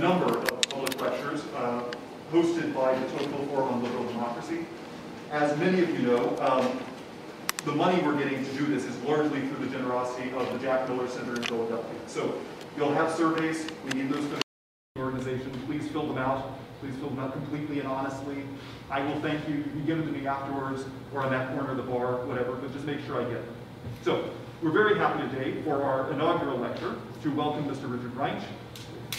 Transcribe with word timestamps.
number 0.00 0.38
of 0.38 0.62
public 0.70 0.98
lectures 1.00 1.44
uh, 1.56 1.82
hosted 2.32 2.74
by 2.74 2.98
the 2.98 3.06
Tocqueville 3.10 3.46
Forum 3.48 3.74
on 3.74 3.82
Liberal 3.82 4.04
Democracy. 4.04 4.64
As 5.30 5.56
many 5.58 5.82
of 5.82 5.90
you 5.90 6.06
know, 6.06 6.38
um, 6.38 6.80
the 7.66 7.72
money 7.72 8.02
we're 8.02 8.16
getting 8.16 8.42
to 8.42 8.52
do 8.52 8.64
this 8.64 8.84
is 8.86 8.96
largely 9.02 9.40
through 9.40 9.66
the 9.66 9.76
generosity 9.76 10.30
of 10.32 10.50
the 10.52 10.58
Jack 10.58 10.88
Miller 10.88 11.06
Center 11.06 11.36
in 11.36 11.42
Philadelphia. 11.42 12.00
So 12.06 12.40
you'll 12.78 12.94
have 12.94 13.12
surveys. 13.12 13.66
We 13.84 14.00
need 14.00 14.10
those 14.10 14.24
for 14.24 14.36
the 14.36 15.02
organization. 15.02 15.52
Please 15.66 15.86
fill 15.88 16.06
them 16.06 16.16
out. 16.16 16.58
Please 16.80 16.94
fill 16.96 17.10
them 17.10 17.18
out 17.18 17.34
completely 17.34 17.80
and 17.80 17.88
honestly. 17.88 18.44
I 18.90 19.02
will 19.02 19.20
thank 19.20 19.46
you. 19.46 19.56
You 19.56 19.64
can 19.64 19.84
give 19.84 19.98
them 19.98 20.06
to 20.06 20.18
me 20.18 20.26
afterwards 20.26 20.84
or 21.12 21.22
on 21.22 21.30
that 21.30 21.52
corner 21.54 21.72
of 21.72 21.76
the 21.76 21.82
bar, 21.82 22.24
whatever, 22.24 22.52
but 22.52 22.72
just 22.72 22.86
make 22.86 23.04
sure 23.04 23.20
I 23.20 23.24
get 23.24 23.44
them. 23.44 23.54
So 24.02 24.30
we're 24.62 24.72
very 24.72 24.96
happy 24.98 25.28
today 25.28 25.60
for 25.62 25.82
our 25.82 26.10
inaugural 26.10 26.56
lecture 26.56 26.96
to 27.22 27.34
welcome 27.34 27.64
Mr. 27.64 27.92
Richard 27.92 28.14
Reinsch. 28.16 28.44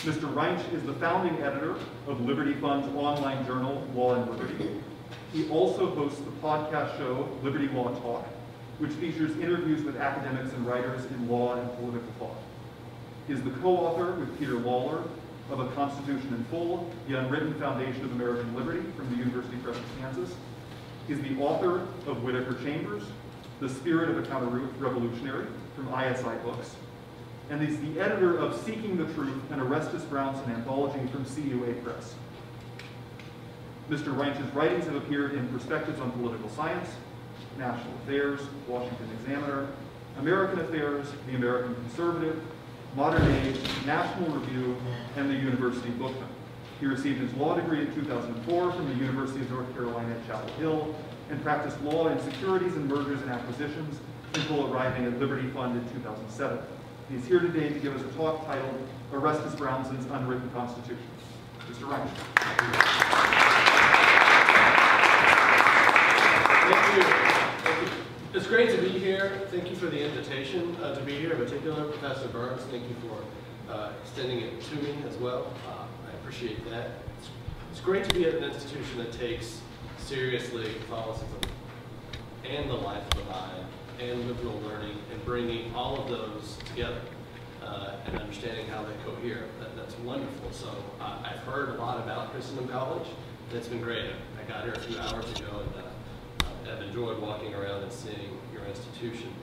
Mr. 0.04 0.34
Reinsch 0.34 0.64
is 0.74 0.82
the 0.82 0.94
founding 0.94 1.40
editor 1.44 1.76
of 2.08 2.22
Liberty 2.22 2.54
Fund's 2.54 2.88
online 2.96 3.46
journal, 3.46 3.88
Law 3.94 4.16
and 4.16 4.32
Liberty. 4.32 4.82
He 5.32 5.48
also 5.50 5.94
hosts 5.94 6.20
the 6.22 6.32
podcast 6.42 6.98
show, 6.98 7.30
Liberty 7.44 7.68
Law 7.68 7.94
Talk, 8.00 8.26
which 8.80 8.90
features 8.94 9.38
interviews 9.38 9.84
with 9.84 9.98
academics 9.98 10.54
and 10.54 10.66
writers 10.66 11.06
in 11.06 11.30
law 11.30 11.54
and 11.54 11.72
political 11.78 12.12
thought. 12.18 12.38
He 13.28 13.34
is 13.34 13.44
the 13.44 13.52
co-author 13.52 14.14
with 14.14 14.40
Peter 14.40 14.56
Lawler 14.56 15.04
of 15.52 15.60
A 15.60 15.68
Constitution 15.76 16.34
in 16.34 16.46
Full, 16.46 16.92
The 17.08 17.20
Unwritten 17.20 17.54
Foundation 17.60 18.04
of 18.04 18.12
American 18.14 18.56
Liberty 18.56 18.82
from 18.98 19.08
the 19.12 19.18
University 19.18 19.58
Press 19.58 19.78
of 19.78 19.86
Kansas. 20.00 20.34
He's 21.08 21.22
the 21.22 21.40
author 21.40 21.82
of 22.08 22.24
Whittaker 22.24 22.56
Chambers, 22.64 23.04
The 23.60 23.70
Spirit 23.70 24.10
of 24.10 24.18
a 24.18 24.24
Counter-Revolutionary 24.24 25.46
from 25.76 25.94
ISI 25.94 26.44
Books, 26.44 26.76
and 27.52 27.62
he's 27.62 27.78
the 27.82 28.00
editor 28.00 28.38
of 28.38 28.56
Seeking 28.62 28.96
the 28.96 29.14
Truth, 29.14 29.52
an 29.52 29.60
Orestes 29.60 30.04
Brownson 30.04 30.50
anthology 30.52 31.06
from 31.08 31.26
CUA 31.26 31.74
Press. 31.84 32.16
Mr. 33.90 34.18
Reinsch's 34.18 34.56
writings 34.56 34.86
have 34.86 34.96
appeared 34.96 35.34
in 35.34 35.46
Perspectives 35.50 36.00
on 36.00 36.12
Political 36.14 36.50
Science, 36.50 36.90
National 37.58 37.94
Affairs, 38.04 38.40
Washington 38.70 39.10
Examiner, 39.20 39.68
American 40.18 40.62
Affairs, 40.62 41.08
The 41.28 41.36
American 41.36 41.76
Conservative, 41.76 42.42
Modern 42.96 43.30
Age, 43.30 43.60
National 43.86 44.30
Review, 44.30 44.78
and 45.18 45.30
the 45.30 45.36
University 45.36 45.90
Bookman. 45.90 46.30
He 46.80 46.86
received 46.86 47.20
his 47.20 47.34
law 47.34 47.56
degree 47.56 47.82
in 47.82 47.94
2004 47.94 48.72
from 48.72 48.88
the 48.88 48.96
University 48.96 49.42
of 49.42 49.52
North 49.52 49.72
Carolina 49.74 50.16
at 50.16 50.26
Chapel 50.26 50.54
Hill 50.54 50.96
and 51.30 51.42
practiced 51.44 51.82
law 51.82 52.08
in 52.08 52.20
securities 52.22 52.76
and 52.76 52.88
mergers 52.88 53.22
and 53.22 53.30
acquisitions 53.30 54.00
until 54.36 54.74
arriving 54.74 55.04
at 55.04 55.20
Liberty 55.20 55.50
Fund 55.50 55.78
in 55.78 55.94
2007. 55.96 56.58
He's 57.12 57.26
here 57.26 57.42
today 57.42 57.68
to 57.68 57.80
give 57.80 57.94
us 57.94 58.02
a 58.02 58.18
talk 58.18 58.46
titled 58.46 58.88
Orestes 59.12 59.54
Brownson's 59.56 60.06
Unwritten 60.12 60.50
Constitution. 60.52 61.04
Mr. 61.70 61.82
You. 61.82 62.08
Thank 66.72 66.96
you. 66.96 67.92
It's 68.34 68.48
great 68.48 68.70
to 68.70 68.82
be 68.82 68.98
here. 68.98 69.42
Thank 69.52 69.70
you 69.70 69.76
for 69.76 69.88
the 69.88 70.02
invitation 70.02 70.74
uh, 70.82 70.96
to 70.96 71.02
be 71.02 71.20
here, 71.20 71.34
in 71.34 71.38
particular, 71.38 71.84
Professor 71.84 72.30
Burns. 72.30 72.62
Thank 72.72 72.84
you 72.88 72.96
for 73.02 73.74
uh, 73.74 73.92
extending 74.02 74.40
it 74.40 74.62
to 74.62 74.76
me 74.78 74.96
as 75.06 75.18
well. 75.18 75.52
Uh, 75.68 75.84
I 76.08 76.14
appreciate 76.22 76.64
that. 76.70 76.92
It's, 77.20 77.30
it's 77.74 77.82
great 77.82 78.08
to 78.08 78.16
be 78.16 78.26
at 78.26 78.36
an 78.36 78.46
institution 78.46 79.00
that 79.00 79.12
takes 79.12 79.60
seriously 79.98 80.76
Catholicism 80.86 81.28
and 82.50 82.70
the 82.70 82.76
life 82.76 83.04
of 83.12 83.18
the 83.18 83.26
mind 83.26 83.66
and 84.10 84.28
liberal 84.28 84.60
learning 84.62 84.98
and 85.12 85.24
bringing 85.26 85.74
all 85.76 86.02
of 86.02 86.10
those 86.10 86.58
together 86.66 87.02
uh, 87.64 87.96
and 88.06 88.18
understanding 88.18 88.66
how 88.68 88.84
they 88.84 88.94
cohere. 89.06 89.46
That, 89.60 89.76
that's 89.76 89.98
wonderful. 90.00 90.52
So 90.52 90.70
uh, 91.00 91.24
I've 91.24 91.40
heard 91.40 91.70
a 91.70 91.74
lot 91.76 92.00
about 92.00 92.32
Christendom 92.32 92.68
College, 92.68 93.08
it's 93.54 93.68
been 93.68 93.82
great. 93.82 94.06
I 94.40 94.50
got 94.50 94.64
here 94.64 94.74
a 94.74 94.80
few 94.80 94.98
hours 94.98 95.30
ago, 95.38 95.64
and 95.76 95.86
uh, 95.86 96.72
I've 96.72 96.82
enjoyed 96.82 97.20
walking 97.22 97.54
around 97.54 97.84
and 97.84 97.92
seeing 97.92 98.40
your 98.54 98.64
institution. 98.66 99.34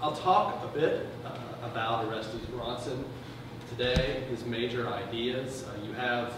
I'll 0.00 0.14
talk 0.14 0.62
a 0.62 0.68
bit 0.68 1.08
uh, 1.24 1.66
about 1.66 2.04
Orestes 2.06 2.46
Brownson 2.46 3.04
today, 3.70 4.24
his 4.30 4.44
major 4.44 4.88
ideas. 4.88 5.64
Uh, 5.64 5.84
you 5.84 5.92
have 5.94 6.32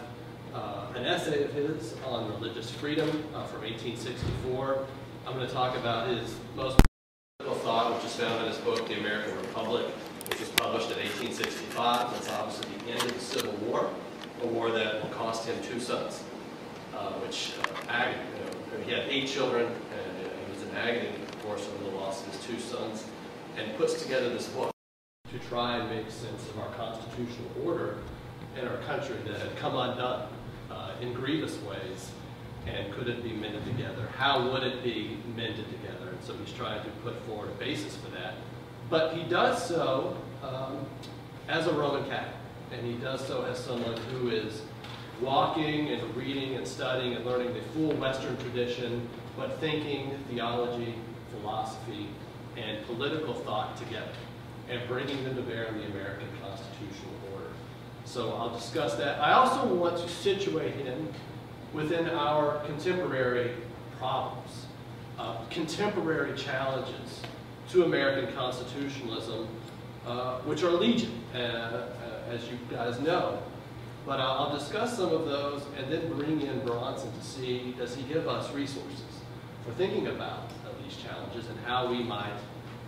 uh, 0.55 0.87
an 0.97 1.05
essay 1.05 1.45
of 1.45 1.53
his 1.53 1.95
on 2.07 2.33
religious 2.33 2.71
freedom 2.71 3.11
from 3.51 3.61
1864. 3.61 4.87
I'm 5.27 5.35
going 5.35 5.47
to 5.47 5.53
talk 5.53 5.77
about 5.77 6.09
his 6.09 6.35
most 6.57 6.81
thought, 7.69 7.95
which 7.95 8.05
is 8.07 8.17
found 8.17 8.41
in 8.41 8.51
his 8.51 8.57
book, 8.63 8.89
The 8.89 8.99
American 8.99 9.37
Republic, 9.37 9.85
which 10.31 10.41
was 10.41 10.49
published 10.49 10.91
in 10.91 10.97
1865. 11.05 12.13
That's 12.13 12.31
obviously 12.31 12.67
the 12.79 12.93
end 12.93 13.03
of 13.03 13.13
the 13.13 13.21
Civil 13.21 13.53
War, 13.69 13.91
a 14.43 14.47
war 14.47 14.71
that 14.71 15.03
will 15.03 15.11
cost 15.11 15.47
him 15.47 15.55
two 15.63 15.79
sons, 15.79 16.25
uh, 16.97 17.13
which 17.21 17.53
uh, 17.61 17.93
agony, 17.93 18.25
you 18.33 18.79
know, 18.79 18.85
he 18.87 18.91
had 18.91 19.03
eight 19.11 19.29
children, 19.29 19.67
and 19.67 20.27
uh, 20.27 20.31
he 20.47 20.51
was 20.51 20.63
in 20.63 20.75
agony, 20.79 21.09
of 21.09 21.43
course, 21.43 21.69
over 21.69 21.91
the 21.91 21.97
loss 21.99 22.27
of 22.27 22.33
his 22.33 22.43
two 22.47 22.59
sons, 22.59 23.05
and 23.59 23.77
puts 23.77 24.03
together 24.03 24.31
this 24.31 24.49
book 24.49 24.71
to 25.31 25.39
try 25.51 25.77
and 25.77 25.91
make 25.91 26.11
sense 26.11 26.49
of 26.49 26.59
our 26.61 26.71
constitutional 26.71 27.51
order 27.63 27.99
in 28.59 28.67
our 28.67 28.79
country 28.79 29.17
that 29.27 29.39
had 29.43 29.55
come 29.57 29.77
undone 29.77 30.27
uh, 30.71 30.93
in 31.03 31.13
grievous 31.13 31.59
ways 31.65 32.13
and 32.67 32.93
could 32.93 33.09
it 33.09 33.23
be 33.23 33.33
mended 33.33 33.65
together? 33.65 34.09
How 34.17 34.51
would 34.51 34.63
it 34.63 34.83
be 34.83 35.19
mended 35.35 35.67
together? 35.71 35.98
So 36.23 36.35
he's 36.35 36.55
trying 36.55 36.83
to 36.83 36.91
put 37.03 37.21
forward 37.27 37.51
a 37.51 37.55
basis 37.55 37.97
for 37.97 38.11
that. 38.11 38.35
But 38.91 39.15
he 39.15 39.23
does 39.25 39.67
so 39.67 40.17
um, 40.43 40.87
as 41.49 41.67
a 41.67 41.73
Roman 41.73 42.09
Catholic, 42.09 42.35
and 42.73 42.87
he 42.87 42.95
does 42.95 43.27
so 43.27 43.45
as 43.45 43.59
someone 43.59 43.97
who 44.13 44.31
is 44.31 44.63
walking 45.21 45.89
and 45.89 46.17
reading 46.17 46.55
and 46.57 46.67
studying 46.67 47.15
and 47.15 47.25
learning 47.25 47.53
the 47.55 47.61
full 47.73 47.93
Western 47.93 48.37
tradition, 48.39 49.09
but 49.37 49.59
thinking 49.59 50.19
theology, 50.31 50.95
philosophy, 51.31 52.09
and 52.57 52.85
political 52.87 53.35
thought 53.35 53.77
together 53.77 54.13
and 54.69 54.87
bringing 54.87 55.23
them 55.25 55.35
to 55.37 55.43
bear 55.43 55.65
in 55.65 55.79
the 55.79 55.87
American 55.87 56.29
constitutional 56.43 57.13
order. 57.33 57.47
So 58.05 58.35
I'll 58.35 58.55
discuss 58.55 58.95
that. 58.97 59.21
I 59.21 59.33
also 59.33 59.67
want 59.75 59.99
to 59.99 60.09
situate 60.09 60.75
him 60.75 61.09
within 61.73 62.09
our 62.11 62.61
contemporary 62.65 63.53
problems, 63.99 64.67
uh, 65.19 65.37
contemporary 65.51 66.37
challenges 66.37 67.23
to 67.71 67.85
American 67.85 68.33
constitutionalism, 68.35 69.49
uh, 70.07 70.39
which 70.41 70.63
are 70.63 70.71
legion, 70.71 71.23
uh, 71.35 71.39
uh 71.39 71.91
as 72.31 72.43
you 72.51 72.59
guys 72.71 73.01
know. 73.01 73.43
But 74.07 74.21
I'll 74.21 74.57
discuss 74.57 74.97
some 74.97 75.13
of 75.13 75.27
those 75.27 75.63
and 75.77 75.93
then 75.93 76.09
bring 76.15 76.41
in 76.41 76.61
Brownson 76.61 77.13
to 77.13 77.25
see, 77.25 77.75
does 77.77 77.95
he 77.95 78.03
give 78.05 78.27
us 78.27 78.53
resources 78.55 79.03
for 79.65 79.73
thinking 79.73 80.07
about 80.07 80.51
these 80.83 80.97
challenges 80.97 81.49
and 81.51 81.59
how 81.67 81.91
we 81.91 82.03
might 82.03 82.39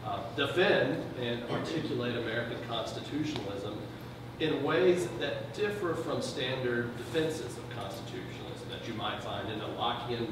uh, 0.06 0.20
defend 0.34 1.02
and 1.20 1.42
articulate 1.50 2.16
American 2.16 2.56
constitutionalism 2.68 3.76
in 4.40 4.62
ways 4.62 5.08
that 5.18 5.52
differ 5.52 5.94
from 5.94 6.22
standard 6.22 6.96
defenses 6.96 7.58
of 7.58 7.70
constitutionalism 7.76 8.68
that 8.70 8.88
you 8.88 8.94
might 8.94 9.22
find 9.22 9.50
in 9.50 9.60
a 9.60 9.68
Lockean 9.70 10.26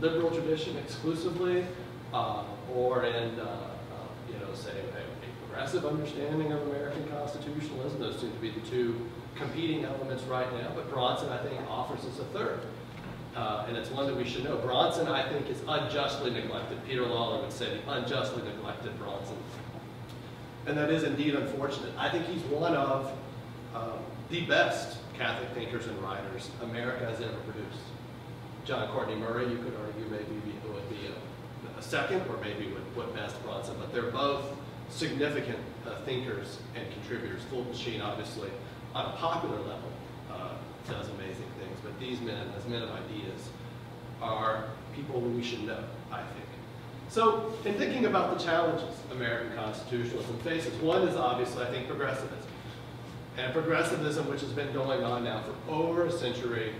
liberal 0.00 0.30
tradition 0.30 0.76
exclusively, 0.78 1.64
uh, 2.12 2.44
or 2.74 3.04
in, 3.04 3.38
uh, 3.38 3.44
uh, 3.44 4.30
you 4.32 4.38
know, 4.38 4.52
say, 4.54 4.70
a, 4.70 5.10
progressive 5.50 5.84
understanding 5.84 6.52
of 6.52 6.62
American 6.68 7.06
constitutionalism. 7.08 7.98
Those 7.98 8.20
seem 8.20 8.32
to 8.32 8.38
be 8.38 8.50
the 8.50 8.60
two 8.60 9.08
competing 9.34 9.84
elements 9.84 10.22
right 10.24 10.50
now, 10.54 10.70
but 10.74 10.88
Brownson, 10.90 11.28
I 11.28 11.38
think, 11.38 11.60
offers 11.68 12.04
us 12.04 12.18
a 12.18 12.24
third. 12.26 12.60
Uh, 13.36 13.66
and 13.68 13.76
it's 13.76 13.90
one 13.90 14.06
that 14.06 14.16
we 14.16 14.24
should 14.24 14.44
know. 14.44 14.56
Brownson, 14.56 15.08
I 15.08 15.28
think, 15.28 15.50
is 15.50 15.60
unjustly 15.68 16.30
neglected. 16.30 16.78
Peter 16.86 17.06
Lawler 17.06 17.42
would 17.42 17.52
say 17.52 17.80
unjustly 17.86 18.42
neglected 18.42 18.98
Brownson. 18.98 19.36
And 20.66 20.76
that 20.78 20.90
is 20.90 21.04
indeed 21.04 21.34
unfortunate. 21.34 21.92
I 21.98 22.08
think 22.08 22.26
he's 22.26 22.42
one 22.42 22.74
of 22.74 23.12
um, 23.74 23.98
the 24.30 24.42
best 24.46 24.98
Catholic 25.14 25.50
thinkers 25.50 25.86
and 25.86 26.02
writers 26.02 26.50
America 26.62 27.04
has 27.04 27.20
ever 27.20 27.36
produced. 27.44 27.89
John 28.70 28.86
Courtney 28.90 29.16
Murray, 29.16 29.50
you 29.50 29.56
could 29.56 29.74
argue 29.84 30.04
maybe 30.12 30.40
it 30.46 30.72
would 30.72 30.88
be 30.88 31.08
a, 31.08 31.80
a 31.80 31.82
second, 31.82 32.22
or 32.28 32.36
maybe 32.40 32.68
would 32.68 32.94
put 32.94 33.12
best 33.16 33.34
Brownson, 33.42 33.74
but 33.80 33.92
they're 33.92 34.12
both 34.12 34.44
significant 34.90 35.58
uh, 35.88 35.96
thinkers 36.02 36.58
and 36.76 36.86
contributors. 36.92 37.42
Fulton 37.50 37.74
Sheen, 37.74 38.00
obviously, 38.00 38.48
on 38.94 39.06
a 39.06 39.16
popular 39.16 39.56
level, 39.56 39.90
uh, 40.30 40.50
does 40.88 41.08
amazing 41.08 41.50
things, 41.58 41.80
but 41.82 41.98
these 41.98 42.20
men, 42.20 42.46
as 42.56 42.64
men 42.68 42.80
of 42.80 42.90
ideas, 42.90 43.48
are 44.22 44.66
people 44.94 45.20
who 45.20 45.30
we 45.30 45.42
should 45.42 45.64
know, 45.64 45.82
I 46.12 46.18
think. 46.18 46.46
So, 47.08 47.52
in 47.64 47.74
thinking 47.74 48.06
about 48.06 48.38
the 48.38 48.44
challenges 48.44 48.94
American 49.10 49.52
constitutionalism 49.56 50.38
faces, 50.44 50.72
one 50.80 51.08
is 51.08 51.16
obviously, 51.16 51.64
I 51.64 51.70
think, 51.72 51.88
progressivism. 51.88 52.38
And 53.36 53.52
progressivism, 53.52 54.28
which 54.30 54.42
has 54.42 54.52
been 54.52 54.72
going 54.72 55.02
on 55.02 55.24
now 55.24 55.42
for 55.42 55.72
over 55.72 56.06
a 56.06 56.12
century, 56.12 56.72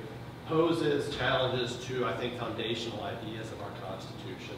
poses 0.50 1.17
challenges 1.17 1.76
to, 1.87 2.05
I 2.05 2.12
think, 2.17 2.37
foundational 2.37 3.05
ideas 3.05 3.47
of 3.52 3.62
our 3.62 3.70
Constitution, 3.88 4.56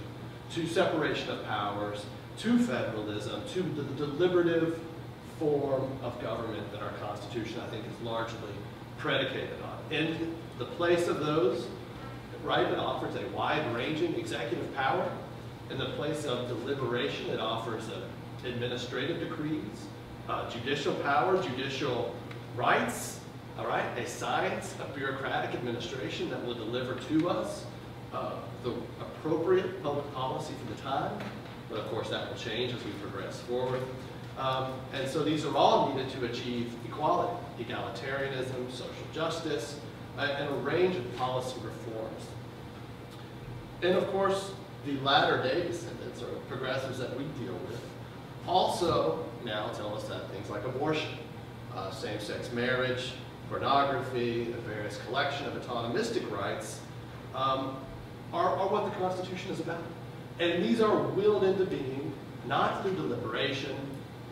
to 0.54 0.66
separation 0.66 1.28
of 1.30 1.44
powers, 1.44 2.06
to 2.38 2.58
federalism, 2.58 3.42
to 3.52 3.62
the 3.62 3.82
deliberative 3.94 4.80
form 5.38 5.86
of 6.02 6.20
government 6.22 6.72
that 6.72 6.82
our 6.82 6.92
Constitution, 6.92 7.60
I 7.60 7.70
think, 7.70 7.84
is 7.86 8.00
largely 8.02 8.54
predicated 8.96 9.60
on. 9.62 9.94
In 9.94 10.34
the 10.58 10.64
place 10.64 11.08
of 11.08 11.20
those, 11.20 11.66
right, 12.42 12.66
it 12.66 12.78
offers 12.78 13.14
a 13.16 13.28
wide-ranging 13.36 14.14
executive 14.14 14.74
power. 14.74 15.06
In 15.70 15.78
the 15.78 15.90
place 15.90 16.24
of 16.24 16.48
deliberation, 16.48 17.28
it 17.28 17.40
offers 17.40 17.84
administrative 18.44 19.20
decrees, 19.20 19.86
uh, 20.28 20.48
judicial 20.48 20.94
power, 20.96 21.40
judicial 21.42 22.14
rights, 22.56 23.20
all 23.58 23.66
right, 23.66 23.86
a 23.98 24.06
science, 24.06 24.74
a 24.80 24.96
bureaucratic 24.96 25.54
administration 25.54 26.30
that 26.30 26.44
will 26.44 26.54
deliver 26.54 26.94
to 26.94 27.28
us 27.28 27.66
uh, 28.12 28.32
the 28.64 28.70
appropriate 29.00 29.82
public 29.82 30.10
policy 30.14 30.54
for 30.60 30.74
the 30.74 30.80
time, 30.80 31.12
but 31.68 31.78
of 31.78 31.86
course 31.90 32.08
that 32.10 32.28
will 32.28 32.38
change 32.38 32.72
as 32.72 32.84
we 32.84 32.90
progress 32.92 33.40
forward. 33.40 33.82
Um, 34.38 34.72
and 34.94 35.06
so 35.08 35.22
these 35.22 35.44
are 35.44 35.54
all 35.56 35.92
needed 35.92 36.10
to 36.12 36.24
achieve 36.24 36.72
equality, 36.86 37.36
egalitarianism, 37.58 38.70
social 38.70 39.06
justice, 39.12 39.78
uh, 40.18 40.22
and 40.22 40.48
a 40.48 40.58
range 40.58 40.96
of 40.96 41.16
policy 41.16 41.56
reforms. 41.62 42.26
And 43.82 43.94
of 43.94 44.06
course, 44.08 44.52
the 44.86 44.98
latter 45.00 45.42
day 45.42 45.66
descendants 45.66 46.22
or 46.22 46.28
progressives 46.48 46.98
that 46.98 47.16
we 47.16 47.24
deal 47.44 47.54
with 47.68 47.80
also 48.46 49.24
now 49.44 49.68
tell 49.68 49.94
us 49.94 50.04
that 50.04 50.30
things 50.30 50.48
like 50.50 50.64
abortion, 50.64 51.10
uh, 51.74 51.90
same-sex 51.90 52.52
marriage, 52.52 53.12
pornography, 53.52 54.44
the 54.44 54.60
various 54.62 54.98
collection 55.06 55.46
of 55.46 55.52
autonomistic 55.66 56.28
rights 56.30 56.80
um, 57.34 57.76
are, 58.32 58.56
are 58.56 58.68
what 58.68 58.86
the 58.86 58.90
Constitution 58.92 59.50
is 59.50 59.60
about. 59.60 59.82
And 60.40 60.64
these 60.64 60.80
are 60.80 61.02
willed 61.08 61.44
into 61.44 61.66
being 61.66 62.14
not 62.46 62.82
through 62.82 62.94
deliberation, 62.94 63.76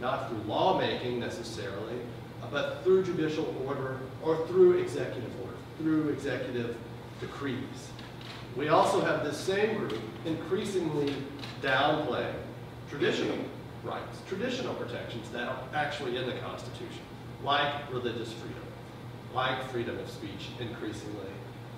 not 0.00 0.28
through 0.28 0.38
lawmaking 0.44 1.20
necessarily, 1.20 2.00
but 2.50 2.82
through 2.82 3.04
judicial 3.04 3.54
order 3.66 3.98
or 4.24 4.46
through 4.46 4.78
executive 4.78 5.30
order, 5.42 5.56
through 5.76 6.08
executive 6.08 6.74
decrees. 7.20 7.90
We 8.56 8.68
also 8.68 9.02
have 9.02 9.22
this 9.22 9.36
same 9.36 9.76
group 9.76 10.00
increasingly 10.24 11.14
downplaying 11.62 12.34
traditional 12.88 13.36
rights, 13.84 14.18
traditional 14.26 14.74
protections 14.74 15.28
that 15.30 15.46
are 15.46 15.58
actually 15.74 16.16
in 16.16 16.26
the 16.26 16.38
Constitution, 16.38 17.02
like 17.44 17.92
religious 17.92 18.32
freedom, 18.32 18.62
like 19.34 19.62
freedom 19.70 19.98
of 19.98 20.10
speech 20.10 20.50
increasingly, 20.58 21.30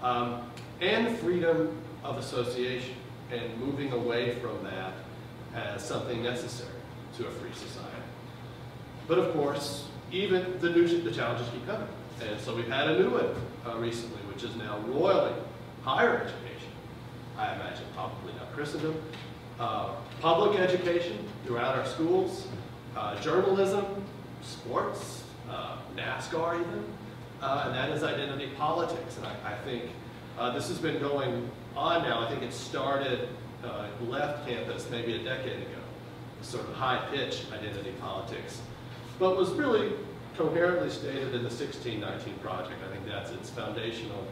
um, 0.03 0.43
and 0.81 1.19
freedom 1.19 1.77
of 2.03 2.19
association, 2.19 2.95
and 3.31 3.59
moving 3.59 3.93
away 3.93 4.35
from 4.37 4.63
that 4.65 4.93
as 5.55 5.85
something 5.85 6.23
necessary 6.23 6.71
to 7.17 7.27
a 7.27 7.31
free 7.31 7.53
society. 7.53 7.89
But 9.07 9.19
of 9.19 9.33
course, 9.33 9.89
even 10.11 10.59
the 10.61 10.71
new 10.71 10.87
the 11.03 11.11
challenges 11.11 11.49
keep 11.51 11.67
coming. 11.67 11.89
And 12.23 12.41
so 12.41 12.55
we've 12.55 12.69
had 12.69 12.89
a 12.89 12.99
new 12.99 13.11
one 13.11 13.35
uh, 13.67 13.79
recently, 13.79 14.21
which 14.33 14.45
is 14.45 14.55
now 14.57 14.79
roiling 14.87 15.35
higher 15.83 16.19
education. 16.19 16.71
I 17.37 17.55
imagine 17.55 17.85
probably 17.95 18.33
not 18.35 18.53
Christendom. 18.53 19.01
Uh, 19.59 19.91
public 20.21 20.59
education 20.59 21.19
throughout 21.45 21.77
our 21.77 21.87
schools, 21.87 22.47
uh, 22.97 23.21
journalism, 23.21 23.85
sports, 24.43 25.25
uh, 25.51 25.77
NASCAR 25.97 26.61
even, 26.61 26.85
uh, 27.43 27.65
and 27.67 27.75
that 27.75 27.91
is 27.91 28.03
identity 28.03 28.51
politics. 28.57 29.17
And 29.17 29.27
I, 29.27 29.53
I 29.53 29.55
think 29.65 29.91
uh, 30.39 30.51
this 30.53 30.69
has 30.69 30.79
been 30.79 30.99
going 31.01 31.51
on 31.77 32.03
now. 32.03 32.21
I 32.21 32.31
think 32.31 32.43
it 32.43 32.53
started, 32.53 33.29
uh, 33.65 33.87
left 34.07 34.47
campus 34.47 34.89
maybe 34.91 35.15
a 35.17 35.25
decade 35.25 35.59
ago, 35.59 35.81
sort 36.41 36.65
of 36.69 36.75
high-pitch 36.75 37.45
identity 37.53 37.93
politics, 38.01 38.61
but 39.19 39.37
was 39.37 39.51
really 39.51 39.93
coherently 40.37 40.89
stated 40.89 41.35
in 41.35 41.43
the 41.43 41.51
1619 41.51 42.35
Project. 42.39 42.79
I 42.87 42.93
think 42.93 43.07
that's 43.07 43.31
its 43.31 43.51
foundational 43.51 44.27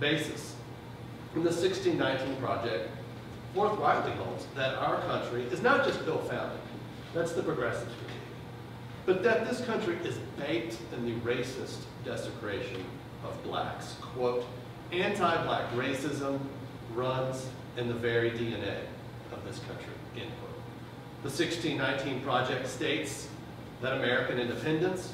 basis. 0.00 0.54
In 1.34 1.42
the 1.42 1.50
1619 1.50 2.36
Project, 2.36 2.90
forthrightly 3.54 4.12
holds 4.12 4.46
that 4.54 4.74
our 4.74 5.00
country 5.02 5.44
is 5.44 5.62
not 5.62 5.86
just 5.86 6.00
ill-founded, 6.06 6.58
that's 7.14 7.32
the 7.32 7.42
progressive 7.42 7.88
critique, 7.88 8.22
but 9.06 9.22
that 9.22 9.48
this 9.48 9.64
country 9.64 9.96
is 10.04 10.18
baked 10.38 10.76
in 10.92 11.06
the 11.06 11.12
racist 11.20 11.78
desecration 12.06 12.82
of 13.24 13.42
blacks. 13.42 13.96
Quote, 14.00 14.46
anti-black 14.92 15.70
racism 15.72 16.38
runs 16.94 17.48
in 17.76 17.88
the 17.88 17.94
very 17.94 18.30
DNA 18.30 18.78
of 19.32 19.44
this 19.44 19.58
country, 19.58 19.92
end 20.16 20.30
quote. 20.40 20.52
The 21.22 21.28
1619 21.28 22.22
Project 22.22 22.68
states 22.68 23.28
that 23.82 23.94
American 23.94 24.38
independence 24.38 25.12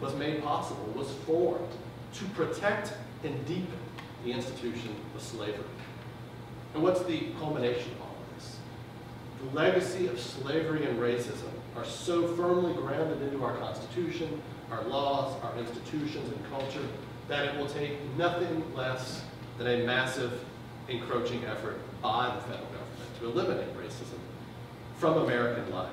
was 0.00 0.14
made 0.16 0.42
possible, 0.42 0.92
was 0.94 1.10
formed 1.24 1.70
to 2.14 2.24
protect 2.26 2.92
and 3.24 3.46
deepen 3.46 3.78
the 4.24 4.32
institution 4.32 4.94
of 5.14 5.22
slavery. 5.22 5.64
And 6.74 6.82
what's 6.82 7.02
the 7.04 7.28
culmination 7.38 7.92
of 7.92 8.02
all 8.02 8.16
of 8.20 8.34
this? 8.36 8.56
The 9.40 9.56
legacy 9.56 10.08
of 10.08 10.20
slavery 10.20 10.84
and 10.84 10.98
racism 10.98 11.50
are 11.76 11.84
so 11.84 12.26
firmly 12.34 12.74
grounded 12.74 13.22
into 13.22 13.42
our 13.44 13.56
Constitution, 13.56 14.42
our 14.70 14.82
laws, 14.84 15.34
our 15.42 15.56
institutions, 15.58 16.30
and 16.32 16.50
culture 16.50 16.86
that 17.28 17.44
it 17.44 17.56
will 17.58 17.68
take 17.68 17.98
nothing 18.16 18.64
less 18.74 19.22
than 19.58 19.66
a 19.66 19.86
massive 19.86 20.40
encroaching 20.88 21.44
effort 21.44 21.78
by 22.02 22.34
the 22.34 22.40
federal 22.42 22.66
government 22.66 23.18
to 23.20 23.26
eliminate 23.26 23.76
racism 23.76 24.18
from 24.98 25.18
American 25.24 25.70
life. 25.72 25.90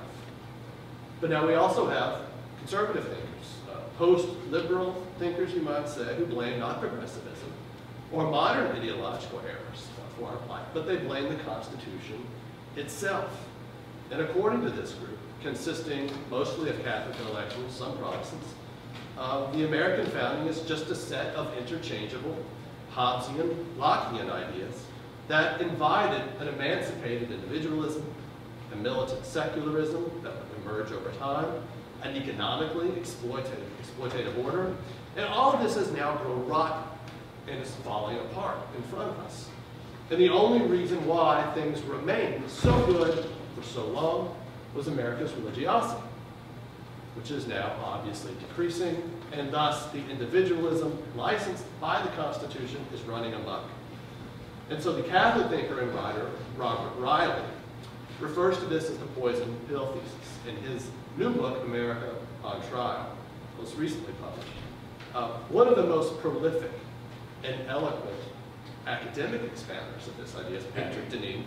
But 1.20 1.30
now 1.30 1.46
we 1.46 1.54
also 1.54 1.88
have 1.88 2.22
conservative 2.58 3.04
thinkers, 3.04 3.56
uh, 3.72 3.78
post-liberal 3.98 5.06
thinkers, 5.18 5.52
you 5.52 5.62
might 5.62 5.88
say, 5.88 6.14
who 6.16 6.26
blame 6.26 6.60
not 6.60 6.80
progressivism 6.80 7.52
or 8.12 8.30
modern 8.30 8.76
ideological 8.76 9.40
errors 9.40 9.88
for 10.18 10.28
our 10.28 10.36
plight, 10.46 10.64
but 10.72 10.86
they 10.86 10.96
blame 10.96 11.28
the 11.28 11.42
Constitution 11.42 12.24
itself. 12.76 13.46
And 14.10 14.20
according 14.20 14.62
to 14.62 14.70
this 14.70 14.92
group, 14.92 15.18
consisting 15.42 16.10
mostly 16.30 16.70
of 16.70 16.82
Catholic 16.84 17.18
intellectuals, 17.20 17.74
some 17.74 17.96
Protestants, 17.98 18.54
uh, 19.18 19.50
the 19.52 19.66
American 19.66 20.10
founding 20.10 20.48
is 20.48 20.60
just 20.62 20.90
a 20.90 20.94
set 20.94 21.34
of 21.34 21.56
interchangeable 21.56 22.36
Hobbesian, 22.92 23.64
Lockean 23.76 24.30
ideas 24.30 24.84
that 25.28 25.60
invited 25.60 26.22
an 26.40 26.48
emancipated 26.48 27.30
individualism, 27.30 28.04
a 28.72 28.76
militant 28.76 29.24
secularism 29.24 30.04
that 30.22 30.32
would 30.32 30.62
emerge 30.62 30.92
over 30.92 31.10
time, 31.12 31.46
an 32.02 32.14
economically 32.16 32.88
exploitative, 32.90 33.64
exploitative 33.82 34.44
order, 34.44 34.74
and 35.16 35.24
all 35.26 35.52
of 35.52 35.62
this 35.62 35.76
has 35.76 35.90
now 35.92 36.16
grown 36.16 36.46
rotten 36.46 36.82
and 37.48 37.60
is 37.62 37.74
falling 37.76 38.18
apart 38.18 38.58
in 38.76 38.82
front 38.84 39.08
of 39.10 39.18
us. 39.20 39.48
And 40.10 40.20
the 40.20 40.28
only 40.28 40.66
reason 40.66 41.04
why 41.06 41.50
things 41.54 41.80
remained 41.82 42.48
so 42.50 42.86
good 42.86 43.26
for 43.54 43.62
so 43.62 43.86
long 43.86 44.36
was 44.74 44.88
America's 44.88 45.32
religiosity, 45.34 46.02
which 47.16 47.30
is 47.30 47.46
now 47.46 47.74
obviously 47.82 48.32
decreasing, 48.40 49.10
and 49.38 49.52
thus 49.52 49.86
the 49.90 49.98
individualism 50.10 50.96
licensed 51.16 51.64
by 51.80 52.00
the 52.02 52.08
Constitution 52.10 52.84
is 52.92 53.00
running 53.02 53.34
amok. 53.34 53.64
And 54.70 54.82
so 54.82 54.92
the 54.92 55.02
Catholic 55.02 55.48
thinker 55.48 55.80
and 55.80 55.94
writer, 55.94 56.30
Robert 56.56 56.92
Reilly, 56.98 57.42
refers 58.20 58.58
to 58.58 58.64
this 58.66 58.88
as 58.88 58.98
the 58.98 59.06
poison 59.06 59.56
pill 59.68 59.92
thesis 59.92 60.38
in 60.48 60.56
his 60.70 60.88
new 61.16 61.30
book, 61.30 61.62
America 61.64 62.14
on 62.42 62.62
Trial, 62.68 63.10
most 63.58 63.76
recently 63.76 64.12
published. 64.22 64.48
Uh, 65.14 65.28
one 65.48 65.68
of 65.68 65.76
the 65.76 65.84
most 65.84 66.18
prolific 66.20 66.70
and 67.44 67.56
eloquent 67.68 68.18
academic 68.86 69.42
expounders 69.42 70.06
of 70.06 70.16
this 70.16 70.34
idea 70.36 70.58
is 70.58 70.64
Patrick 70.74 71.08
Deneen, 71.08 71.44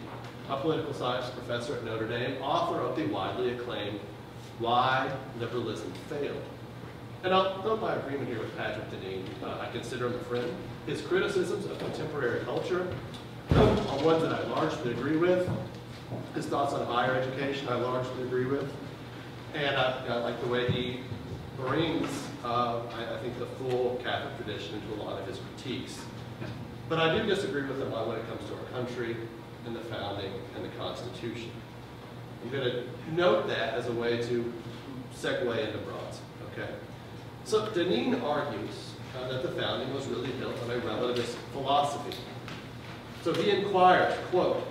a 0.50 0.58
political 0.58 0.94
science 0.94 1.29
professor 1.32 1.75
at 1.75 1.84
Notre 1.84 2.08
Dame, 2.08 2.41
author 2.41 2.79
of 2.79 2.96
the 2.96 3.06
widely 3.08 3.53
acclaimed 3.53 4.00
Why 4.60 5.12
Liberalism 5.39 5.91
Failed. 6.10 6.41
And 7.24 7.33
I'll 7.33 7.62
note 7.63 7.81
my 7.81 7.95
agreement 7.95 8.29
here 8.29 8.39
with 8.39 8.55
Patrick 8.55 8.89
Deneen. 8.91 9.24
Uh, 9.43 9.59
I 9.59 9.69
consider 9.71 10.07
him 10.07 10.13
a 10.13 10.19
friend. 10.19 10.53
His 10.86 11.01
criticisms 11.01 11.65
of 11.65 11.77
contemporary 11.79 12.41
culture 12.41 12.88
are 13.51 14.03
ones 14.03 14.21
that 14.21 14.33
I 14.33 14.43
largely 14.47 14.91
agree 14.91 15.17
with. 15.17 15.50
His 16.36 16.45
thoughts 16.45 16.74
on 16.74 16.86
higher 16.86 17.15
education 17.15 17.67
I 17.69 17.75
largely 17.75 18.24
agree 18.24 18.45
with. 18.45 18.71
And 19.53 19.75
I, 19.75 20.05
I 20.07 20.17
like 20.17 20.39
the 20.41 20.47
way 20.47 20.69
he 20.71 21.00
brings, 21.57 22.07
uh, 22.43 22.81
I, 22.93 23.15
I 23.15 23.17
think, 23.19 23.38
the 23.39 23.47
full 23.47 24.00
Catholic 24.03 24.36
tradition 24.38 24.75
into 24.75 25.01
a 25.01 25.03
lot 25.03 25.19
of 25.19 25.27
his 25.27 25.39
critiques. 25.39 26.00
But 26.88 27.00
I 27.00 27.17
do 27.17 27.25
disagree 27.25 27.63
with 27.63 27.81
him 27.81 27.93
on 27.93 28.07
when 28.07 28.17
it 28.17 28.27
comes 28.29 28.47
to 28.50 28.55
our 28.55 28.63
country 28.71 29.17
and 29.65 29.75
the 29.75 29.81
founding 29.81 30.31
and 30.55 30.63
the 30.63 30.69
Constitution. 30.77 31.51
I'm 32.43 32.51
going 32.51 32.63
to 32.63 32.83
note 33.12 33.47
that 33.47 33.74
as 33.74 33.88
a 33.88 33.91
way 33.91 34.17
to 34.24 34.53
segue 35.13 35.67
into 35.67 35.79
Broads, 35.79 36.19
okay? 36.53 36.69
So 37.48 37.66
Deneen 37.68 38.22
argues 38.24 38.92
uh, 39.18 39.30
that 39.30 39.42
the 39.42 39.48
founding 39.48 39.94
was 39.94 40.06
really 40.08 40.32
built 40.32 40.62
on 40.63 40.70
a 40.70 40.82
relativist 40.82 41.36
philosophy. 41.54 42.18
So 43.24 43.34
he 43.34 43.51
inquires, 43.51 44.13
quote, 44.32 44.68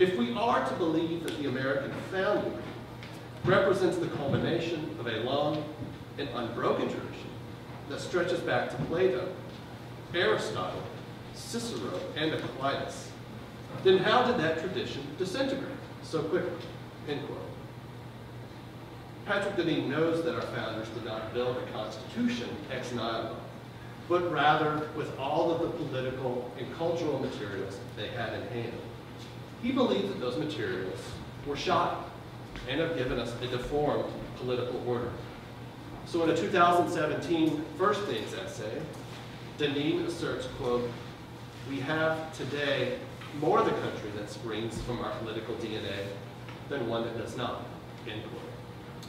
if 0.00 0.16
we 0.16 0.34
are 0.34 0.68
to 0.68 0.74
believe 0.74 1.22
that 1.22 1.38
the 1.38 1.48
American 1.48 1.92
founding 2.10 2.58
represents 3.44 3.98
the 3.98 4.08
culmination 4.08 4.96
of 4.98 5.06
a 5.06 5.18
long 5.18 5.64
and 6.18 6.28
unbroken 6.30 6.88
tradition, 6.88 7.30
that 7.88 8.00
stretches 8.00 8.40
back 8.40 8.70
to 8.70 8.76
Plato, 8.86 9.32
Aristotle, 10.12 10.82
Cicero, 11.34 12.00
and 12.16 12.34
Aquinas, 12.34 13.12
then 13.84 13.98
how 13.98 14.24
did 14.24 14.38
that 14.38 14.58
tradition 14.58 15.06
disintegrate 15.18 15.70
so 16.02 16.20
quickly? 16.24 16.50
End 17.08 17.24
quote. 17.28 17.41
Patrick 19.26 19.54
Deneen 19.54 19.88
knows 19.88 20.24
that 20.24 20.34
our 20.34 20.42
founders 20.42 20.88
did 20.88 21.04
not 21.04 21.32
build 21.32 21.56
a 21.56 21.72
constitution 21.72 22.48
ex 22.72 22.90
nihilo, 22.90 23.36
but 24.08 24.30
rather 24.32 24.88
with 24.96 25.16
all 25.18 25.52
of 25.52 25.62
the 25.62 25.68
political 25.84 26.50
and 26.58 26.74
cultural 26.76 27.20
materials 27.20 27.78
they 27.96 28.08
had 28.08 28.32
in 28.34 28.42
hand. 28.48 28.72
He 29.62 29.70
believed 29.70 30.08
that 30.08 30.20
those 30.20 30.36
materials 30.36 30.98
were 31.46 31.56
shot 31.56 32.10
and 32.68 32.80
have 32.80 32.96
given 32.96 33.20
us 33.20 33.32
a 33.42 33.46
deformed 33.46 34.12
political 34.38 34.82
order. 34.88 35.10
So 36.06 36.24
in 36.24 36.30
a 36.30 36.36
2017 36.36 37.64
First 37.78 38.02
Things 38.02 38.34
essay, 38.34 38.82
Deneen 39.56 40.04
asserts, 40.04 40.48
quote, 40.58 40.90
we 41.70 41.78
have 41.78 42.36
today 42.36 42.98
more 43.40 43.60
of 43.60 43.66
the 43.66 43.70
country 43.70 44.10
that 44.16 44.28
springs 44.28 44.80
from 44.82 44.98
our 44.98 45.12
political 45.18 45.54
DNA 45.56 46.06
than 46.68 46.88
one 46.88 47.04
that 47.04 47.16
does 47.16 47.36
not, 47.36 47.64
end 48.10 48.22
quote. 48.24 48.51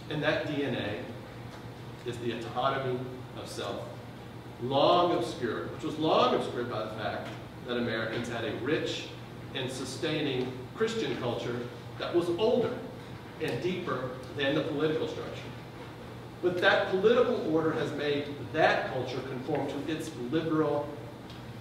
And 0.10 0.22
that 0.22 0.48
DNA 0.48 1.00
is 2.06 2.18
the 2.18 2.34
autonomy 2.34 3.00
of 3.38 3.48
self, 3.48 3.82
long 4.62 5.14
obscured, 5.18 5.72
which 5.74 5.84
was 5.84 5.98
long 5.98 6.36
obscured 6.36 6.70
by 6.70 6.84
the 6.84 6.92
fact 6.92 7.30
that 7.68 7.78
Americans 7.78 8.28
had 8.28 8.44
a 8.44 8.54
rich 8.58 9.08
and 9.56 9.72
sustaining 9.72 10.52
Christian 10.76 11.16
culture 11.18 11.60
that 12.00 12.14
was 12.14 12.30
older 12.30 12.74
and 13.42 13.62
deeper 13.62 14.10
than 14.38 14.56
the 14.56 14.62
political 14.62 15.08
structure. 15.08 15.32
But 16.42 16.60
that 16.60 16.90
political 16.90 17.54
order 17.56 17.72
has 17.74 17.92
made 17.94 18.26
that 18.52 18.92
culture 18.92 19.20
conform 19.30 19.68
to 19.68 19.92
its 19.92 20.12
liberal 20.30 20.88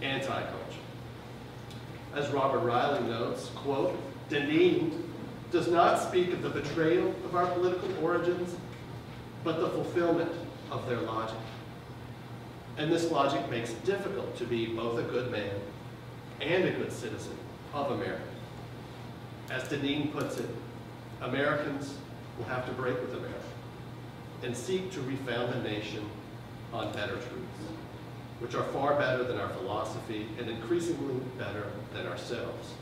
anti-culture. 0.01 0.57
As 2.15 2.29
Robert 2.31 2.61
Reilly 2.61 3.07
notes, 3.07 3.51
quote, 3.55 3.97
Deneen 4.29 5.03
does 5.53 5.69
not 5.69 6.03
speak 6.03 6.33
of 6.33 6.43
the 6.43 6.49
betrayal 6.49 7.15
of 7.27 7.37
our 7.37 7.47
political 7.47 7.91
origins, 8.03 8.57
but 9.45 9.61
the 9.61 9.69
fulfillment 9.69 10.33
of 10.71 10.89
their 10.89 11.01
logic. 11.01 11.37
And 12.79 12.91
this 12.91 13.11
logic 13.11 13.49
makes 13.51 13.71
it 13.71 13.85
difficult 13.85 14.35
to 14.39 14.45
be 14.45 14.67
both 14.67 14.99
a 14.99 15.03
good 15.03 15.31
man 15.31 15.55
and 16.41 16.65
a 16.65 16.73
good 16.73 16.91
citizen 16.91 17.37
of 17.75 17.91
America. 17.91 18.23
As 19.51 19.65
Deneen 19.65 20.11
puts 20.11 20.39
it, 20.39 20.49
Americans 21.21 21.95
will 22.39 22.47
have 22.47 22.65
to 22.67 22.73
break 22.73 22.99
with 23.01 23.13
America 23.13 23.39
and 24.43 24.57
seek 24.57 24.91
to 24.93 25.03
refound 25.03 25.53
the 25.53 25.69
nation 25.69 26.09
on 26.73 26.91
better 26.93 27.15
truths, 27.15 27.63
which 28.41 28.55
are 28.55 28.65
far 28.65 28.95
better 28.99 29.23
than 29.23 29.39
our 29.39 29.51
philosophy 29.51 30.27
and 30.39 30.49
increasingly 30.49 31.21
better 31.39 31.67
than 31.93 32.07
ourselves. 32.07 32.73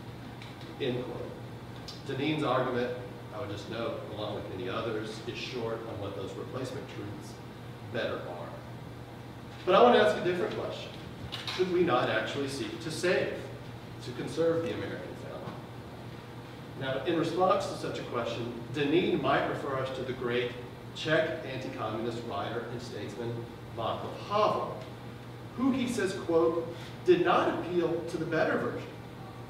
End 0.81 1.05
quote. 1.05 1.40
Deneen's 2.07 2.43
argument, 2.43 2.97
I 3.35 3.41
would 3.41 3.51
just 3.51 3.71
note, 3.71 4.01
along 4.15 4.35
with 4.35 4.51
many 4.51 4.69
others, 4.69 5.21
is 5.27 5.39
short 5.39 5.79
on 5.89 6.01
what 6.01 6.17
those 6.17 6.33
replacement 6.33 6.87
truths 6.95 7.35
better 7.93 8.17
are. 8.17 8.49
But 9.65 9.75
I 9.75 9.83
want 9.83 9.95
to 9.95 10.03
ask 10.03 10.17
a 10.17 10.25
different 10.25 10.57
question. 10.57 10.91
Should 11.57 11.73
we 11.73 11.83
not 11.83 12.09
actually 12.09 12.49
seek 12.49 12.81
to 12.83 12.91
save, 12.91 13.35
to 14.05 14.11
conserve 14.13 14.63
the 14.63 14.73
American 14.73 15.15
family? 15.23 15.53
Now, 16.81 17.05
in 17.05 17.19
response 17.19 17.67
to 17.67 17.77
such 17.77 17.99
a 17.99 18.03
question, 18.05 18.53
Deneen 18.75 19.21
might 19.21 19.47
refer 19.49 19.77
us 19.79 19.95
to 19.97 20.03
the 20.03 20.13
great 20.15 20.53
Czech 20.97 21.45
anti-communist 21.47 22.19
writer 22.29 22.65
and 22.73 22.83
statesman 22.83 23.33
Václav 23.77 24.17
Havel, 24.29 24.77
who 25.57 25.71
he 25.73 25.89
says, 25.89 26.15
quote, 26.27 26.67
did 27.05 27.25
not 27.25 27.61
appeal 27.61 28.01
to 28.09 28.17
the 28.17 28.25
better 28.25 28.59
version 28.59 28.89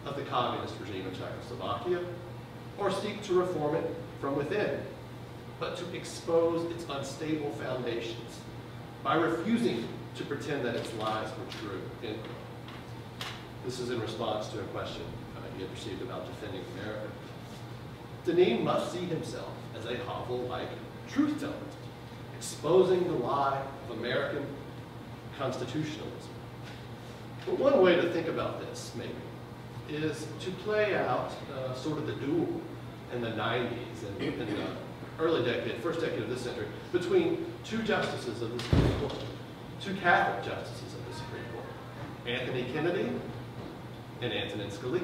of 0.04 0.16
the 0.16 0.22
communist 0.22 0.74
regime 0.80 1.06
in 1.06 1.14
Czechoslovakia 1.14 2.00
or 2.80 2.90
seek 2.90 3.22
to 3.22 3.34
reform 3.34 3.76
it 3.76 3.84
from 4.20 4.34
within, 4.34 4.80
but 5.60 5.76
to 5.76 5.96
expose 5.96 6.68
its 6.72 6.84
unstable 6.88 7.50
foundations 7.52 8.40
by 9.04 9.14
refusing 9.14 9.86
to 10.16 10.24
pretend 10.24 10.64
that 10.64 10.74
its 10.74 10.92
lies 10.94 11.28
were 11.38 11.52
true. 11.60 11.80
End. 12.02 12.18
This 13.64 13.78
is 13.78 13.90
in 13.90 14.00
response 14.00 14.48
to 14.48 14.60
a 14.60 14.64
question 14.64 15.02
uh, 15.36 15.40
he 15.54 15.62
had 15.62 15.70
received 15.70 16.02
about 16.02 16.26
defending 16.26 16.62
America. 16.80 17.06
Deneen 18.26 18.64
must 18.64 18.92
see 18.92 19.04
himself 19.04 19.52
as 19.78 19.84
a 19.84 19.96
Havel-like 19.98 20.68
truth 21.08 21.38
teller, 21.38 21.52
exposing 22.36 23.04
the 23.04 23.14
lie 23.14 23.62
of 23.88 23.98
American 23.98 24.44
constitutionalism. 25.38 26.30
But 27.46 27.58
one 27.58 27.82
way 27.82 27.96
to 27.96 28.10
think 28.12 28.28
about 28.28 28.60
this, 28.60 28.92
maybe, 28.96 29.12
is 29.88 30.26
to 30.40 30.50
play 30.62 30.94
out 30.94 31.32
uh, 31.54 31.74
sort 31.74 31.98
of 31.98 32.06
the 32.06 32.12
duel 32.14 32.60
in 33.12 33.20
the 33.20 33.30
90s 33.30 34.06
and 34.06 34.22
in 34.22 34.38
the 34.38 34.66
early 35.18 35.44
decade, 35.44 35.82
first 35.82 36.00
decade 36.00 36.22
of 36.22 36.30
this 36.30 36.42
century, 36.42 36.66
between 36.92 37.46
two 37.64 37.82
justices 37.82 38.42
of 38.42 38.56
the 38.56 38.62
Supreme 38.62 39.00
Court, 39.00 39.14
two 39.80 39.94
Catholic 39.96 40.44
justices 40.44 40.94
of 40.94 41.06
the 41.08 41.14
Supreme 41.14 41.44
Court, 41.52 41.66
Anthony 42.26 42.64
Kennedy 42.72 43.12
and 44.22 44.32
Antonin 44.32 44.70
Scalia. 44.70 45.02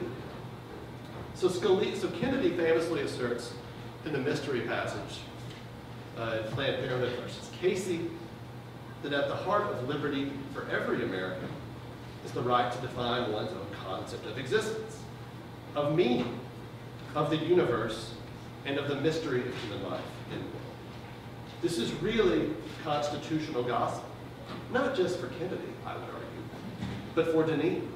So, 1.34 1.48
Scalia, 1.48 1.96
so 1.96 2.08
Kennedy 2.08 2.50
famously 2.50 3.02
asserts 3.02 3.52
in 4.04 4.12
the 4.12 4.18
mystery 4.18 4.62
passage 4.62 5.20
uh, 6.16 6.38
Planned 6.50 6.86
Parenthood 6.86 7.18
versus 7.20 7.50
Casey 7.60 8.08
that 9.02 9.12
at 9.12 9.28
the 9.28 9.36
heart 9.36 9.64
of 9.64 9.88
liberty 9.88 10.32
for 10.54 10.68
every 10.70 11.04
American 11.04 11.48
is 12.24 12.32
the 12.32 12.42
right 12.42 12.72
to 12.72 12.78
define 12.80 13.32
one's 13.32 13.50
own 13.50 13.66
concept 13.84 14.26
of 14.26 14.38
existence, 14.38 14.98
of 15.74 15.94
meaning, 15.94 16.40
of 17.16 17.30
the 17.30 17.36
universe, 17.38 18.12
and 18.66 18.78
of 18.78 18.88
the 18.88 18.96
mystery 18.96 19.40
of 19.40 19.54
human 19.62 19.90
life. 19.90 20.04
in 20.30 20.38
the 20.38 20.44
world. 20.44 20.60
This 21.62 21.78
is 21.78 21.90
really 22.02 22.50
constitutional 22.84 23.62
gospel, 23.62 24.04
not 24.70 24.94
just 24.94 25.18
for 25.18 25.28
Kennedy, 25.28 25.72
I 25.86 25.94
would 25.94 26.04
argue, 26.04 26.88
but 27.14 27.28
for 27.32 27.42
Deneen. 27.44 27.88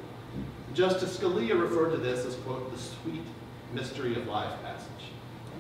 Justice 0.73 1.19
Scalia 1.19 1.61
referred 1.61 1.91
to 1.91 1.99
this 1.99 2.25
as, 2.25 2.37
quote, 2.37 2.73
the 2.73 2.79
sweet 2.79 3.23
mystery 3.75 4.15
of 4.15 4.27
life 4.27 4.53
passage, 4.63 5.13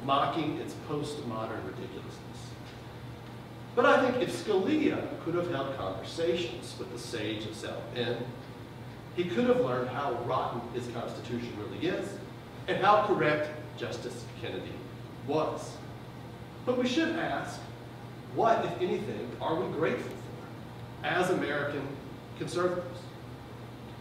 mocking 0.06 0.56
its 0.58 0.74
postmodern 0.88 1.62
ridiculousness. 1.66 2.16
But 3.76 3.84
I 3.84 4.10
think 4.10 4.22
if 4.22 4.32
Scalia 4.32 5.06
could 5.24 5.34
have 5.34 5.50
held 5.50 5.76
conversations 5.76 6.74
with 6.78 6.90
the 6.92 6.98
sage 6.98 7.44
of 7.44 7.54
South 7.54 7.82
he 9.16 9.24
could 9.24 9.48
have 9.48 9.60
learned 9.60 9.90
how 9.90 10.12
rotten 10.24 10.62
his 10.72 10.86
Constitution 10.94 11.52
really 11.58 11.88
is 11.88 12.08
and 12.70 12.84
how 12.84 13.04
correct 13.04 13.50
Justice 13.76 14.24
Kennedy 14.40 14.72
was. 15.26 15.76
But 16.64 16.78
we 16.78 16.86
should 16.86 17.16
ask, 17.16 17.58
what, 18.36 18.64
if 18.64 18.80
anything, 18.80 19.28
are 19.40 19.56
we 19.56 19.66
grateful 19.72 20.12
for 20.12 21.06
as 21.06 21.30
American 21.30 21.86
conservatives? 22.38 23.00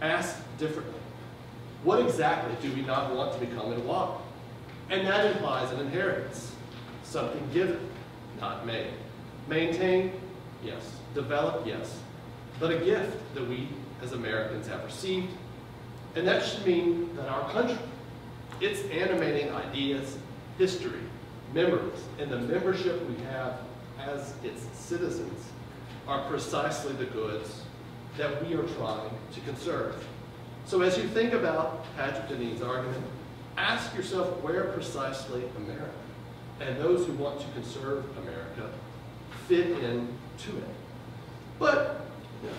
Ask 0.01 0.37
differently. 0.59 0.99
What 1.83 2.05
exactly 2.05 2.55
do 2.61 2.75
we 2.75 2.83
not 2.83 3.15
want 3.15 3.33
to 3.33 3.39
become 3.39 3.73
in 3.73 3.87
law? 3.87 4.21
And 4.91 5.07
that 5.07 5.25
implies 5.25 5.71
an 5.71 5.79
inheritance, 5.79 6.51
something 7.03 7.41
given, 7.51 7.79
not 8.39 8.67
made. 8.67 8.93
Maintain, 9.47 10.11
yes. 10.63 10.93
Develop, 11.15 11.65
yes. 11.65 11.99
But 12.59 12.71
a 12.71 12.77
gift 12.77 13.17
that 13.33 13.47
we 13.47 13.67
as 14.03 14.11
Americans 14.11 14.67
have 14.67 14.83
received. 14.83 15.29
And 16.15 16.27
that 16.27 16.45
should 16.45 16.65
mean 16.67 17.15
that 17.15 17.27
our 17.29 17.49
country, 17.49 17.77
its 18.61 18.83
animating 18.89 19.53
ideas, 19.53 20.17
history, 20.57 21.01
memories, 21.53 22.03
and 22.19 22.29
the 22.31 22.39
membership 22.39 23.01
we 23.09 23.15
have 23.25 23.59
as 23.99 24.33
its 24.43 24.61
citizens 24.73 25.49
are 26.07 26.27
precisely 26.29 26.93
the 26.93 27.05
goods 27.05 27.63
that 28.17 28.45
we 28.45 28.53
are 28.53 28.67
trying 28.75 29.09
to 29.33 29.39
conserve. 29.41 30.05
So 30.65 30.81
as 30.81 30.97
you 30.97 31.07
think 31.07 31.33
about 31.33 31.85
Patrick 31.95 32.27
Deneen's 32.27 32.61
argument, 32.61 33.03
ask 33.57 33.95
yourself 33.95 34.41
where 34.43 34.65
precisely 34.65 35.43
America 35.57 35.91
and 36.59 36.77
those 36.77 37.05
who 37.05 37.13
want 37.13 37.39
to 37.39 37.47
conserve 37.53 38.05
America 38.17 38.69
fit 39.47 39.67
in 39.67 40.07
to 40.39 40.57
it. 40.57 40.69
But 41.57 42.01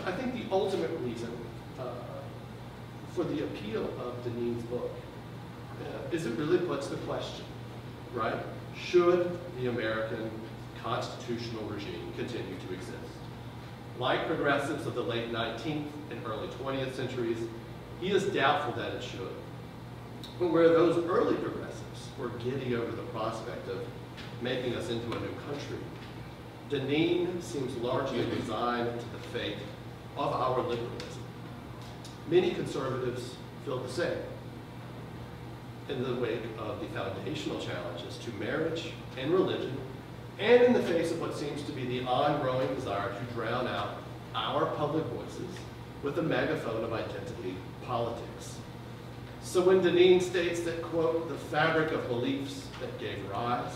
I 0.07 0.12
think 0.12 0.35
the 0.35 0.52
ultimate 0.52 0.90
reason 1.00 1.30
uh, 1.78 1.85
for 3.12 3.25
the 3.25 3.45
appeal 3.45 3.85
of 4.00 4.25
Deneen's 4.25 4.62
book 4.64 4.90
is 6.13 6.27
it 6.27 6.37
really 6.37 6.59
puts 6.59 6.89
the 6.89 6.97
question, 6.97 7.45
right? 8.15 8.37
Should 8.77 9.39
the 9.59 9.69
American 9.69 10.31
constitutional 10.83 11.65
regime 11.65 12.13
continue 12.17 12.57
to 12.67 12.75
exist? 12.75 12.97
Like 13.99 14.27
progressives 14.27 14.87
of 14.87 14.95
the 14.95 15.03
late 15.03 15.31
19th 15.33 15.87
and 16.11 16.27
early 16.27 16.49
20th 16.49 16.95
centuries, 16.95 17.39
he 18.01 18.11
is 18.11 18.25
doubtful 18.25 18.73
that 18.83 18.95
it 18.95 19.03
should. 19.03 19.35
But 20.39 20.53
where 20.53 20.69
those 20.69 21.05
early 21.05 21.37
progressives 21.37 22.09
were 22.19 22.31
giddy 22.31 22.75
over 22.75 22.91
the 22.91 23.03
prospect 23.03 23.69
of 23.69 23.87
making 24.41 24.75
us 24.75 24.89
into 24.89 25.07
a 25.07 25.21
new 25.21 25.35
country, 25.47 25.79
Deneen 26.71 27.43
seems 27.43 27.77
largely 27.77 28.25
resigned 28.25 28.99
to 28.99 29.07
the 29.07 29.39
fate 29.39 29.59
of 30.17 30.33
our 30.33 30.61
liberalism. 30.61 31.23
Many 32.29 32.53
conservatives 32.53 33.35
feel 33.65 33.79
the 33.81 33.93
same 33.93 34.19
in 35.91 36.03
the 36.03 36.15
wake 36.21 36.43
of 36.59 36.81
the 36.81 36.87
foundational 36.89 37.61
challenges 37.61 38.19
to 38.19 38.31
marriage 38.33 38.93
and 39.19 39.33
religion, 39.33 39.77
and 40.39 40.63
in 40.63 40.73
the 40.73 40.83
face 40.83 41.11
of 41.11 41.21
what 41.21 41.37
seems 41.37 41.63
to 41.65 41.73
be 41.73 41.85
the 41.85 42.03
ongoing 42.05 42.73
desire 42.75 43.13
to 43.13 43.35
drown 43.35 43.67
out 43.67 43.99
our 44.35 44.67
public 44.77 45.05
voices 45.07 45.51
with 46.03 46.19
a 46.19 46.23
megaphone 46.23 46.83
of 46.83 46.93
identity 46.93 47.57
politics. 47.85 48.57
So 49.43 49.63
when 49.63 49.81
Deneen 49.81 50.23
states 50.23 50.61
that, 50.61 50.83
quote, 50.83 51.29
the 51.29 51.35
fabric 51.35 51.93
of 51.93 52.07
beliefs 52.09 52.69
that 52.81 52.99
gave 52.99 53.19
rise 53.31 53.73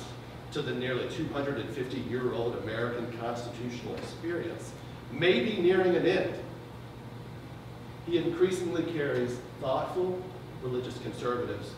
to 0.53 0.63
the 0.63 0.73
nearly 0.73 1.07
250-year-old 1.07 2.57
American 2.63 3.13
constitutional 3.19 3.97
experience 3.97 4.73
may 5.11 5.41
be 5.41 5.61
nearing 5.61 5.97
an 5.97 6.07
end, 6.07 6.35
he 8.07 8.19
increasingly 8.19 8.85
carries 8.93 9.37
thoughtful 9.61 10.23
religious 10.63 10.97
conservatives, 10.99 11.71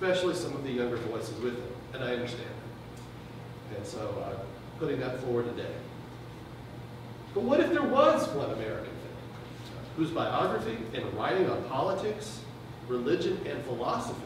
especially 0.00 0.34
some 0.34 0.54
of 0.54 0.64
the 0.64 0.70
younger 0.70 0.96
voices 0.96 1.38
with 1.42 1.54
him, 1.54 1.72
and 1.92 2.02
I 2.02 2.14
understand 2.14 2.48
that. 3.68 3.76
And 3.76 3.86
so 3.86 4.24
I'm 4.26 4.78
putting 4.78 4.98
that 5.00 5.20
forward 5.20 5.44
today. 5.54 5.74
But 7.34 7.42
what 7.42 7.60
if 7.60 7.70
there 7.70 7.82
was 7.82 8.26
one 8.30 8.50
American 8.50 8.86
figure 8.86 9.96
whose 9.96 10.10
biography 10.10 10.78
and 10.94 11.04
writing 11.14 11.50
on 11.50 11.62
politics, 11.64 12.40
religion, 12.88 13.40
and 13.46 13.62
philosophy 13.64 14.22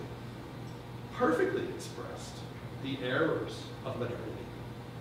perfectly 1.17 1.65
expressed 1.75 2.35
the 2.85 2.97
errors 3.03 3.65
of 3.85 3.99
modernity, 3.99 4.47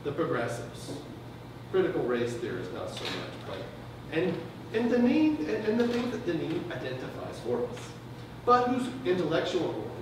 the 0.04 0.12
progressives, 0.12 0.92
critical 1.72 2.02
race 2.02 2.34
theorists 2.34 2.74
not 2.74 2.90
so 2.90 3.04
much, 3.04 3.48
but, 3.48 3.58
and, 4.12 4.36
and 4.74 4.90
the 4.90 4.98
need, 4.98 5.40
and, 5.42 5.68
and 5.68 5.80
the 5.80 5.88
things 5.88 6.12
that 6.12 6.26
Deneen 6.26 6.66
identifies 6.72 7.40
for 7.46 7.64
us, 7.64 7.80
but 8.44 8.70
whose 8.70 8.90
intellectual 9.06 9.93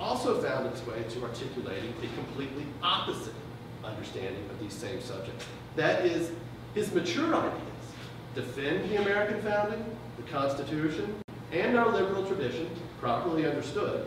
also 0.00 0.40
found 0.40 0.66
its 0.66 0.84
way 0.86 1.02
to 1.10 1.22
articulating 1.22 1.92
a 2.02 2.14
completely 2.14 2.66
opposite 2.82 3.34
understanding 3.84 4.42
of 4.50 4.58
these 4.58 4.72
same 4.72 5.00
subjects. 5.00 5.44
That 5.76 6.04
is, 6.06 6.32
his 6.74 6.92
mature 6.92 7.34
ideas 7.34 7.60
defend 8.34 8.88
the 8.90 9.02
American 9.02 9.42
founding, 9.42 9.84
the 10.16 10.22
Constitution, 10.30 11.14
and 11.52 11.76
our 11.76 11.90
liberal 11.90 12.24
tradition, 12.26 12.70
properly 13.00 13.46
understood, 13.46 14.06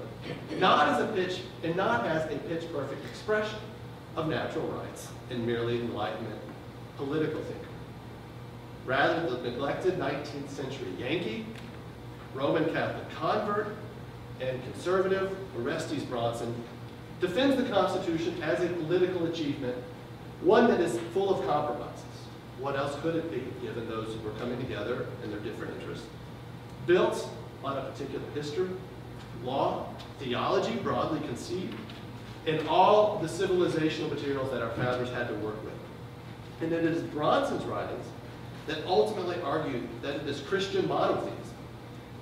not 0.59 0.87
as 0.89 1.01
a 1.01 1.07
pitch 1.13 1.41
and 1.63 1.75
not 1.75 2.05
as 2.05 2.31
a 2.31 2.37
pitch 2.47 2.71
perfect 2.71 3.03
expression 3.05 3.59
of 4.15 4.27
natural 4.27 4.65
rights 4.67 5.09
and 5.29 5.45
merely 5.45 5.79
enlightenment 5.79 6.39
political 6.97 7.41
thinker. 7.41 7.67
Rather, 8.85 9.29
the 9.29 9.49
neglected 9.49 9.97
19th 9.99 10.49
century 10.49 10.87
Yankee, 10.99 11.45
Roman 12.33 12.65
Catholic 12.73 13.09
convert, 13.11 13.75
and 14.39 14.61
conservative 14.63 15.35
Orestes 15.57 16.03
Brownson 16.03 16.53
defends 17.19 17.55
the 17.55 17.69
Constitution 17.69 18.41
as 18.41 18.61
a 18.63 18.67
political 18.67 19.25
achievement, 19.27 19.77
one 20.41 20.67
that 20.67 20.79
is 20.79 20.99
full 21.13 21.33
of 21.33 21.45
compromises. 21.47 22.03
What 22.59 22.75
else 22.75 22.99
could 23.01 23.15
it 23.15 23.31
be, 23.31 23.43
given 23.65 23.87
those 23.87 24.13
who 24.13 24.21
were 24.21 24.35
coming 24.37 24.59
together 24.59 25.07
and 25.23 25.31
their 25.31 25.39
different 25.39 25.79
interests? 25.79 26.05
Built 26.85 27.29
on 27.63 27.77
a 27.77 27.81
particular 27.81 28.23
history, 28.33 28.69
law, 29.43 29.87
theology 30.19 30.75
broadly 30.75 31.19
conceived, 31.27 31.75
and 32.45 32.67
all 32.67 33.19
the 33.19 33.27
civilizational 33.27 34.09
materials 34.09 34.51
that 34.51 34.61
our 34.61 34.71
founders 34.71 35.09
had 35.09 35.27
to 35.29 35.33
work 35.35 35.63
with. 35.63 35.73
And 36.61 36.73
it 36.73 36.83
is 36.83 37.01
Brownson's 37.03 37.63
writings 37.63 38.05
that 38.67 38.85
ultimately 38.85 39.41
argue 39.41 39.81
that 40.01 40.25
this 40.25 40.41
Christian 40.41 40.87
monotheism 40.87 41.37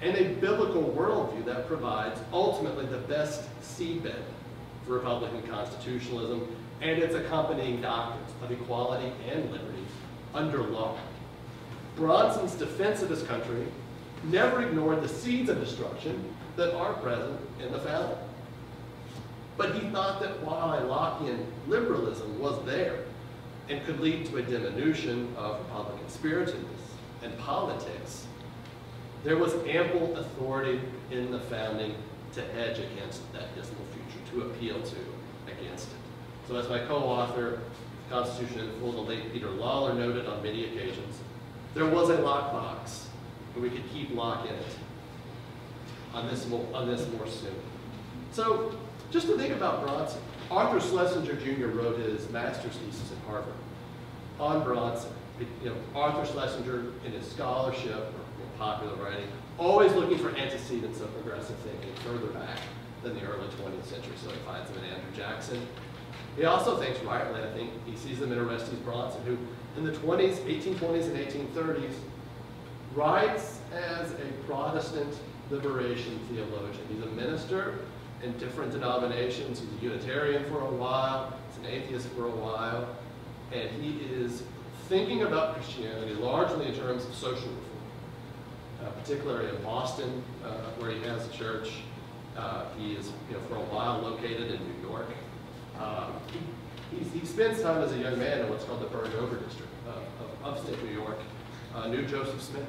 and 0.02 0.18
a 0.18 0.34
biblical 0.36 0.84
worldview 0.84 1.46
that 1.46 1.68
provides 1.68 2.20
ultimately 2.34 2.86
the 2.88 2.98
best 2.98 3.44
seedbed 3.62 4.24
for 4.86 4.94
Republican 4.94 5.44
constitutionalism 5.44 6.48
and 6.82 6.98
its 7.02 7.14
accompanying 7.14 7.82
doctrines 7.82 8.32
of 8.44 8.52
equality 8.52 9.12
and 9.30 9.52
liberty 9.52 9.86
under 10.34 10.64
law. 10.64 10.98
Brownson's 11.96 12.56
defense 12.56 13.04
of 13.04 13.10
his 13.10 13.22
country 13.24 13.68
never 14.24 14.64
ignored 14.64 15.04
the 15.04 15.08
seeds 15.08 15.50
of 15.50 15.60
destruction 15.60 16.34
that 16.56 16.76
are 16.76 16.94
present 16.94 17.40
in 17.64 17.72
the 17.72 17.80
founding. 17.80 18.18
But 19.58 19.76
he 19.76 19.90
thought 19.90 20.22
that 20.22 20.42
while 20.42 20.82
Lockean 20.82 21.46
liberalism 21.68 22.40
was 22.40 22.64
there 22.66 23.00
and 23.70 23.86
could 23.86 24.00
lead 24.00 24.26
to 24.28 24.38
a 24.38 24.42
diminution 24.42 25.34
of 25.38 25.60
Republican 25.60 26.10
spiritedness 26.10 26.82
and 27.22 27.38
politics, 27.38 28.26
there 29.24 29.38
was 29.38 29.54
ample 29.68 30.16
authority 30.18 30.82
in 31.12 31.32
the 31.32 31.40
founding 31.40 31.96
to 32.34 32.42
hedge 32.42 32.80
against 32.80 33.32
that 33.34 33.54
dismal 33.56 33.84
future, 33.94 34.32
to 34.32 34.42
appeal 34.50 34.82
to 34.82 34.96
against 35.52 35.88
it. 35.88 35.94
So 36.48 36.56
as 36.56 36.68
my 36.70 36.80
co-author, 36.80 37.60
Constitution 38.10 38.72
Full, 38.80 38.92
the 38.92 39.02
late 39.02 39.32
Peter 39.32 39.50
Lawler 39.50 39.94
noted 39.94 40.26
on 40.28 40.42
many 40.42 40.66
occasions, 40.66 41.20
there 41.74 41.86
was 41.86 42.10
a 42.10 42.18
lockbox, 42.18 43.06
and 43.54 43.64
we 43.64 43.70
could 43.70 43.90
keep 43.92 44.14
Locke 44.14 44.46
in 44.48 44.56
it 44.56 44.78
on 46.14 46.28
this 46.28 46.48
more, 46.48 46.66
on 46.74 46.88
this 46.88 47.08
more 47.14 47.28
soon. 47.28 47.56
So 48.32 48.78
just 49.12 49.28
to 49.28 49.38
think 49.38 49.54
about 49.54 49.86
Brownson, 49.86 50.22
Arthur 50.50 50.86
Schlesinger 50.86 51.36
Jr. 51.36 51.68
wrote 51.68 52.00
his 52.00 52.30
master's 52.30 52.76
thesis 52.76 53.12
at 53.12 53.30
Harvard 53.30 53.54
on 54.40 54.64
Brownson. 54.64 55.12
You 55.64 55.70
know, 55.70 55.76
Arthur 55.96 56.30
Schlesinger 56.32 56.92
in 57.06 57.14
his 57.14 57.26
scholarship 57.28 58.14
popular 58.62 58.94
writing, 59.04 59.28
always 59.58 59.92
looking 59.94 60.20
for 60.20 60.30
antecedents 60.38 61.02
of 61.02 61.12
progressive 61.16 61.56
thinking 61.58 61.92
further 62.06 62.28
back 62.28 62.60
than 63.02 63.16
the 63.16 63.22
early 63.22 63.48
20th 63.48 63.86
century, 63.86 64.14
so 64.24 64.30
he 64.30 64.38
finds 64.46 64.70
them 64.70 64.84
in 64.84 64.92
Andrew 64.92 65.12
Jackson. 65.18 65.68
He 66.38 66.46
also 66.46 66.78
thinks 66.78 67.00
rightly, 67.00 67.42
I 67.42 67.52
think, 67.54 67.72
he 67.88 67.96
sees 67.98 68.20
them 68.20 68.32
in 68.32 68.38
Orestes 68.38 68.78
Brownson, 68.86 69.24
who 69.26 69.36
in 69.78 69.84
the 69.84 69.92
20s, 69.94 70.36
1820s 70.46 71.06
and 71.06 71.18
1830s, 71.58 71.94
writes 72.94 73.62
as 73.74 74.12
a 74.12 74.46
Protestant 74.46 75.12
liberation 75.50 76.20
theologian. 76.30 76.86
He's 76.88 77.02
a 77.02 77.08
minister 77.08 77.80
in 78.22 78.38
different 78.38 78.72
denominations. 78.72 79.60
He's 79.60 79.82
a 79.82 79.94
Unitarian 79.94 80.46
for 80.46 80.62
a 80.62 80.72
while, 80.72 81.34
he's 81.50 81.66
an 81.66 81.66
atheist 81.66 82.08
for 82.10 82.28
a 82.28 82.30
while, 82.30 82.88
and 83.52 83.70
he 83.82 84.06
is 84.14 84.44
thinking 84.88 85.24
about 85.24 85.56
Christianity 85.56 86.14
largely 86.14 86.68
in 86.68 86.76
terms 86.76 87.06
of 87.06 87.16
social 87.16 87.50
reform, 87.50 87.71
uh, 88.84 88.90
particularly 88.92 89.50
in 89.50 89.62
Boston, 89.64 90.24
uh, 90.44 90.48
where 90.80 90.92
he 90.92 91.02
has 91.04 91.28
a 91.28 91.32
church. 91.32 91.72
Uh, 92.38 92.66
he 92.78 92.94
is, 92.94 93.12
you 93.30 93.36
know, 93.36 93.42
for 93.50 93.56
a 93.56 93.66
while 93.66 94.00
located 94.00 94.52
in 94.52 94.60
New 94.60 94.90
York. 94.90 95.08
Um, 95.80 96.14
he, 96.92 97.20
he, 97.20 97.26
spends 97.26 97.62
time 97.62 97.82
as 97.82 97.92
a 97.92 97.98
young 97.98 98.18
man 98.20 98.40
in 98.40 98.50
what's 98.50 98.64
called 98.66 98.82
the 98.82 98.88
Burned 98.88 99.14
Over 99.16 99.38
District 99.38 99.72
of, 99.88 99.98
of 100.24 100.58
upstate 100.58 100.82
New 100.84 100.92
York, 100.92 101.18
uh, 101.76 101.88
knew 101.88 102.06
Joseph 102.06 102.42
Smith. 102.42 102.68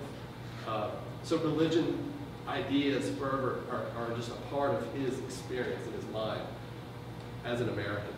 Uh, 0.67 0.91
so 1.23 1.37
religion 1.39 2.13
ideas, 2.49 3.09
fervor, 3.19 3.61
are, 3.71 3.85
are 3.97 4.17
just 4.17 4.31
a 4.31 4.35
part 4.51 4.75
of 4.75 4.95
his 4.95 5.19
experience 5.21 5.87
in 5.87 5.93
his 5.93 6.07
mind 6.07 6.43
as 7.45 7.61
an 7.61 7.69
American. 7.69 8.15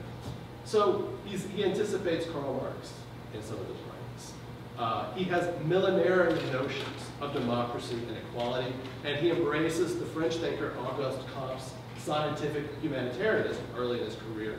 So 0.65 1.11
he 1.27 1.65
anticipates 1.65 2.27
Karl 2.27 2.55
Marx 2.55 2.95
in 3.35 3.43
some 3.43 3.59
of 3.59 3.67
his 3.67 3.77
writings. 3.77 4.33
Uh, 4.79 5.13
he 5.15 5.25
has 5.25 5.47
millenarian 5.65 6.53
notions 6.53 7.04
of 7.25 7.33
democracy 7.33 7.95
and 7.95 8.17
equality, 8.17 8.73
and 9.05 9.17
he 9.17 9.31
embraces 9.31 9.99
the 9.99 10.07
French 10.07 10.35
thinker 10.37 10.73
Auguste 10.81 11.21
Comte's 11.35 11.73
scientific 11.99 12.65
humanitarianism 12.83 13.65
early 13.77 14.01
in 14.01 14.05
his 14.05 14.17
career. 14.17 14.57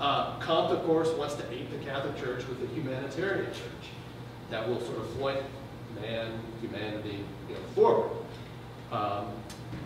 Uh, 0.00 0.38
Comte, 0.38 0.70
of 0.70 0.84
course, 0.84 1.08
wants 1.14 1.34
to 1.34 1.52
ape 1.52 1.70
the 1.70 1.84
Catholic 1.84 2.16
Church 2.16 2.46
with 2.46 2.62
a 2.62 2.74
humanitarian 2.74 3.46
church 3.46 3.90
that 4.50 4.66
will 4.66 4.80
sort 4.80 4.98
of 4.98 5.18
point 5.18 5.42
man, 6.00 6.38
humanity 6.60 7.24
you 7.48 7.54
know, 7.54 7.60
forward. 7.74 8.10
Um, 8.92 9.26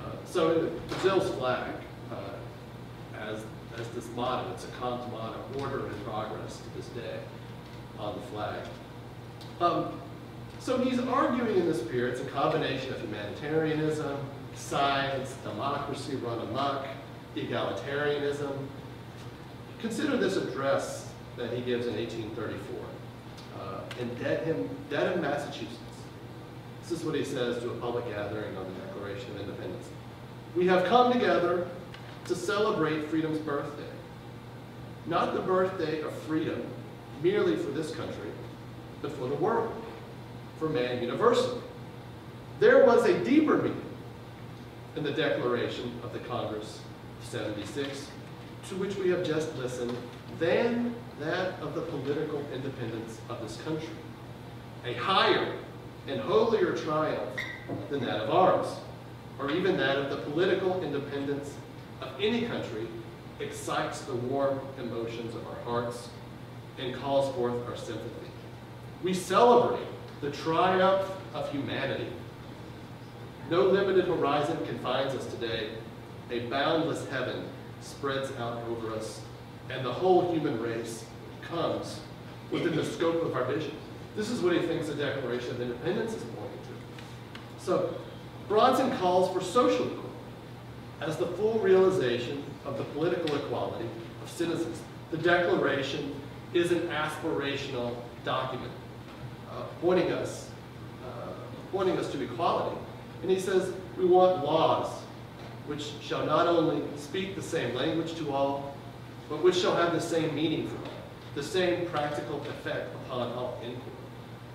uh, 0.04 0.12
so 0.26 0.70
Brazil's 0.88 1.30
flag, 1.36 1.72
uh, 2.12 3.18
as, 3.18 3.44
as 3.78 3.88
this 3.88 4.08
motto, 4.14 4.50
it's 4.52 4.64
a 4.64 4.68
Comte 4.68 5.10
motto, 5.10 5.38
order 5.58 5.86
and 5.86 6.04
progress 6.04 6.58
to 6.58 6.76
this 6.76 6.86
day 6.88 7.20
on 7.98 8.14
the 8.14 8.26
flag. 8.26 8.60
Um, 9.60 10.00
so 10.62 10.78
he's 10.78 11.00
arguing 11.00 11.58
in 11.58 11.66
this 11.66 11.82
period, 11.82 12.14
it's 12.14 12.22
a 12.22 12.30
combination 12.30 12.94
of 12.94 13.00
humanitarianism, 13.00 14.16
science, 14.54 15.34
democracy 15.42 16.14
run 16.16 16.38
amok, 16.38 16.86
egalitarianism. 17.34 18.56
Consider 19.80 20.16
this 20.16 20.36
address 20.36 21.10
that 21.36 21.52
he 21.52 21.62
gives 21.62 21.86
in 21.86 21.96
1834 21.96 22.78
uh, 23.60 23.80
in 24.00 24.14
Dedham, 24.22 24.70
Dedham, 24.88 25.20
Massachusetts. 25.20 25.78
This 26.82 27.00
is 27.00 27.04
what 27.04 27.16
he 27.16 27.24
says 27.24 27.60
to 27.62 27.70
a 27.70 27.74
public 27.78 28.06
gathering 28.06 28.56
on 28.56 28.64
the 28.64 28.80
Declaration 28.86 29.32
of 29.32 29.40
Independence. 29.40 29.88
We 30.54 30.68
have 30.68 30.84
come 30.84 31.12
together 31.12 31.66
to 32.26 32.36
celebrate 32.36 33.08
freedom's 33.08 33.38
birthday. 33.38 33.82
Not 35.06 35.34
the 35.34 35.40
birthday 35.40 36.02
of 36.02 36.12
freedom 36.12 36.62
merely 37.20 37.56
for 37.56 37.70
this 37.72 37.92
country, 37.92 38.30
but 39.00 39.10
for 39.12 39.26
the 39.26 39.34
world. 39.34 39.81
For 40.62 40.68
man 40.68 41.02
universally. 41.02 41.60
There 42.60 42.86
was 42.86 43.04
a 43.04 43.18
deeper 43.24 43.56
meaning 43.56 43.84
in 44.94 45.02
the 45.02 45.10
Declaration 45.10 45.92
of 46.04 46.12
the 46.12 46.20
Congress 46.20 46.78
of 47.20 47.28
76, 47.28 48.06
to 48.68 48.76
which 48.76 48.94
we 48.94 49.08
have 49.08 49.26
just 49.26 49.52
listened, 49.56 49.96
than 50.38 50.94
that 51.18 51.58
of 51.60 51.74
the 51.74 51.80
political 51.80 52.44
independence 52.54 53.18
of 53.28 53.42
this 53.42 53.56
country. 53.62 53.88
A 54.84 54.94
higher 54.94 55.52
and 56.06 56.20
holier 56.20 56.76
triumph 56.76 57.40
than 57.90 58.04
that 58.04 58.20
of 58.20 58.30
ours, 58.30 58.68
or 59.40 59.50
even 59.50 59.76
that 59.78 59.96
of 59.96 60.10
the 60.10 60.30
political 60.30 60.80
independence 60.84 61.54
of 62.00 62.08
any 62.20 62.42
country, 62.42 62.86
excites 63.40 64.02
the 64.02 64.14
warm 64.14 64.60
emotions 64.78 65.34
of 65.34 65.44
our 65.48 65.60
hearts 65.64 66.08
and 66.78 66.94
calls 66.94 67.34
forth 67.34 67.54
our 67.66 67.76
sympathy. 67.76 68.30
We 69.02 69.12
celebrate 69.12 69.88
the 70.22 70.30
triumph 70.30 71.10
of 71.34 71.50
humanity. 71.50 72.06
No 73.50 73.62
limited 73.62 74.06
horizon 74.06 74.56
confines 74.64 75.14
us 75.14 75.26
today. 75.26 75.70
A 76.30 76.46
boundless 76.48 77.06
heaven 77.08 77.44
spreads 77.80 78.30
out 78.38 78.62
over 78.68 78.94
us, 78.94 79.20
and 79.68 79.84
the 79.84 79.92
whole 79.92 80.32
human 80.32 80.62
race 80.62 81.04
comes 81.42 82.00
within 82.52 82.76
the 82.76 82.84
scope 82.84 83.20
of 83.22 83.34
our 83.34 83.44
vision. 83.44 83.72
This 84.14 84.30
is 84.30 84.40
what 84.40 84.52
he 84.52 84.60
thinks 84.60 84.86
the 84.86 84.94
Declaration 84.94 85.50
of 85.50 85.60
Independence 85.60 86.12
is 86.14 86.22
pointing 86.22 86.58
to. 86.60 87.64
So, 87.64 87.94
Brownson 88.48 88.96
calls 88.98 89.32
for 89.32 89.40
social 89.40 89.86
equality 89.86 90.08
as 91.00 91.16
the 91.16 91.26
full 91.26 91.58
realization 91.58 92.44
of 92.64 92.78
the 92.78 92.84
political 92.84 93.34
equality 93.34 93.88
of 94.22 94.30
citizens. 94.30 94.80
The 95.10 95.16
Declaration 95.16 96.14
is 96.54 96.70
an 96.70 96.82
aspirational 96.88 97.96
document 98.24 98.70
uh, 99.52 99.62
pointing 99.80 100.12
us, 100.12 100.50
uh, 101.04 101.28
pointing 101.70 101.96
us 101.98 102.10
to 102.12 102.22
equality. 102.22 102.76
And 103.22 103.30
he 103.30 103.38
says 103.38 103.72
we 103.96 104.04
want 104.04 104.44
laws 104.44 104.88
which 105.66 105.92
shall 106.00 106.26
not 106.26 106.46
only 106.46 106.82
speak 106.96 107.36
the 107.36 107.42
same 107.42 107.74
language 107.74 108.14
to 108.16 108.32
all, 108.32 108.76
but 109.28 109.42
which 109.42 109.56
shall 109.56 109.76
have 109.76 109.92
the 109.92 110.00
same 110.00 110.34
meaning 110.34 110.68
for 110.68 110.76
all, 110.76 110.92
the 111.34 111.42
same 111.42 111.86
practical 111.86 112.40
effect 112.42 112.92
upon 113.06 113.32
all 113.32 113.58
inquiry. 113.62 113.80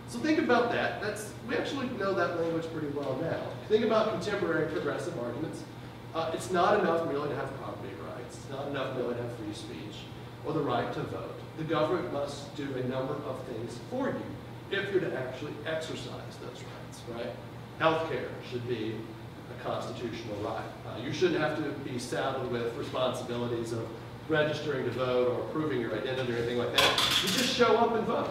So 0.10 0.19
think 0.19 0.39
about 0.39 0.71
that. 0.71 1.01
That's, 1.01 1.33
we 1.47 1.55
actually 1.55 1.89
know 1.97 2.13
that 2.13 2.39
language 2.39 2.65
pretty 2.71 2.88
well 2.88 3.17
now. 3.21 3.39
Think 3.67 3.86
about 3.86 4.12
contemporary 4.12 4.71
progressive 4.71 5.17
arguments. 5.19 5.63
Uh, 6.13 6.31
it's 6.33 6.51
not 6.51 6.79
enough 6.79 7.07
merely 7.07 7.29
to 7.29 7.36
have 7.36 7.55
property 7.57 7.93
rights. 8.13 8.38
It's 8.38 8.49
not 8.49 8.67
enough 8.67 8.95
merely 8.95 9.15
to 9.15 9.21
have 9.21 9.36
free 9.36 9.53
speech 9.53 9.95
or 10.45 10.53
the 10.53 10.62
right 10.62 10.91
to 10.93 11.01
vote. 11.03 11.36
The 11.57 11.63
government 11.63 12.13
must 12.13 12.55
do 12.55 12.63
a 12.75 12.83
number 12.88 13.15
of 13.15 13.41
things 13.47 13.79
for 13.89 14.07
you 14.07 14.37
if 14.71 14.91
you're 14.91 15.01
to 15.01 15.17
actually 15.17 15.53
exercise 15.65 16.38
those 16.41 16.63
rights, 16.63 17.01
right? 17.13 17.34
Healthcare 17.80 18.30
should 18.49 18.67
be 18.67 18.95
a 19.60 19.63
constitutional 19.63 20.38
right. 20.38 20.65
Uh, 20.86 20.99
you 21.03 21.13
shouldn't 21.13 21.39
have 21.39 21.58
to 21.58 21.69
be 21.89 21.99
saddled 21.99 22.51
with 22.51 22.75
responsibilities 22.75 23.71
of 23.71 23.88
registering 24.30 24.84
to 24.86 24.91
vote 24.91 25.30
or 25.30 25.43
proving 25.49 25.80
your 25.80 25.93
identity 25.95 26.34
or 26.34 26.38
anything 26.38 26.58
like 26.58 26.75
that. 26.75 27.21
You 27.23 27.30
just 27.30 27.56
show 27.56 27.77
up 27.77 27.95
and 27.95 28.06
vote. 28.06 28.30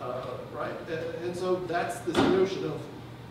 Uh, 0.00 0.22
right? 0.52 0.72
And, 0.88 1.24
and 1.24 1.36
so 1.36 1.56
that's 1.66 2.00
this 2.00 2.16
notion 2.16 2.64
of 2.64 2.80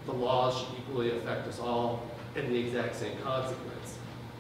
the 0.05 0.13
laws 0.13 0.57
should 0.59 0.79
equally 0.79 1.17
affect 1.17 1.47
us 1.47 1.59
all 1.59 2.03
in 2.35 2.51
the 2.51 2.57
exact 2.57 2.95
same 2.95 3.17
consequence. 3.23 3.97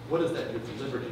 What 0.09 0.19
does 0.19 0.31
that 0.33 0.51
do 0.51 0.59
for 0.59 0.83
liberty? 0.83 1.11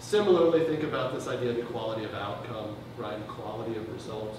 Similarly, 0.00 0.64
think 0.64 0.84
about 0.84 1.14
this 1.14 1.26
idea 1.26 1.50
of 1.50 1.58
equality 1.58 2.04
of 2.04 2.14
outcome, 2.14 2.76
right? 2.96 3.18
Equality 3.28 3.76
of 3.76 3.92
result. 3.92 4.36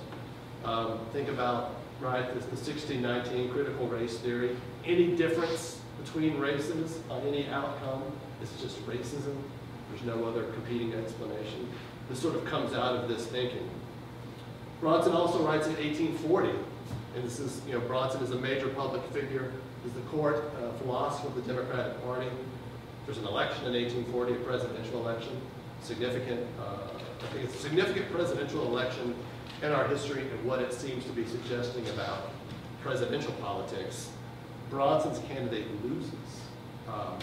Um, 0.63 0.99
think 1.13 1.29
about, 1.29 1.75
right, 2.01 2.27
the 2.27 2.39
1619 2.39 3.51
critical 3.51 3.87
race 3.87 4.17
theory. 4.17 4.55
Any 4.85 5.15
difference 5.15 5.79
between 6.03 6.37
races 6.37 6.99
on 7.09 7.21
any 7.27 7.47
outcome 7.49 8.03
is 8.41 8.51
just 8.61 8.85
racism. 8.85 9.35
There's 9.89 10.03
no 10.03 10.25
other 10.25 10.43
competing 10.51 10.93
explanation. 10.93 11.67
This 12.09 12.19
sort 12.19 12.35
of 12.35 12.45
comes 12.45 12.73
out 12.73 12.95
of 12.95 13.07
this 13.07 13.25
thinking. 13.25 13.69
Brownson 14.81 15.13
also 15.13 15.45
writes 15.45 15.67
in 15.67 15.73
1840, 15.73 16.49
and 17.15 17.23
this 17.23 17.39
is, 17.39 17.61
you 17.67 17.73
know, 17.73 17.79
Brownson 17.81 18.23
is 18.23 18.31
a 18.31 18.39
major 18.39 18.69
public 18.69 19.03
figure, 19.11 19.51
is 19.85 19.93
the 19.93 20.01
court 20.01 20.51
uh, 20.57 20.71
philosopher 20.77 21.27
of 21.27 21.35
the 21.35 21.41
Democratic 21.41 22.01
Party. 22.03 22.27
There's 23.05 23.17
an 23.17 23.27
election 23.27 23.65
in 23.65 23.73
1840, 23.73 24.33
a 24.33 24.35
presidential 24.37 24.99
election, 24.99 25.39
significant, 25.81 26.45
uh, 26.59 26.99
I 27.21 27.25
think 27.33 27.45
it's 27.45 27.55
a 27.55 27.59
significant 27.59 28.11
presidential 28.11 28.65
election 28.67 29.15
in 29.61 29.71
our 29.71 29.87
history 29.87 30.21
and 30.21 30.45
what 30.45 30.59
it 30.59 30.73
seems 30.73 31.03
to 31.05 31.11
be 31.11 31.25
suggesting 31.25 31.87
about 31.89 32.31
presidential 32.81 33.33
politics. 33.33 34.09
Brownson's 34.69 35.19
candidate 35.27 35.65
loses. 35.83 36.13
Um, 36.87 37.19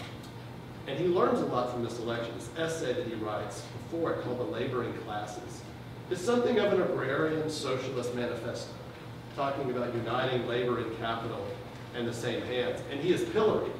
and 0.87 0.97
he 0.97 1.07
learns 1.07 1.39
a 1.39 1.45
lot 1.45 1.71
from 1.71 1.83
this 1.83 1.99
election. 1.99 2.33
This 2.37 2.49
essay 2.57 2.93
that 2.93 3.07
he 3.07 3.15
writes 3.15 3.63
before 3.83 4.13
it 4.13 4.23
called 4.23 4.39
The 4.39 4.43
Laboring 4.43 4.93
Classes 4.99 5.61
is 6.09 6.19
something 6.19 6.59
of 6.59 6.73
an 6.73 6.81
agrarian 6.81 7.49
socialist 7.49 8.15
manifesto, 8.15 8.71
talking 9.35 9.69
about 9.71 9.93
uniting 9.93 10.47
labor 10.47 10.79
and 10.79 10.97
capital 10.97 11.45
in 11.97 12.05
the 12.05 12.13
same 12.13 12.41
hands. 12.43 12.79
And 12.91 12.99
he 12.99 13.13
is 13.13 13.27
pilloried 13.29 13.73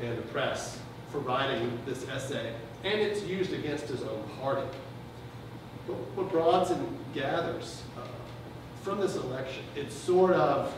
in 0.00 0.16
the 0.16 0.22
press 0.22 0.78
for 1.10 1.18
writing 1.18 1.78
this 1.84 2.08
essay, 2.08 2.54
and 2.84 3.00
it's 3.00 3.22
used 3.24 3.52
against 3.52 3.88
his 3.88 4.02
own 4.02 4.22
party. 4.40 4.66
What 6.14 6.30
Brownson 6.30 6.98
gathers 7.14 7.82
uh, 7.96 8.06
from 8.82 9.00
this 9.00 9.16
election, 9.16 9.64
it's 9.76 9.94
sort 9.94 10.32
of, 10.32 10.72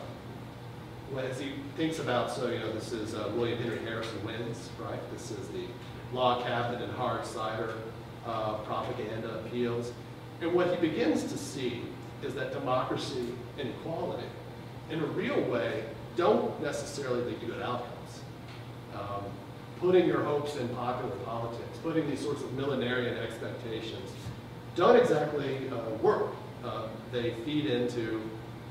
well, 1.13 1.25
as 1.25 1.39
he 1.41 1.53
thinks 1.77 1.99
about, 1.99 2.31
so, 2.31 2.49
you 2.49 2.59
know, 2.59 2.73
this 2.73 2.93
is 2.93 3.15
uh, 3.15 3.31
William 3.37 3.59
Henry 3.59 3.79
Harrison 3.81 4.25
wins, 4.25 4.71
right? 4.81 5.01
This 5.13 5.31
is 5.31 5.49
the 5.49 5.67
log 6.13 6.45
cabin 6.45 6.83
and 6.83 6.93
hard 6.93 7.25
cider 7.25 7.75
uh, 8.27 8.55
propaganda 8.59 9.41
appeals. 9.41 9.93
And 10.41 10.53
what 10.55 10.71
he 10.71 10.77
begins 10.89 11.25
to 11.25 11.39
see 11.39 11.83
is 12.23 12.35
that 12.35 12.53
democracy 12.53 13.35
and 13.59 13.69
equality, 13.69 14.27
in 14.91 15.01
a 15.01 15.07
real 15.07 15.41
way, 15.43 15.85
don't 16.17 16.61
necessarily 16.63 17.23
lead 17.23 17.41
to 17.41 17.47
good 17.47 17.63
outcomes. 17.63 18.21
Um, 18.95 19.25
putting 19.81 20.07
your 20.07 20.23
hopes 20.23 20.57
in 20.57 20.69
popular 20.71 21.17
politics, 21.25 21.79
putting 21.83 22.09
these 22.09 22.21
sorts 22.21 22.43
of 22.43 22.51
millenarian 22.51 23.19
expectations, 23.19 24.11
don't 24.75 24.97
exactly 24.97 25.69
uh, 25.71 25.91
work. 26.03 26.35
Uh, 26.65 26.89
they 27.11 27.33
feed 27.45 27.67
into 27.67 28.23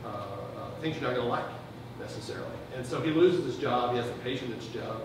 uh, 0.06 0.08
uh 0.08 0.70
things 0.82 0.96
you're 0.96 1.10
not 1.10 1.16
going 1.16 1.28
to 1.28 1.32
like, 1.32 1.46
necessarily. 2.00 2.48
And 2.76 2.86
so 2.86 3.02
he 3.02 3.12
loses 3.12 3.46
his 3.46 3.58
job, 3.58 3.92
he 3.92 3.98
has 3.98 4.08
a 4.08 4.14
patronage 4.24 4.72
job, 4.74 5.02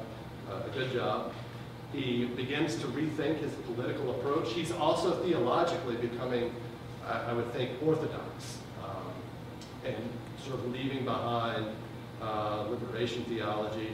uh, 0.51 0.63
a 0.67 0.71
good 0.71 0.93
job. 0.93 1.33
He 1.93 2.27
begins 2.27 2.77
to 2.77 2.87
rethink 2.89 3.39
his 3.39 3.53
political 3.67 4.11
approach. 4.11 4.53
He's 4.53 4.73
also 4.73 5.23
theologically 5.23 5.97
becoming, 5.97 6.55
I, 7.07 7.31
I 7.31 7.33
would 7.33 7.53
think, 7.53 7.71
orthodox 7.85 8.59
um, 8.83 9.13
and 9.85 9.97
sort 10.45 10.55
of 10.55 10.71
leaving 10.73 11.05
behind 11.05 11.67
liberation 12.71 13.25
theology 13.25 13.91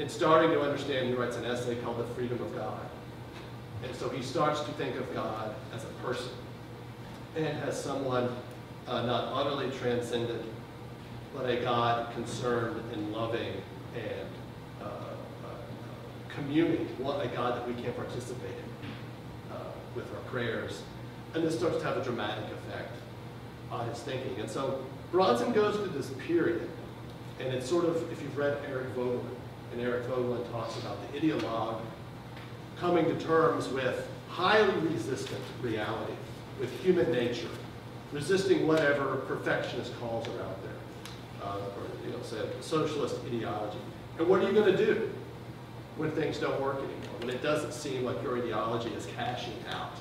and 0.00 0.10
starting 0.10 0.50
to 0.52 0.62
understand, 0.62 1.08
he 1.08 1.14
writes 1.14 1.36
an 1.36 1.44
essay 1.44 1.76
called 1.76 1.98
The 1.98 2.14
Freedom 2.14 2.40
of 2.40 2.54
God. 2.56 2.80
And 3.82 3.94
so 3.96 4.08
he 4.08 4.22
starts 4.22 4.60
to 4.60 4.72
think 4.72 4.96
of 4.96 5.12
God 5.14 5.54
as 5.74 5.84
a 5.84 6.06
person 6.06 6.32
and 7.36 7.58
as 7.60 7.82
someone 7.82 8.28
uh, 8.86 9.02
not 9.06 9.32
utterly 9.32 9.70
transcendent, 9.78 10.44
but 11.34 11.48
a 11.48 11.56
God 11.56 12.12
concerned 12.14 12.82
and 12.92 13.12
loving 13.12 13.54
and 13.94 14.28
uh, 14.82 14.84
uh, 14.84 15.48
communing, 16.28 16.88
a 16.98 17.28
God 17.28 17.56
that 17.56 17.66
we 17.66 17.80
can 17.80 17.92
participate 17.92 18.50
in 18.50 19.54
uh, 19.56 19.60
with 19.94 20.12
our 20.14 20.20
prayers. 20.30 20.82
And 21.34 21.44
this 21.44 21.56
starts 21.56 21.78
to 21.78 21.84
have 21.84 21.96
a 21.96 22.04
dramatic 22.04 22.44
effect 22.44 22.96
on 23.70 23.88
his 23.88 24.00
thinking. 24.00 24.40
And 24.40 24.50
so 24.50 24.84
Brownson 25.12 25.52
goes 25.52 25.76
through 25.76 25.96
this 25.98 26.10
period, 26.26 26.68
and 27.38 27.54
it's 27.54 27.68
sort 27.68 27.84
of, 27.84 28.10
if 28.10 28.20
you've 28.20 28.36
read 28.36 28.58
Eric 28.68 28.94
Voegelin, 28.96 29.24
and 29.72 29.80
Eric 29.80 30.06
Voegelin 30.06 30.50
talks 30.50 30.76
about 30.78 30.98
the 31.12 31.20
ideologue 31.20 31.80
coming 32.80 33.04
to 33.04 33.24
terms 33.24 33.68
with 33.68 34.08
highly 34.28 34.74
resistant 34.88 35.40
reality, 35.60 36.14
with 36.58 36.72
human 36.80 37.12
nature, 37.12 37.48
resisting 38.10 38.66
whatever 38.66 39.16
perfectionist 39.28 39.92
calls 40.00 40.26
are 40.28 40.42
out 40.42 40.62
there, 40.62 41.44
uh, 41.44 41.56
or 41.56 42.06
you 42.06 42.10
know, 42.10 42.22
say 42.22 42.38
socialist 42.60 43.16
ideology. 43.26 43.78
And 44.18 44.26
what 44.26 44.40
are 44.40 44.48
you 44.48 44.52
going 44.52 44.74
to 44.74 44.76
do 44.76 45.10
when 45.96 46.10
things 46.12 46.38
don't 46.38 46.58
work 46.60 46.76
anymore, 46.76 47.18
when 47.18 47.30
it 47.30 47.42
doesn't 47.42 47.72
seem 47.72 48.04
like 48.04 48.20
your 48.22 48.38
ideology 48.38 48.90
is 48.90 49.06
cashing 49.14 49.62
out? 49.70 49.92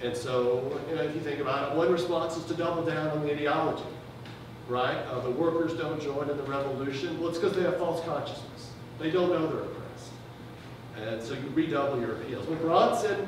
And 0.00 0.16
so, 0.16 0.80
you 0.88 0.94
know, 0.94 1.02
if 1.02 1.14
you 1.14 1.20
think 1.20 1.40
about 1.40 1.72
it, 1.72 1.76
one 1.76 1.90
response 1.90 2.36
is 2.36 2.44
to 2.44 2.54
double 2.54 2.84
down 2.84 3.08
on 3.08 3.24
the 3.24 3.32
ideology, 3.32 3.82
right? 4.68 4.96
Uh, 4.96 5.18
the 5.20 5.30
workers 5.30 5.74
don't 5.74 6.00
join 6.00 6.30
in 6.30 6.36
the 6.36 6.44
revolution. 6.44 7.18
Well, 7.18 7.30
it's 7.30 7.38
because 7.38 7.56
they 7.56 7.62
have 7.62 7.78
false 7.78 8.04
consciousness. 8.04 8.70
They 9.00 9.10
don't 9.10 9.30
know 9.30 9.48
they're 9.48 9.64
oppressed. 9.64 9.87
And 11.06 11.22
so 11.22 11.34
you 11.34 11.48
redouble 11.54 12.00
your 12.00 12.12
appeals. 12.16 12.46
When 12.46 12.58
Brownson 12.58 13.26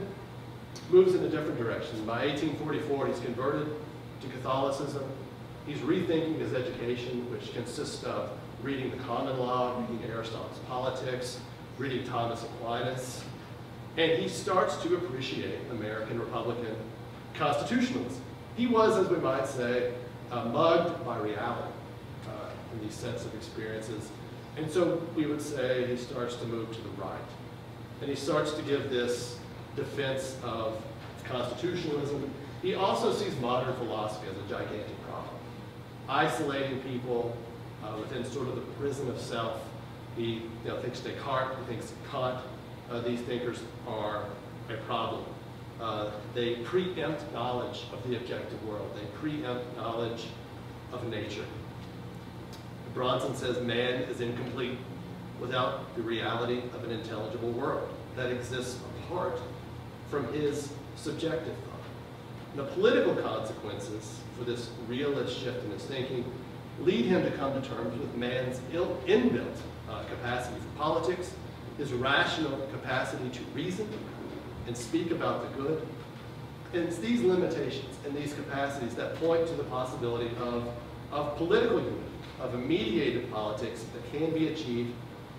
moves 0.90 1.14
in 1.14 1.24
a 1.24 1.28
different 1.28 1.58
direction, 1.58 2.04
by 2.04 2.26
1844 2.26 3.06
he's 3.06 3.20
converted 3.20 3.68
to 4.20 4.28
Catholicism. 4.28 5.04
He's 5.66 5.78
rethinking 5.78 6.38
his 6.38 6.52
education, 6.52 7.30
which 7.30 7.52
consists 7.52 8.02
of 8.04 8.30
reading 8.62 8.90
the 8.90 8.96
common 8.98 9.38
law, 9.38 9.80
reading 9.80 10.10
Aristotle's 10.10 10.58
politics, 10.68 11.38
reading 11.78 12.04
Thomas 12.04 12.42
Aquinas, 12.42 13.24
and 13.96 14.12
he 14.12 14.28
starts 14.28 14.76
to 14.82 14.96
appreciate 14.96 15.58
American 15.70 16.18
Republican 16.18 16.76
constitutionalism. 17.34 18.22
He 18.56 18.66
was, 18.66 18.96
as 18.96 19.08
we 19.08 19.16
might 19.16 19.46
say, 19.46 19.94
uh, 20.30 20.44
mugged 20.46 21.04
by 21.04 21.18
reality 21.18 21.72
uh, 22.26 22.50
in 22.72 22.80
these 22.82 22.94
sets 22.94 23.24
of 23.24 23.34
experiences. 23.34 24.10
And 24.56 24.70
so 24.70 25.00
we 25.16 25.26
would 25.26 25.40
say 25.40 25.86
he 25.86 25.96
starts 25.96 26.36
to 26.36 26.44
move 26.46 26.70
to 26.74 26.80
the 26.82 26.88
right. 26.90 27.18
And 28.00 28.08
he 28.08 28.16
starts 28.16 28.52
to 28.52 28.62
give 28.62 28.90
this 28.90 29.38
defense 29.76 30.36
of 30.42 30.80
constitutionalism. 31.24 32.30
He 32.62 32.74
also 32.74 33.12
sees 33.12 33.38
modern 33.40 33.74
philosophy 33.76 34.26
as 34.30 34.36
a 34.36 34.48
gigantic 34.48 35.02
problem, 35.06 35.34
isolating 36.08 36.80
people 36.80 37.36
uh, 37.84 37.96
within 37.98 38.24
sort 38.24 38.48
of 38.48 38.56
the 38.56 38.62
prison 38.78 39.08
of 39.08 39.20
self. 39.20 39.60
He 40.16 40.24
you 40.24 40.50
know, 40.66 40.80
thinks 40.80 41.00
Descartes, 41.00 41.56
he 41.58 41.74
thinks 41.74 41.92
Kant, 42.10 42.38
uh, 42.90 43.00
these 43.00 43.20
thinkers 43.20 43.60
are 43.86 44.24
a 44.68 44.76
problem. 44.86 45.24
Uh, 45.80 46.10
they 46.34 46.56
preempt 46.56 47.32
knowledge 47.32 47.84
of 47.92 48.06
the 48.08 48.16
objective 48.16 48.62
world. 48.66 48.90
They 48.94 49.06
preempt 49.18 49.76
knowledge 49.76 50.26
of 50.92 51.06
nature. 51.08 51.44
Brownson 52.92 53.34
says 53.36 53.60
man 53.62 54.02
is 54.02 54.20
incomplete 54.20 54.76
without 55.40 55.94
the 55.96 56.02
reality 56.02 56.62
of 56.74 56.84
an 56.84 56.90
intelligible 56.90 57.50
world 57.52 57.88
that 58.16 58.30
exists 58.30 58.78
apart 59.04 59.40
from 60.10 60.32
his 60.32 60.72
subjective 60.96 61.54
thought. 61.54 62.56
The 62.56 62.64
political 62.72 63.14
consequences 63.14 64.20
for 64.36 64.44
this 64.44 64.70
realist 64.88 65.38
shift 65.38 65.64
in 65.64 65.70
his 65.70 65.84
thinking 65.84 66.24
lead 66.80 67.06
him 67.06 67.22
to 67.22 67.30
come 67.32 67.60
to 67.60 67.68
terms 67.68 67.98
with 67.98 68.14
man's 68.16 68.60
Ill, 68.72 68.98
inbuilt 69.06 69.56
uh, 69.88 70.02
capacity 70.04 70.56
for 70.60 70.78
politics, 70.78 71.32
his 71.78 71.92
rational 71.92 72.58
capacity 72.72 73.28
to 73.30 73.40
reason 73.54 73.88
and 74.66 74.76
speak 74.76 75.10
about 75.10 75.42
the 75.42 75.62
good. 75.62 75.86
And 76.72 76.84
it's 76.84 76.98
these 76.98 77.22
limitations 77.22 77.96
and 78.04 78.16
these 78.16 78.32
capacities 78.34 78.94
that 78.94 79.16
point 79.16 79.46
to 79.48 79.54
the 79.54 79.64
possibility 79.64 80.30
of, 80.40 80.68
of 81.10 81.36
political 81.36 81.80
unity, 81.80 81.96
of 82.40 82.54
a 82.54 82.58
mediated 82.58 83.30
politics 83.32 83.84
that 83.92 84.18
can 84.18 84.32
be 84.32 84.48
achieved 84.48 84.92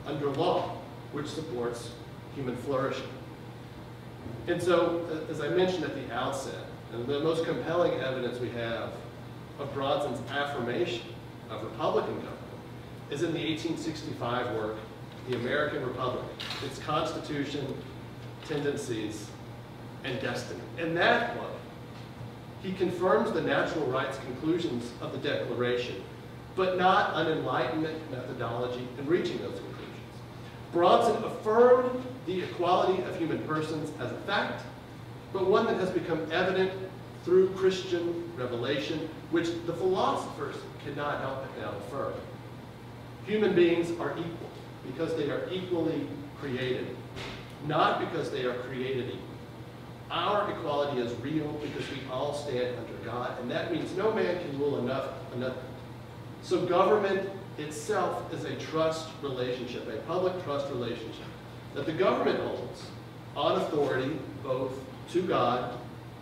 under 0.06 0.30
law, 0.30 0.78
which 1.12 1.28
supports 1.28 1.92
human 2.36 2.56
flourishing. 2.58 3.10
And 4.48 4.62
so, 4.62 5.08
as 5.30 5.42
I 5.42 5.50
mentioned 5.50 5.84
at 5.84 5.96
the 5.96 6.14
outset, 6.14 6.66
the 6.92 7.20
most 7.20 7.46
compelling 7.46 7.94
evidence 8.00 8.40
we 8.40 8.50
have 8.50 8.92
of 9.60 9.74
Brownson's 9.74 10.20
affirmation 10.32 11.04
of 11.50 11.64
Republican 11.64 12.16
government 12.16 12.38
is 13.10 13.24
in 13.24 13.34
the 13.34 13.40
1865 13.40 14.56
work, 14.56 14.78
The 15.30 15.36
American 15.36 15.86
Republic, 15.86 16.24
its 16.66 16.80
Constitution, 16.80 17.76
Tendencies, 18.48 19.28
and 20.04 20.20
Destiny. 20.22 20.62
In 20.80 20.96
that 20.96 21.38
book, 21.38 21.52
he 22.64 22.74
confirms 22.74 23.32
the 23.32 23.42
natural 23.42 23.86
rights 23.88 24.18
conclusions 24.20 24.92
of 25.02 25.12
the 25.12 25.18
Declaration, 25.18 26.02
but 26.56 26.78
not 26.78 27.16
an 27.16 27.32
Enlightenment 27.32 28.12
methodology 28.12 28.88
in 28.98 29.06
reaching 29.08 29.38
those 29.40 29.60
conclusions. 29.60 29.71
Brownson 30.72 31.24
affirmed 31.24 32.04
the 32.26 32.42
equality 32.44 33.04
of 33.04 33.18
human 33.18 33.40
persons 33.48 33.92
as 34.00 34.12
a 34.12 34.18
fact, 34.22 34.64
but 35.34 35.46
one 35.48 35.66
that 35.66 35.78
has 35.78 35.90
become 35.90 36.32
evident 36.32 36.72
through 37.24 37.50
Christian 37.50 38.32
revelation, 38.38 39.10
which 39.32 39.50
the 39.66 39.74
philosophers 39.74 40.56
cannot 40.84 41.22
help 41.22 41.44
but 41.44 41.62
now 41.62 41.78
affirm. 41.78 42.14
Human 43.26 43.54
beings 43.54 43.92
are 44.00 44.12
equal 44.18 44.50
because 44.86 45.16
they 45.16 45.30
are 45.30 45.48
equally 45.52 46.08
created, 46.40 46.96
not 47.68 48.00
because 48.00 48.32
they 48.32 48.46
are 48.46 48.56
created 48.64 49.10
equal. 49.10 49.20
Our 50.10 50.52
equality 50.52 51.00
is 51.00 51.14
real 51.22 51.48
because 51.62 51.90
we 51.92 51.98
all 52.12 52.34
stand 52.34 52.76
under 52.78 53.06
God, 53.06 53.40
and 53.40 53.50
that 53.52 53.72
means 53.72 53.96
no 53.96 54.12
man 54.14 54.42
can 54.42 54.60
rule 54.60 54.80
enough 54.80 55.10
another. 55.36 55.62
So 56.42 56.66
government 56.66 57.30
itself 57.58 58.34
is 58.34 58.46
a 58.46 58.56
trust 58.56 59.08
relationship, 59.22 59.88
a 59.88 59.98
public 60.08 60.44
trust 60.44 60.70
relationship 60.70 61.26
that 61.74 61.86
the 61.86 61.94
government 61.94 62.40
holds 62.40 62.88
on 63.36 63.62
authority 63.62 64.18
both 64.44 64.74
to 65.10 65.22
God 65.22 65.78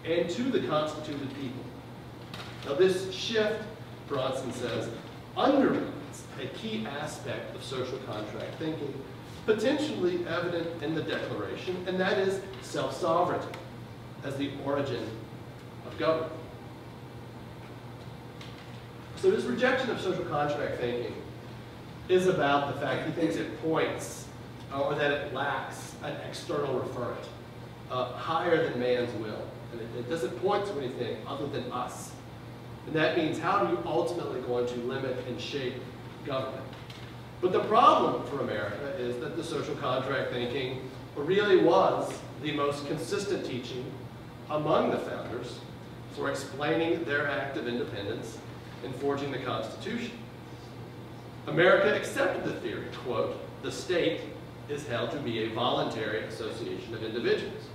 and 0.06 0.30
to 0.30 0.44
the 0.44 0.68
constituted 0.68 1.30
people. 1.36 1.64
Now 2.66 2.74
this 2.74 3.12
shift, 3.14 3.62
Brownson 4.08 4.52
says, 4.54 4.90
undermines 5.38 6.24
a 6.42 6.48
key 6.58 6.86
aspect 7.00 7.56
of 7.56 7.64
social 7.64 7.98
contract 8.00 8.56
thinking, 8.56 8.94
potentially 9.46 10.26
evident 10.28 10.84
in 10.84 10.94
the 10.96 11.02
Declaration, 11.02 11.84
and 11.88 12.00
that 12.00 12.18
is 12.18 12.42
self-sovereignty 12.62 13.48
as 14.24 14.36
the 14.36 14.52
origin 14.66 15.06
of 15.86 15.98
government. 15.98 16.39
So 19.22 19.30
his 19.32 19.46
rejection 19.46 19.90
of 19.90 20.00
social 20.00 20.24
contract 20.26 20.80
thinking 20.80 21.14
is 22.08 22.28
about 22.28 22.74
the 22.74 22.80
fact 22.80 23.06
he 23.06 23.12
thinks 23.12 23.36
it 23.36 23.62
points, 23.62 24.26
uh, 24.72 24.82
or 24.82 24.96
that 24.96 25.12
it 25.12 25.34
lacks 25.34 25.96
an 26.04 26.16
external 26.28 26.80
referent, 26.80 27.26
uh, 27.92 28.14
higher 28.14 28.70
than 28.70 28.80
man's 28.80 29.14
will. 29.20 29.46
And 29.74 29.82
it, 29.82 29.88
it 30.00 30.10
doesn't 30.10 30.32
point 30.42 30.66
to 30.68 30.74
anything 30.80 31.18
other 31.28 31.48
than 31.48 31.70
us. 31.72 32.14
And 32.88 32.96
that 32.96 33.18
means 33.18 33.38
how 33.38 33.66
are 33.66 33.70
you 33.70 33.78
ultimately 33.86 34.40
going 34.42 34.68
to 34.68 34.76
limit 34.76 35.18
and 35.28 35.40
shape 35.40 35.76
government? 36.26 36.66
But 37.42 37.52
the 37.52 37.64
problem 37.66 38.26
for 38.28 38.40
America 38.40 38.96
is 38.98 39.20
that 39.20 39.36
the 39.36 39.44
social 39.44 39.76
contract 39.76 40.32
thinking 40.32 40.90
really 41.16 41.58
was 41.58 42.12
the 42.42 42.54
most 42.54 42.88
consistent 42.88 43.46
teaching 43.46 43.86
among 44.50 44.92
the 44.92 44.98
founders 44.98 45.60
for 46.16 46.32
explaining 46.32 47.04
their 47.04 47.30
act 47.30 47.58
of 47.58 47.68
independence 47.68 48.38
and 48.84 48.94
forging 48.96 49.32
the 49.32 49.40
Constitution. 49.40 50.12
America 51.48 51.96
accepted 51.96 52.44
the 52.44 52.60
theory, 52.60 52.88
quote, 53.04 53.38
the 53.64 53.72
state 53.72 54.22
is 54.70 54.88
held 54.88 55.12
to 55.12 55.18
be 55.18 55.44
a 55.44 55.50
voluntary 55.50 56.24
association 56.26 56.94
of 56.94 57.04
individuals. 57.04 57.66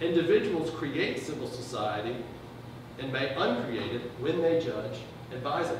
Individuals 0.00 0.70
create 0.70 1.18
civil 1.20 1.48
society 1.48 2.16
and 2.98 3.12
may 3.12 3.34
uncreate 3.34 3.92
it 3.92 4.02
when 4.20 4.40
they 4.40 4.60
judge 4.60 5.00
advisably. 5.32 5.78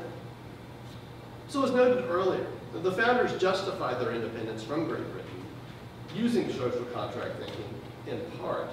So 1.47 1.63
as 1.63 1.71
noted 1.71 2.05
earlier, 2.09 2.45
the 2.73 2.91
founders 2.91 3.39
justified 3.41 3.99
their 3.99 4.11
independence 4.11 4.63
from 4.63 4.85
Great 4.85 5.09
Britain 5.11 5.29
using 6.15 6.51
social 6.51 6.85
contract 6.93 7.39
thinking 7.39 7.65
in 8.07 8.19
part. 8.39 8.67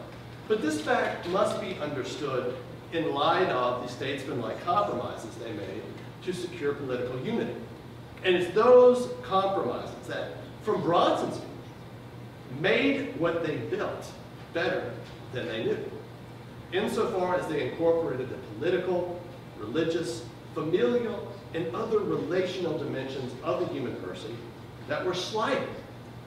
But 0.48 0.62
this 0.62 0.80
fact 0.80 1.28
must 1.28 1.60
be 1.60 1.74
understood 1.78 2.56
in 2.92 3.12
light 3.14 3.48
of 3.48 3.82
the 3.82 3.88
statesmanlike 3.88 4.62
compromises 4.64 5.34
they 5.36 5.52
made 5.52 5.82
to 6.22 6.32
secure 6.32 6.74
political 6.74 7.18
unity. 7.20 7.54
And 8.24 8.34
it's 8.34 8.52
those 8.54 9.10
compromises 9.22 10.06
that, 10.08 10.32
from 10.62 10.82
Brownson's 10.82 11.36
view, 11.36 11.48
made 12.60 13.16
what 13.18 13.46
they 13.46 13.56
built 13.56 14.10
better 14.52 14.92
than 15.32 15.46
they 15.46 15.64
knew, 15.64 15.90
insofar 16.72 17.36
as 17.36 17.46
they 17.46 17.70
incorporated 17.70 18.28
the 18.28 18.36
political, 18.54 19.20
religious, 19.58 20.24
familial, 20.54 21.32
and 21.54 21.74
other 21.74 21.98
relational 21.98 22.78
dimensions 22.78 23.32
of 23.42 23.60
the 23.60 23.66
human 23.66 23.94
person 23.96 24.36
that 24.88 25.04
were 25.04 25.14
slighted, 25.14 25.68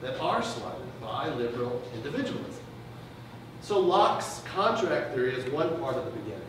that 0.00 0.18
are 0.20 0.42
slighted 0.42 1.00
by 1.00 1.28
liberal 1.28 1.82
individualism. 1.94 2.62
So 3.62 3.78
Locke's 3.78 4.42
contract 4.54 5.14
theory 5.14 5.34
is 5.34 5.50
one 5.50 5.78
part 5.80 5.96
of 5.96 6.04
the 6.06 6.10
beginning. 6.12 6.40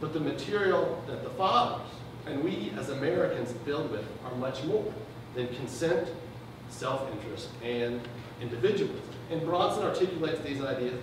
But 0.00 0.12
the 0.12 0.20
material 0.20 1.02
that 1.06 1.24
the 1.24 1.30
fathers 1.30 1.86
and 2.26 2.42
we 2.42 2.72
as 2.78 2.88
Americans 2.90 3.52
build 3.64 3.90
with 3.90 4.06
are 4.24 4.34
much 4.36 4.64
more 4.64 4.92
than 5.34 5.48
consent, 5.54 6.08
self-interest, 6.68 7.48
and 7.62 8.00
individualism. 8.40 9.00
And 9.30 9.44
Brownson 9.44 9.84
articulates 9.84 10.40
these 10.40 10.60
ideas 10.62 11.00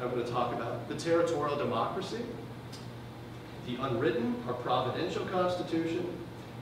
I'm 0.00 0.10
going 0.10 0.24
to 0.24 0.30
talk 0.30 0.52
about. 0.52 0.88
The 0.88 0.96
territorial 0.96 1.56
democracy, 1.56 2.22
the 3.66 3.76
unwritten 3.76 4.34
or 4.48 4.54
providential 4.54 5.24
constitution, 5.26 6.06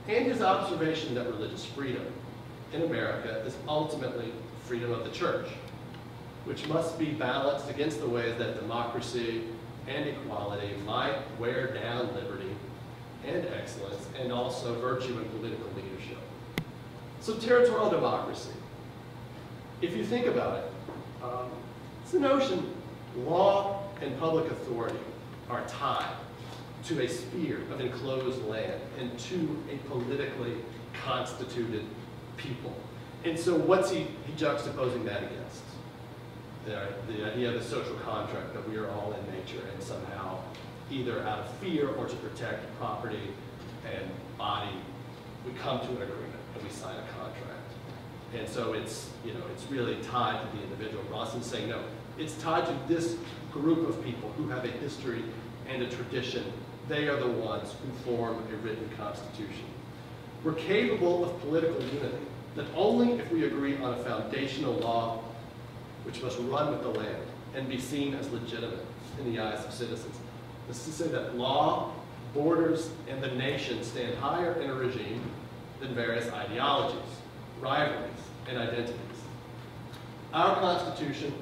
and 0.07 0.25
his 0.25 0.41
observation 0.41 1.15
that 1.15 1.27
religious 1.27 1.65
freedom 1.65 2.05
in 2.73 2.83
America 2.83 3.43
is 3.45 3.55
ultimately 3.67 4.31
freedom 4.65 4.91
of 4.91 5.03
the 5.03 5.09
church, 5.11 5.47
which 6.45 6.67
must 6.67 6.99
be 6.99 7.13
balanced 7.13 7.69
against 7.69 7.99
the 7.99 8.07
ways 8.07 8.37
that 8.37 8.59
democracy 8.59 9.43
and 9.87 10.07
equality 10.07 10.75
might 10.85 11.17
wear 11.39 11.73
down 11.73 12.13
liberty 12.13 12.55
and 13.25 13.45
excellence, 13.47 14.07
and 14.19 14.31
also 14.31 14.79
virtue 14.79 15.17
and 15.17 15.29
political 15.39 15.67
leadership. 15.75 16.17
So 17.19 17.35
territorial 17.35 17.89
democracy, 17.89 18.49
if 19.81 19.95
you 19.95 20.03
think 20.03 20.25
about 20.25 20.57
it, 20.57 20.71
um, 21.23 21.51
it's 22.01 22.11
the 22.11 22.19
notion 22.19 22.73
law 23.17 23.83
and 24.01 24.17
public 24.19 24.51
authority 24.51 24.97
are 25.49 25.63
tied 25.67 26.15
to 26.85 27.03
a 27.03 27.07
sphere 27.07 27.61
of 27.71 27.79
enclosed 27.79 28.43
land 28.45 28.81
and 28.99 29.17
to 29.19 29.63
a 29.71 29.77
politically 29.87 30.55
constituted 31.05 31.85
people. 32.37 32.75
And 33.23 33.37
so 33.37 33.55
what's 33.55 33.91
he, 33.91 34.07
he 34.25 34.33
juxtaposing 34.33 35.05
that 35.05 35.23
against? 35.23 35.61
The, 36.65 36.87
the 37.11 37.25
idea 37.25 37.49
of 37.49 37.55
the 37.55 37.67
social 37.67 37.95
contract 37.95 38.53
that 38.53 38.69
we 38.69 38.77
are 38.77 38.87
all 38.91 39.13
in 39.13 39.35
nature 39.35 39.65
and 39.73 39.81
somehow 39.81 40.39
either 40.91 41.21
out 41.23 41.39
of 41.39 41.49
fear 41.55 41.89
or 41.89 42.05
to 42.05 42.15
protect 42.17 42.77
property 42.77 43.31
and 43.85 44.09
body, 44.37 44.75
we 45.45 45.53
come 45.53 45.79
to 45.79 45.87
an 45.87 46.01
agreement 46.03 46.35
and 46.53 46.63
we 46.63 46.69
sign 46.69 46.95
a 46.95 47.19
contract. 47.19 47.71
And 48.37 48.47
so 48.47 48.73
it's, 48.73 49.09
you 49.25 49.33
know, 49.33 49.41
it's 49.53 49.69
really 49.71 49.95
tied 50.03 50.39
to 50.41 50.57
the 50.57 50.63
individual. 50.63 51.03
Brownson's 51.05 51.47
saying, 51.47 51.69
no, 51.69 51.81
it's 52.17 52.35
tied 52.35 52.65
to 52.65 52.75
this 52.87 53.17
group 53.51 53.89
of 53.89 54.03
people 54.03 54.31
who 54.37 54.47
have 54.49 54.63
a 54.63 54.69
history 54.69 55.23
and 55.67 55.81
a 55.81 55.89
tradition. 55.89 56.43
They 56.87 57.07
are 57.07 57.19
the 57.19 57.27
ones 57.27 57.73
who 57.83 57.91
form 58.03 58.37
a 58.51 58.55
written 58.57 58.89
constitution. 58.97 59.65
We're 60.43 60.53
capable 60.53 61.25
of 61.25 61.39
political 61.41 61.81
unity, 61.81 62.25
that 62.55 62.65
only 62.75 63.13
if 63.13 63.31
we 63.31 63.45
agree 63.45 63.77
on 63.77 63.93
a 63.93 64.03
foundational 64.03 64.73
law 64.73 65.23
which 66.03 66.21
must 66.21 66.37
run 66.39 66.71
with 66.71 66.81
the 66.81 66.89
land 66.89 67.23
and 67.55 67.67
be 67.69 67.79
seen 67.79 68.13
as 68.13 68.29
legitimate 68.29 68.85
in 69.19 69.33
the 69.33 69.39
eyes 69.39 69.63
of 69.65 69.73
citizens. 69.73 70.15
This 70.67 70.87
is 70.87 70.97
to 70.97 71.03
say 71.03 71.09
that 71.09 71.37
law, 71.37 71.91
borders, 72.33 72.89
and 73.09 73.21
the 73.21 73.31
nation 73.31 73.83
stand 73.83 74.15
higher 74.17 74.53
in 74.61 74.69
a 74.69 74.73
regime 74.73 75.21
than 75.79 75.93
various 75.93 76.31
ideologies, 76.31 76.99
rivalries, 77.59 78.11
and 78.47 78.57
identities. 78.57 78.95
Our 80.33 80.55
Constitution 80.55 81.33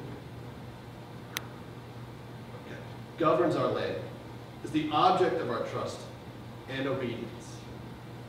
governs 3.19 3.55
our 3.55 3.67
land, 3.67 3.97
is 4.63 4.71
the 4.71 4.89
object 4.91 5.41
of 5.41 5.51
our 5.51 5.63
trust 5.67 5.99
and 6.69 6.87
obedience. 6.87 7.57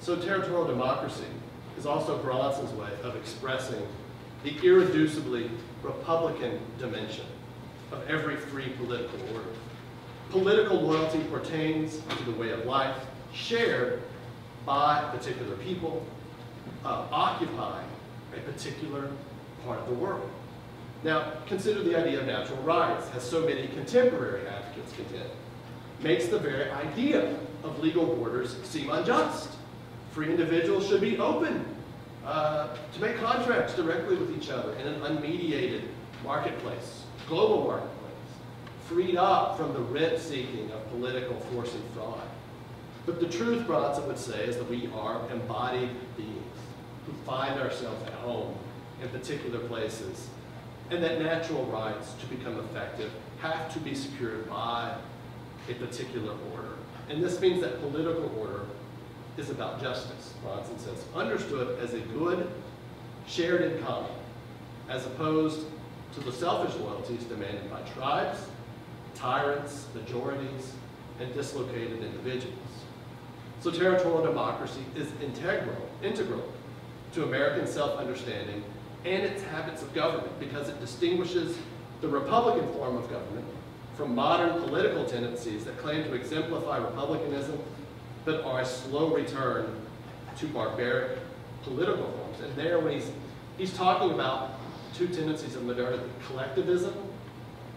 So 0.01 0.17
territorial 0.17 0.67
democracy 0.67 1.25
is 1.79 1.87
also 1.87 2.19
Brownson's 2.19 2.73
way 2.73 2.91
of 3.05 3.17
expressing 3.17 3.87
the 4.43 4.53
irreducibly 4.53 5.51
Republican 5.83 6.59
dimension 6.79 7.27
of 7.93 8.09
every 8.09 8.37
free 8.37 8.71
political 8.79 9.19
order. 9.35 9.49
Political 10.31 10.81
loyalty 10.81 11.21
pertains 11.31 12.01
to 12.17 12.25
the 12.25 12.33
way 12.33 12.51
of 12.51 12.65
life 12.65 12.97
shared 13.33 14.03
by 14.65 15.03
particular 15.13 15.57
people 15.57 16.07
uh, 16.85 17.07
occupying 17.11 17.87
a 18.37 18.41
particular 18.41 19.11
part 19.65 19.81
of 19.81 19.89
the 19.89 19.95
world. 19.95 20.29
Now, 21.03 21.33
consider 21.47 21.83
the 21.83 21.99
idea 21.99 22.21
of 22.21 22.27
natural 22.27 22.63
rights, 22.63 23.07
as 23.15 23.23
so 23.23 23.47
many 23.47 23.69
contemporary 23.69 24.47
advocates 24.47 24.93
contend. 24.93 25.31
Makes 26.03 26.27
the 26.27 26.39
very 26.39 26.71
idea 26.71 27.37
of 27.65 27.79
legal 27.81 28.07
borders 28.07 28.57
seem 28.65 28.91
unjust. 28.91 29.51
Free 30.13 30.31
individuals 30.31 30.87
should 30.87 31.01
be 31.01 31.19
open 31.19 31.65
uh, 32.25 32.69
to 32.93 33.01
make 33.01 33.17
contracts 33.19 33.75
directly 33.75 34.17
with 34.17 34.37
each 34.37 34.51
other 34.51 34.75
in 34.75 34.87
an 34.87 35.01
unmediated 35.01 35.83
marketplace, 36.25 37.05
global 37.29 37.65
marketplace, 37.65 37.97
freed 38.87 39.17
up 39.17 39.57
from 39.57 39.73
the 39.73 39.81
rent-seeking 39.81 40.71
of 40.73 40.91
political 40.91 41.39
force 41.41 41.75
and 41.75 41.85
fraud. 41.95 42.21
But 43.07 43.21
the 43.21 43.29
truth, 43.29 43.67
Brownson 43.67 44.07
would 44.07 44.19
say, 44.19 44.45
is 44.45 44.57
that 44.57 44.69
we 44.69 44.91
are 44.95 45.21
embodied 45.31 45.91
beings 46.17 46.59
who 47.07 47.13
find 47.25 47.59
ourselves 47.59 48.03
at 48.07 48.13
home 48.15 48.55
in 49.03 49.09
particular 49.09 49.61
places, 49.61 50.29
and 50.91 51.03
that 51.03 51.21
natural 51.21 51.65
rights, 51.67 52.13
to 52.21 52.27
become 52.27 52.59
effective, 52.59 53.11
have 53.41 53.73
to 53.73 53.81
be 53.81 53.95
secured 53.95 54.49
by 54.51 54.95
a 55.69 55.75
particular 55.75 56.35
order. 56.53 56.75
And 57.09 57.23
this 57.23 57.41
means 57.41 57.63
that 57.63 57.81
political 57.81 58.31
order 58.39 58.67
is 59.37 59.51
about 59.51 59.81
justice, 59.81 60.35
Brownson 60.43 60.79
says, 60.79 61.05
understood 61.15 61.79
as 61.81 61.95
a 61.95 62.01
good 62.01 62.51
shared 63.27 63.63
in 63.63 63.83
common, 63.83 64.11
as 64.89 65.07
opposed 65.07 65.67
to 66.15 66.21
the 66.21 66.33
selfish 66.33 66.75
loyalties 66.77 67.25
demanded 67.25 67.71
by 67.71 67.81
tribes, 67.83 68.47
tyrants, 69.15 69.87
majorities, 69.95 70.73
and 71.21 71.33
dislocated 71.35 72.03
individuals. 72.03 72.57
So 73.61 73.71
territorial 73.71 74.25
democracy 74.25 74.85
is 74.97 75.09
integral, 75.23 75.89
integral 76.03 76.43
to 77.13 77.25
American 77.25 77.67
self-understanding 77.67 78.65
and 79.05 79.23
its 79.23 79.43
habits 79.43 79.83
of 79.83 79.95
government 79.95 80.39
because 80.41 80.69
it 80.69 80.81
distinguishes 80.81 81.57
the 82.01 82.09
Republican 82.09 82.71
form 82.73 82.97
of 82.97 83.11
government 83.11 83.47
from 83.95 84.15
modern 84.15 84.63
political 84.63 85.05
tendencies 85.05 85.65
that 85.65 85.77
claim 85.79 86.05
to 86.05 86.15
exemplify 86.15 86.79
republicanism 86.79 87.59
but 88.25 88.45
are 88.45 88.61
a 88.61 88.67
slow 88.67 89.15
return 89.15 89.75
to 90.39 90.47
barbaric 90.47 91.19
political 91.63 92.05
forms. 92.05 92.41
And 92.41 92.55
there 92.57 92.79
when 92.79 92.95
he's, 92.95 93.11
he's 93.59 93.73
talking 93.77 94.13
about 94.13 94.53
two 94.95 95.09
tendencies 95.09 95.57
of 95.57 95.65
modernity, 95.65 96.09
collectivism 96.27 96.95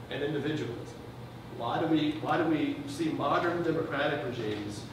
and 0.10 0.23
individualism. 0.23 0.95
Why 1.58 1.79
do 1.79 1.88
we, 1.88 2.12
why 2.21 2.38
do 2.38 2.45
we 2.45 2.77
see 2.88 3.10
modern 3.10 3.63
democratic 3.63 4.25
regimes 4.25 4.84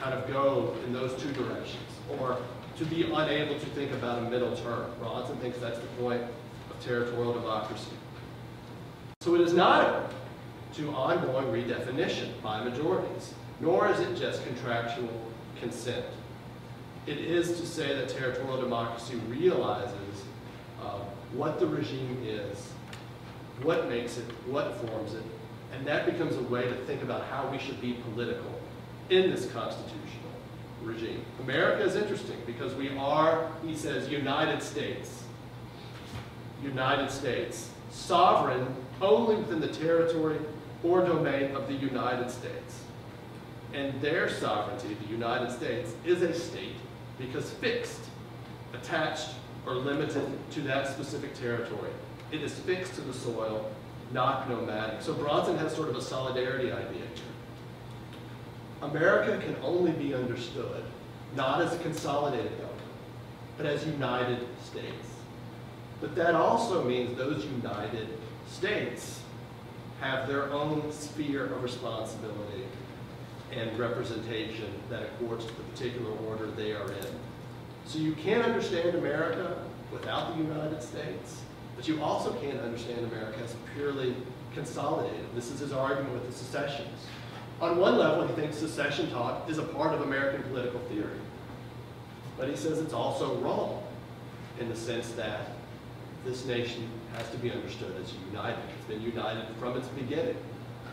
kind 0.00 0.14
of 0.14 0.26
go 0.28 0.74
in 0.86 0.92
those 0.92 1.20
two 1.20 1.32
directions? 1.32 1.78
Or 2.18 2.38
to 2.78 2.84
be 2.84 3.02
unable 3.02 3.58
to 3.58 3.66
think 3.66 3.92
about 3.92 4.18
a 4.18 4.30
middle 4.30 4.56
term. 4.56 4.90
Brownson 4.98 5.36
thinks 5.38 5.58
that's 5.58 5.78
the 5.78 5.86
point 5.98 6.22
of 6.22 6.84
territorial 6.84 7.32
democracy. 7.32 7.92
So 9.20 9.34
it 9.34 9.40
is 9.40 9.54
not 9.54 10.12
to 10.74 10.90
ongoing 10.90 11.46
redefinition 11.46 12.40
by 12.42 12.62
majorities, 12.64 13.34
nor 13.60 13.88
is 13.88 14.00
it 14.00 14.16
just 14.16 14.44
contractual 14.46 15.08
consent. 15.60 16.04
It 17.06 17.18
is 17.18 17.60
to 17.60 17.66
say 17.66 17.94
that 17.94 18.08
territorial 18.08 18.60
democracy 18.60 19.16
realizes 19.28 20.24
uh, 20.82 20.98
what 21.32 21.60
the 21.60 21.66
regime 21.66 22.22
is, 22.24 22.70
what 23.62 23.88
makes 23.88 24.16
it, 24.18 24.24
what 24.46 24.76
forms 24.86 25.14
it, 25.14 25.22
and 25.72 25.86
that 25.86 26.06
becomes 26.06 26.36
a 26.36 26.42
way 26.42 26.62
to 26.62 26.74
think 26.86 27.02
about 27.02 27.24
how 27.26 27.46
we 27.48 27.58
should 27.58 27.80
be 27.80 27.94
political 28.12 28.60
in 29.10 29.30
this 29.30 29.50
constitutional 29.50 30.30
regime. 30.82 31.24
America 31.42 31.82
is 31.82 31.96
interesting 31.96 32.36
because 32.46 32.74
we 32.74 32.96
are, 32.96 33.50
he 33.64 33.74
says, 33.74 34.08
United 34.08 34.62
States. 34.62 35.24
United 36.62 37.10
States. 37.10 37.70
Sovereign 37.90 38.66
only 39.00 39.36
within 39.36 39.60
the 39.60 39.68
territory 39.68 40.38
or 40.82 41.04
domain 41.04 41.54
of 41.54 41.66
the 41.68 41.74
United 41.74 42.30
States. 42.30 42.83
And 43.74 44.00
their 44.00 44.28
sovereignty, 44.28 44.96
the 45.02 45.08
United 45.08 45.50
States, 45.50 45.92
is 46.04 46.22
a 46.22 46.32
state 46.32 46.76
because 47.18 47.50
fixed, 47.50 48.00
attached, 48.72 49.30
or 49.66 49.74
limited 49.74 50.26
to 50.52 50.60
that 50.62 50.86
specific 50.86 51.34
territory. 51.34 51.90
It 52.30 52.42
is 52.42 52.54
fixed 52.54 52.94
to 52.94 53.00
the 53.00 53.12
soil, 53.12 53.70
not 54.12 54.48
nomadic. 54.48 55.02
So 55.02 55.12
Brownson 55.14 55.58
has 55.58 55.74
sort 55.74 55.88
of 55.88 55.96
a 55.96 56.02
solidarity 56.02 56.70
idea 56.70 56.92
here. 56.92 57.24
America 58.82 59.38
can 59.44 59.56
only 59.62 59.92
be 59.92 60.14
understood 60.14 60.84
not 61.34 61.60
as 61.60 61.72
a 61.72 61.78
consolidated 61.78 62.52
government, 62.52 62.80
but 63.56 63.66
as 63.66 63.84
United 63.86 64.46
States. 64.64 65.08
But 66.00 66.14
that 66.14 66.34
also 66.34 66.84
means 66.84 67.16
those 67.16 67.44
United 67.44 68.08
States 68.48 69.20
have 70.00 70.28
their 70.28 70.52
own 70.52 70.92
sphere 70.92 71.46
of 71.46 71.62
responsibility 71.62 72.64
and 73.56 73.78
representation 73.78 74.72
that 74.90 75.02
accords 75.02 75.44
to 75.46 75.54
the 75.54 75.62
particular 75.62 76.10
order 76.28 76.46
they 76.46 76.72
are 76.72 76.90
in. 76.92 77.06
So 77.86 77.98
you 77.98 78.12
can't 78.12 78.44
understand 78.44 78.94
America 78.94 79.62
without 79.92 80.36
the 80.36 80.42
United 80.42 80.82
States, 80.82 81.42
but 81.76 81.86
you 81.86 82.02
also 82.02 82.32
can't 82.34 82.60
understand 82.60 83.04
America 83.04 83.38
as 83.42 83.54
purely 83.74 84.14
consolidated. 84.54 85.26
This 85.34 85.50
is 85.50 85.60
his 85.60 85.72
argument 85.72 86.14
with 86.14 86.26
the 86.26 86.32
secessionists. 86.32 87.06
On 87.60 87.76
one 87.76 87.98
level, 87.98 88.26
he 88.26 88.34
thinks 88.34 88.56
secession 88.56 89.10
talk 89.10 89.48
is 89.48 89.58
a 89.58 89.62
part 89.62 89.94
of 89.94 90.02
American 90.02 90.42
political 90.44 90.80
theory. 90.80 91.18
But 92.36 92.48
he 92.48 92.56
says 92.56 92.78
it's 92.78 92.92
also 92.92 93.36
wrong 93.36 93.82
in 94.58 94.68
the 94.68 94.76
sense 94.76 95.12
that 95.12 95.50
this 96.24 96.44
nation 96.46 96.88
has 97.16 97.30
to 97.30 97.36
be 97.36 97.50
understood 97.50 97.94
as 98.02 98.12
united. 98.30 98.58
It's 98.78 98.88
been 98.88 99.02
united 99.02 99.44
from 99.58 99.76
its 99.76 99.88
beginning. 99.88 100.36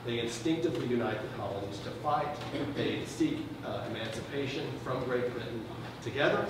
They 0.06 0.20
instinctively 0.20 0.88
unite 0.88 1.22
the 1.22 1.38
colonies 1.38 1.78
to 1.80 1.92
fight. 2.02 2.36
They 2.76 3.06
seek 3.06 3.40
uh, 3.66 3.86
emancipation 3.90 4.68
from 4.84 5.04
Great 5.04 5.32
Britain 5.32 5.64
together 6.04 6.48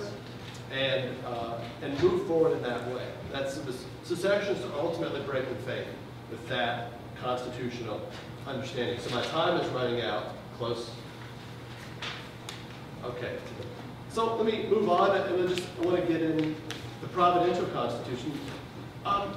and, 0.72 1.14
uh, 1.26 1.58
and 1.82 2.02
move 2.02 2.26
forward 2.26 2.56
in 2.56 2.62
that 2.62 2.86
way. 2.88 3.06
That's 3.30 3.58
secessionists 4.04 4.64
ultimately 4.74 5.20
break 5.22 5.46
in 5.46 5.56
faith 5.58 5.86
with 6.30 6.48
that 6.48 6.92
constitutional 7.20 8.00
understanding. 8.46 8.98
So 8.98 9.14
my 9.14 9.22
time 9.26 9.60
is 9.60 9.68
running 9.70 10.00
out. 10.00 10.34
Close. 10.56 10.90
Okay. 13.04 13.36
So 14.10 14.36
let 14.36 14.46
me 14.46 14.66
move 14.68 14.88
on, 14.88 15.16
and 15.16 15.42
I 15.42 15.46
just 15.46 15.66
want 15.80 15.96
to 16.00 16.06
get 16.10 16.22
in 16.22 16.54
the 17.00 17.08
Providential 17.08 17.66
Constitution. 17.66 18.32
Um, 19.04 19.34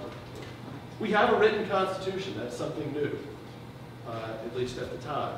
we 1.00 1.12
have 1.12 1.34
a 1.34 1.40
written 1.40 1.68
constitution. 1.70 2.36
That's 2.38 2.56
something 2.56 2.92
new, 2.94 3.18
uh, 4.08 4.46
at 4.46 4.56
least 4.56 4.78
at 4.78 4.92
the 4.92 4.98
time. 5.06 5.36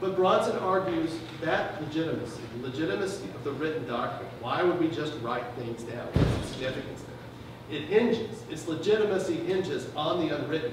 But 0.00 0.16
Brownson 0.16 0.56
argues 0.58 1.16
that 1.42 1.80
legitimacy, 1.80 2.40
the 2.56 2.66
legitimacy 2.66 3.24
of 3.36 3.44
the 3.44 3.52
written 3.52 3.86
document, 3.86 4.28
why 4.40 4.62
would 4.62 4.80
we 4.80 4.88
just 4.88 5.14
write 5.22 5.44
things 5.56 5.84
down? 5.84 6.06
What's 6.06 6.48
the 6.48 6.54
significance 6.54 7.02
there? 7.02 7.78
It 7.78 7.84
hinges, 7.84 8.42
its 8.50 8.66
legitimacy 8.66 9.36
hinges 9.36 9.86
on 9.94 10.26
the 10.26 10.36
unwritten, 10.36 10.72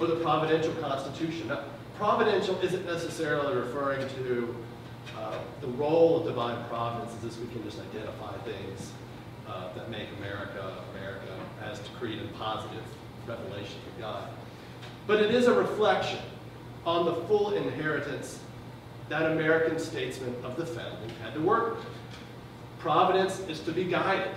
or 0.00 0.06
the 0.06 0.16
providential 0.16 0.72
constitution. 0.76 1.48
Now, 1.48 1.64
providential 1.98 2.58
isn't 2.62 2.86
necessarily 2.86 3.54
referring 3.54 4.08
to 4.08 4.56
uh, 5.18 5.38
the 5.60 5.68
role 5.68 6.20
of 6.20 6.26
divine 6.26 6.64
providence 6.68 7.12
as 7.18 7.36
if 7.36 7.40
we 7.40 7.52
can 7.52 7.62
just 7.64 7.78
identify 7.78 8.36
things 8.38 8.92
uh, 9.48 9.72
that 9.74 9.90
make 9.90 10.08
America, 10.18 10.72
America, 10.96 11.38
as 11.62 11.78
decreed 11.80 12.18
in 12.18 12.28
positive 12.30 12.82
revelation 13.26 13.76
from 13.84 14.00
God. 14.00 14.28
But 15.06 15.20
it 15.20 15.34
is 15.34 15.46
a 15.46 15.52
reflection 15.52 16.20
on 16.84 17.04
the 17.04 17.14
full 17.26 17.54
inheritance 17.54 18.40
that 19.08 19.32
American 19.32 19.78
statesmen 19.78 20.34
of 20.42 20.56
the 20.56 20.66
founding 20.66 21.10
had 21.22 21.34
to 21.34 21.40
work 21.40 21.76
with. 21.76 21.86
Providence 22.78 23.40
is 23.40 23.60
to 23.60 23.72
be 23.72 23.84
guided 23.84 24.34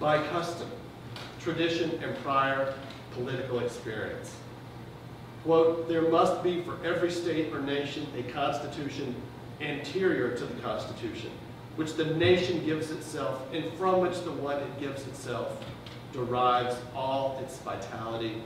by 0.00 0.26
custom, 0.28 0.70
tradition, 1.40 2.02
and 2.02 2.16
prior 2.22 2.74
political 3.12 3.60
experience. 3.60 4.34
Quote, 5.44 5.88
there 5.88 6.08
must 6.08 6.42
be 6.42 6.62
for 6.62 6.78
every 6.84 7.10
state 7.10 7.52
or 7.52 7.60
nation 7.60 8.06
a 8.16 8.22
constitution 8.32 9.14
anterior 9.60 10.36
to 10.36 10.44
the 10.46 10.60
Constitution, 10.62 11.30
which 11.76 11.94
the 11.94 12.06
nation 12.06 12.64
gives 12.64 12.90
itself, 12.90 13.42
and 13.52 13.70
from 13.74 14.00
which 14.00 14.22
the 14.22 14.32
one 14.32 14.56
it 14.56 14.80
gives 14.80 15.06
itself 15.06 15.62
derives 16.12 16.76
all 16.94 17.38
its 17.42 17.58
vitality 17.58 18.40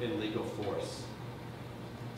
and 0.00 0.20
legal 0.20 0.44
force. 0.44 1.02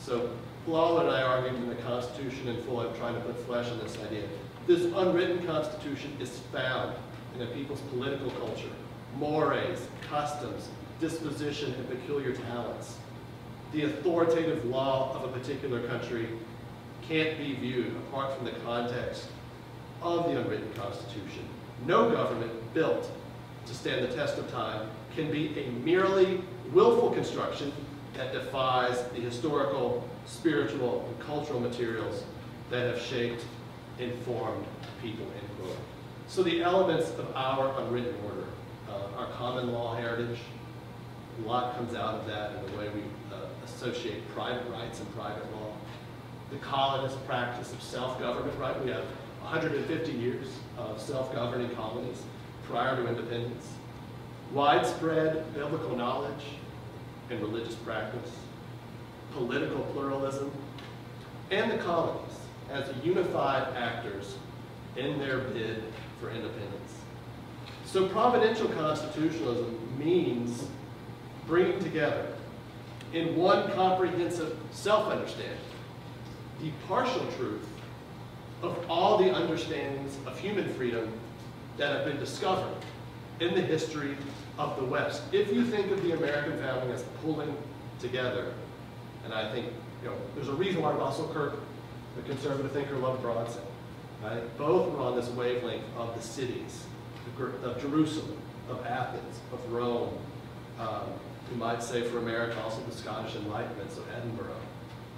So 0.01 0.31
Lawler 0.67 1.03
and 1.03 1.11
I 1.11 1.23
argued 1.23 1.55
in 1.57 1.69
the 1.69 1.75
Constitution 1.77 2.49
in 2.49 2.63
full, 2.63 2.81
I'm 2.81 2.95
trying 2.97 3.15
to 3.15 3.21
put 3.21 3.39
flesh 3.47 3.71
on 3.71 3.79
this 3.81 3.99
idea. 4.07 4.25
This 4.67 4.85
unwritten 4.95 5.47
Constitution 5.47 6.17
is 6.21 6.41
found 6.53 6.95
in 7.35 7.43
a 7.43 7.47
people's 7.47 7.81
political 7.93 8.31
culture, 8.33 8.71
mores, 9.17 9.87
customs, 10.09 10.69
disposition, 11.01 11.75
and 11.75 11.89
peculiar 11.89 12.33
talents. 12.35 12.97
The 13.73 13.85
authoritative 13.85 14.65
law 14.65 15.15
of 15.15 15.25
a 15.25 15.39
particular 15.39 15.87
country 15.87 16.29
can't 17.07 17.39
be 17.39 17.55
viewed 17.55 17.95
apart 17.97 18.37
from 18.37 18.47
the 18.47 18.53
context 18.65 19.27
of 20.03 20.25
the 20.25 20.41
unwritten 20.41 20.73
Constitution. 20.75 21.45
No 21.87 22.11
government 22.11 22.53
built 22.75 23.11
to 23.67 23.75
stand 23.75 24.05
the 24.05 24.15
test 24.15 24.39
of 24.39 24.51
time 24.51 24.89
can 25.15 25.31
be 25.31 25.59
a 25.59 25.71
merely 25.85 26.43
willful 26.73 27.11
construction 27.11 27.73
that 28.21 28.35
defies 28.35 29.03
the 29.15 29.21
historical, 29.21 30.07
spiritual, 30.27 31.07
and 31.09 31.27
cultural 31.27 31.59
materials 31.59 32.23
that 32.69 32.87
have 32.87 33.01
shaped, 33.01 33.43
informed 33.99 34.67
people, 35.01 35.25
end 35.25 35.49
quote. 35.59 35.79
So 36.29 36.43
the 36.43 36.63
elements 36.63 37.09
of 37.19 37.35
our 37.35 37.81
unwritten 37.81 38.15
order, 38.27 38.45
uh, 38.91 39.19
our 39.19 39.27
common 39.33 39.73
law 39.73 39.97
heritage, 39.97 40.39
a 41.43 41.49
lot 41.49 41.75
comes 41.77 41.95
out 41.95 42.17
of 42.17 42.27
that 42.27 42.53
in 42.53 42.71
the 42.71 42.79
way 42.79 42.91
we 42.91 43.01
uh, 43.35 43.39
associate 43.65 44.29
private 44.35 44.71
rights 44.71 45.01
and 45.01 45.15
private 45.15 45.51
law. 45.55 45.73
The 46.51 46.59
colonist 46.59 47.27
practice 47.27 47.73
of 47.73 47.81
self-government, 47.81 48.59
right? 48.59 48.85
We 48.85 48.91
have 48.91 49.05
150 49.41 50.13
years 50.13 50.47
of 50.77 51.01
self-governing 51.01 51.71
colonies 51.71 52.23
prior 52.65 52.97
to 52.97 53.09
independence. 53.09 53.67
Widespread 54.53 55.55
biblical 55.55 55.97
knowledge, 55.97 56.45
and 57.31 57.41
religious 57.41 57.75
practice, 57.77 58.31
political 59.33 59.81
pluralism, 59.93 60.51
and 61.51 61.71
the 61.71 61.79
colonies 61.79 62.35
as 62.71 62.89
unified 63.05 63.75
actors 63.77 64.37
in 64.97 65.19
their 65.19 65.39
bid 65.39 65.83
for 66.21 66.31
independence. 66.31 66.95
So 67.85 68.09
providential 68.09 68.69
constitutionalism 68.69 69.79
means 69.99 70.67
bringing 71.47 71.81
together 71.81 72.27
in 73.13 73.37
one 73.37 73.73
comprehensive 73.73 74.57
self-understanding 74.71 75.57
the 76.61 76.71
partial 76.87 77.27
truth 77.33 77.67
of 78.63 78.79
all 78.89 79.19
the 79.19 79.35
understandings 79.35 80.17
of 80.27 80.39
human 80.39 80.73
freedom 80.75 81.11
that 81.79 81.97
have 81.97 82.05
been 82.05 82.19
discovered 82.19 82.77
in 83.41 83.55
the 83.55 83.61
history 83.61 84.17
of 84.59 84.77
the 84.77 84.85
West. 84.85 85.23
If 85.33 85.53
you 85.53 85.65
think 85.65 85.91
of 85.91 86.03
the 86.03 86.13
American 86.13 86.59
founding 86.59 86.91
as 86.91 87.03
pulling 87.23 87.57
together, 87.99 88.53
and 89.25 89.33
I 89.33 89.51
think, 89.51 89.67
you 90.03 90.09
know, 90.09 90.17
there's 90.35 90.49
a 90.49 90.55
reason 90.55 90.83
why 90.83 90.93
Russell 90.93 91.29
Kirk, 91.33 91.59
the 92.17 92.23
conservative 92.23 92.71
thinker, 92.73 92.97
loved 92.97 93.23
Brownson. 93.23 93.63
Right? 94.23 94.59
Both 94.59 94.93
were 94.93 95.01
on 95.01 95.17
this 95.17 95.29
wavelength 95.31 95.85
of 95.97 96.15
the 96.15 96.23
cities, 96.23 96.85
of 97.65 97.81
Jerusalem, 97.81 98.37
of 98.69 98.85
Athens, 98.85 99.41
of 99.53 99.73
Rome. 99.73 100.19
Um, 100.79 101.05
you 101.51 101.57
might 101.57 101.83
say 101.83 102.03
for 102.03 102.19
America 102.19 102.61
also 102.63 102.83
the 102.83 102.95
Scottish 102.95 103.35
Enlightenment, 103.37 103.91
so 103.91 104.03
Edinburgh. 104.15 104.61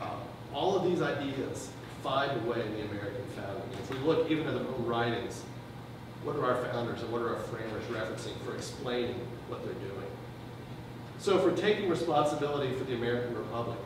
Um, 0.01 0.20
all 0.55 0.77
of 0.77 0.85
these 0.85 1.03
ideas 1.03 1.70
find 2.03 2.31
a 2.31 2.51
way 2.51 2.64
in 2.64 2.73
the 2.75 2.83
American 2.83 3.25
founding. 3.37 3.62
If 3.81 3.91
we 3.91 3.99
look 3.99 4.31
even 4.31 4.47
at 4.47 4.55
their 4.55 4.66
own 4.66 4.87
writings, 4.87 5.43
what 6.25 6.37
are 6.37 6.45
our 6.45 6.64
founders 6.66 7.03
and 7.03 7.12
what 7.12 7.23
are 7.23 7.37
our 7.37 7.43
framers 7.43 7.85
referencing 7.87 8.39
for 8.45 8.55
explaining 8.55 9.16
what 9.49 9.64
they're 9.64 9.75
doing? 9.75 10.07
So 11.18 11.39
if 11.39 11.45
we're 11.45 11.57
taking 11.57 11.89
responsibility 11.89 12.75
for 12.75 12.85
the 12.85 12.95
American 12.95 13.37
Republic, 13.37 13.79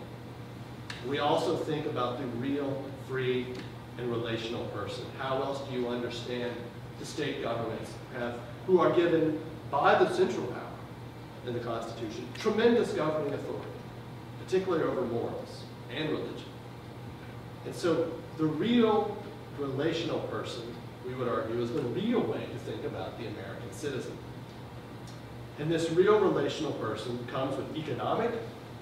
we 1.07 1.18
also 1.18 1.57
think 1.57 1.87
about 1.87 2.18
the 2.18 2.26
real, 2.39 2.84
free, 3.09 3.47
and 3.99 4.11
relational 4.11 4.64
person. 4.66 5.05
How 5.18 5.43
else 5.43 5.66
do 5.68 5.78
you 5.78 5.89
understand 5.89 6.53
the 6.99 7.07
state 7.07 7.43
governments 7.43 7.93
have, 8.14 8.39
who 8.66 8.80
are 8.80 8.95
given 8.95 9.41
by 9.70 10.03
the 10.03 10.12
central 10.14 10.47
power 10.47 10.62
in 11.47 11.53
the 11.53 11.61
Constitution 11.61 12.26
tremendous 12.34 12.93
governing 12.93 13.32
authority, 13.34 13.70
particularly 14.45 14.84
over 14.84 15.03
morals 15.03 15.64
and 15.95 16.11
religion. 16.11 16.49
And 17.64 17.74
so 17.74 18.12
the 18.39 18.47
real 18.47 19.16
relational 19.59 20.20
person 20.20 20.62
we 21.07 21.14
would 21.14 21.28
argue, 21.28 21.61
is 21.62 21.72
the 21.72 21.82
real 21.82 22.20
way 22.20 22.40
to 22.40 22.59
think 22.70 22.84
about 22.84 23.18
the 23.18 23.26
American 23.26 23.72
citizen. 23.72 24.16
And 25.59 25.70
this 25.70 25.90
real 25.90 26.18
relational 26.18 26.72
person 26.72 27.24
comes 27.28 27.57
with 27.57 27.76
economic, 27.76 28.30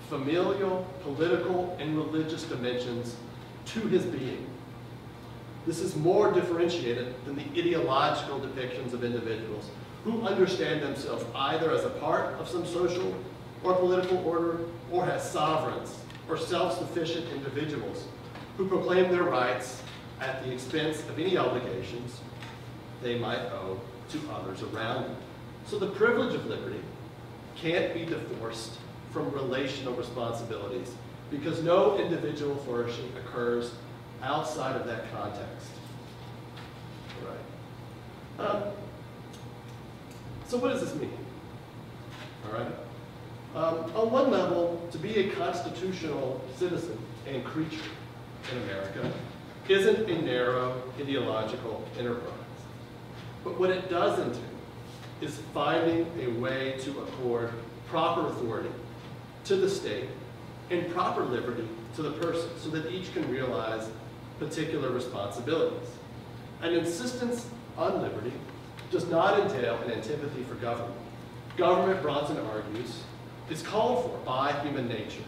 familial, 0.09 0.87
political, 1.03 1.77
and 1.79 1.97
religious 1.97 2.45
dimensions 2.45 3.17
to 3.67 3.81
his 3.81 4.05
being. 4.05 4.47
This 5.67 5.81
is 5.81 5.97
more 5.97 6.31
differentiated 6.33 7.15
than 7.25 7.37
the 7.37 7.45
ideological 7.59 8.41
depictions 8.41 8.93
of 8.93 9.05
individuals 9.05 9.71
who 10.05 10.23
understand 10.23 10.83
themselves 10.83 11.25
either 11.35 11.71
as 11.71 11.85
a 11.85 11.91
part 11.91 12.35
of 12.35 12.49
some 12.49 12.67
social 12.67 13.15
or 13.63 13.75
political 13.75 14.19
order 14.27 14.61
or 14.91 15.07
as 15.07 15.29
sovereigns 15.31 15.97
or 16.29 16.37
self-sufficient 16.37 17.27
individuals 17.33 18.05
who 18.59 18.69
proclaim 18.69 19.11
their 19.11 19.23
rights 19.23 19.83
at 20.21 20.45
the 20.45 20.53
expense 20.53 21.01
of 21.01 21.19
any 21.19 21.37
obligations 21.37 22.21
they 23.03 23.19
might 23.19 23.41
owe 23.53 23.81
to 24.11 24.21
others 24.33 24.63
around 24.63 25.05
them. 25.05 25.17
So 25.67 25.79
the 25.79 25.89
privilege 25.89 26.35
of 26.35 26.47
liberty 26.47 26.81
can't 27.57 27.95
be 27.95 28.05
divorced 28.05 28.73
from 29.11 29.31
relational 29.33 29.95
responsibilities 29.95 30.93
because 31.31 31.63
no 31.63 31.99
individual 31.99 32.57
flourishing 32.57 33.11
occurs 33.19 33.73
outside 34.23 34.77
of 34.77 34.87
that 34.87 35.11
context. 35.13 35.69
All 37.21 38.47
right. 38.47 38.51
Um, 38.51 38.63
so 40.47 40.59
what 40.59 40.73
does 40.73 40.81
this 40.81 40.95
mean? 40.95 41.17
All 42.47 42.59
right. 42.59 42.73
Um, 43.55 43.93
on 43.95 44.11
one 44.11 44.31
level, 44.31 44.87
to 44.91 44.99
be 44.99 45.17
a 45.17 45.31
constitutional 45.31 46.45
citizen 46.57 46.99
and 47.27 47.45
creature 47.45 47.79
in 48.53 48.63
America 48.65 49.13
isn't 49.69 50.09
a 50.09 50.23
narrow 50.23 50.83
ideological 51.01 51.87
enterprise. 51.99 52.33
But 53.43 53.59
what 53.59 53.71
it 53.71 53.89
does 53.89 54.19
entail 54.19 54.43
is 55.21 55.39
finding 55.53 56.07
a 56.21 56.29
way 56.41 56.77
to 56.81 56.91
accord 57.01 57.51
proper 57.89 58.27
authority 58.27 58.71
to 59.45 59.57
the 59.57 59.69
state 59.69 60.09
and 60.71 60.93
proper 60.93 61.25
liberty 61.25 61.67
to 61.97 62.03
the 62.03 62.13
person 62.13 62.49
so 62.59 62.71
that 62.71 62.91
each 62.91 63.13
can 63.15 63.31
realize 63.31 63.89
particular 64.39 64.91
responsibilities. 64.91 65.89
An 66.63 66.73
insistence 66.75 67.47
on 67.77 68.03
liberty 68.03 68.33
does 68.91 69.09
not 69.09 69.41
entail 69.41 69.77
an 69.83 69.93
antipathy 69.93 70.43
for 70.45 70.55
government. 70.57 70.95
Government, 71.57 72.03
Brownson 72.03 72.39
argues, 72.39 73.03
is 73.51 73.63
called 73.63 74.05
for 74.05 74.19
by 74.25 74.53
human 74.63 74.89
nature. 74.89 75.23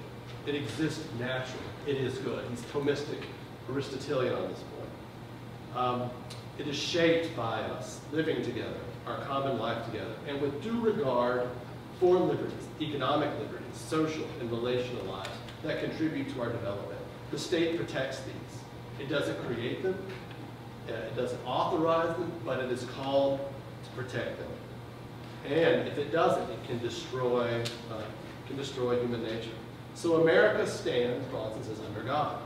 It 0.47 0.55
exists 0.55 1.05
naturally. 1.18 1.64
It 1.87 1.97
is 1.97 2.18
good. 2.18 2.45
He's 2.51 2.62
Thomistic 2.62 3.22
Aristotelian 3.71 4.35
on 4.35 4.49
this 4.49 4.61
point. 4.61 5.77
Um, 5.77 6.11
it 6.59 6.67
is 6.67 6.77
shaped 6.77 7.37
by 7.37 7.61
us 7.61 8.01
living 8.12 8.43
together, 8.43 8.81
our 9.07 9.19
common 9.23 9.59
life 9.59 9.85
together, 9.85 10.14
and 10.27 10.41
with 10.41 10.62
due 10.62 10.81
regard 10.81 11.49
for 12.01 12.17
liberties, 12.17 12.53
economic 12.81 13.31
liberties, 13.39 13.75
social 13.75 14.25
and 14.41 14.51
relational 14.51 15.05
lives 15.05 15.31
that 15.62 15.83
contribute 15.83 16.33
to 16.35 16.43
our 16.43 16.51
development. 16.51 17.01
The 17.31 17.39
state 17.39 17.77
protects 17.77 18.21
these. 18.21 19.01
It 19.01 19.09
doesn't 19.09 19.37
create 19.47 19.83
them, 19.83 19.97
uh, 20.89 20.93
it 20.93 21.17
doesn't 21.17 21.41
authorize 21.45 22.17
them, 22.17 22.33
but 22.45 22.61
it 22.61 22.71
is 22.71 22.85
called 22.97 23.41
to 23.85 23.91
protect 23.91 24.39
them. 24.39 24.49
And 25.47 25.89
if 25.89 25.99
it 25.99 26.12
doesn't, 26.12 26.49
it 26.51 26.64
can 26.67 26.79
destroy, 26.79 27.62
uh, 27.91 28.03
can 28.47 28.57
destroy 28.57 28.99
human 29.01 29.23
nature. 29.23 29.51
So 29.95 30.23
America 30.23 30.67
stands, 30.67 31.27
Brownson 31.29 31.64
says, 31.64 31.79
under 31.87 32.03
God. 32.03 32.39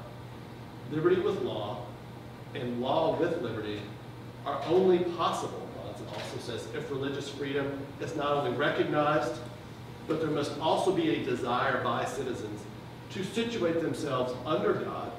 Liberty 0.91 1.21
with 1.21 1.41
law 1.43 1.85
and 2.55 2.81
law 2.81 3.17
with 3.17 3.41
liberty 3.43 3.81
are 4.45 4.61
only 4.67 4.99
possible, 4.99 5.69
Brownson 5.75 6.07
also 6.09 6.39
says, 6.39 6.67
if 6.75 6.91
religious 6.91 7.29
freedom 7.29 7.79
is 8.01 8.17
not 8.17 8.33
only 8.33 8.57
recognized, 8.57 9.35
but 10.09 10.21
there 10.21 10.31
must 10.31 10.59
also 10.59 10.93
be 10.93 11.11
a 11.11 11.25
desire 11.25 11.83
by 11.85 12.05
citizens 12.05 12.61
to 13.11 13.25
situate 13.25 13.81
themselves 13.81 14.33
under 14.47 14.73
God 14.73 15.13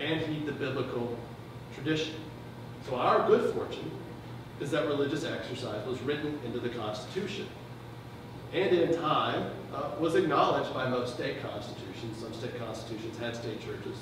and 0.00 0.20
heed 0.20 0.46
the 0.46 0.52
biblical 0.52 1.16
tradition. 1.74 2.14
So 2.88 2.96
our 2.96 3.26
good 3.26 3.54
fortune 3.54 3.90
is 4.60 4.70
that 4.72 4.86
religious 4.86 5.24
exercise 5.24 5.86
was 5.86 6.00
written 6.02 6.38
into 6.44 6.58
the 6.58 6.68
Constitution 6.70 7.46
and 8.52 8.76
in 8.76 8.94
time 8.94 9.50
uh, 9.74 9.90
was 10.00 10.14
acknowledged 10.14 10.72
by 10.72 10.88
most 10.88 11.14
state 11.14 11.42
constitutions. 11.42 12.18
Some 12.18 12.32
state 12.32 12.58
constitutions 12.58 13.18
had 13.18 13.36
state 13.36 13.60
churches. 13.60 13.98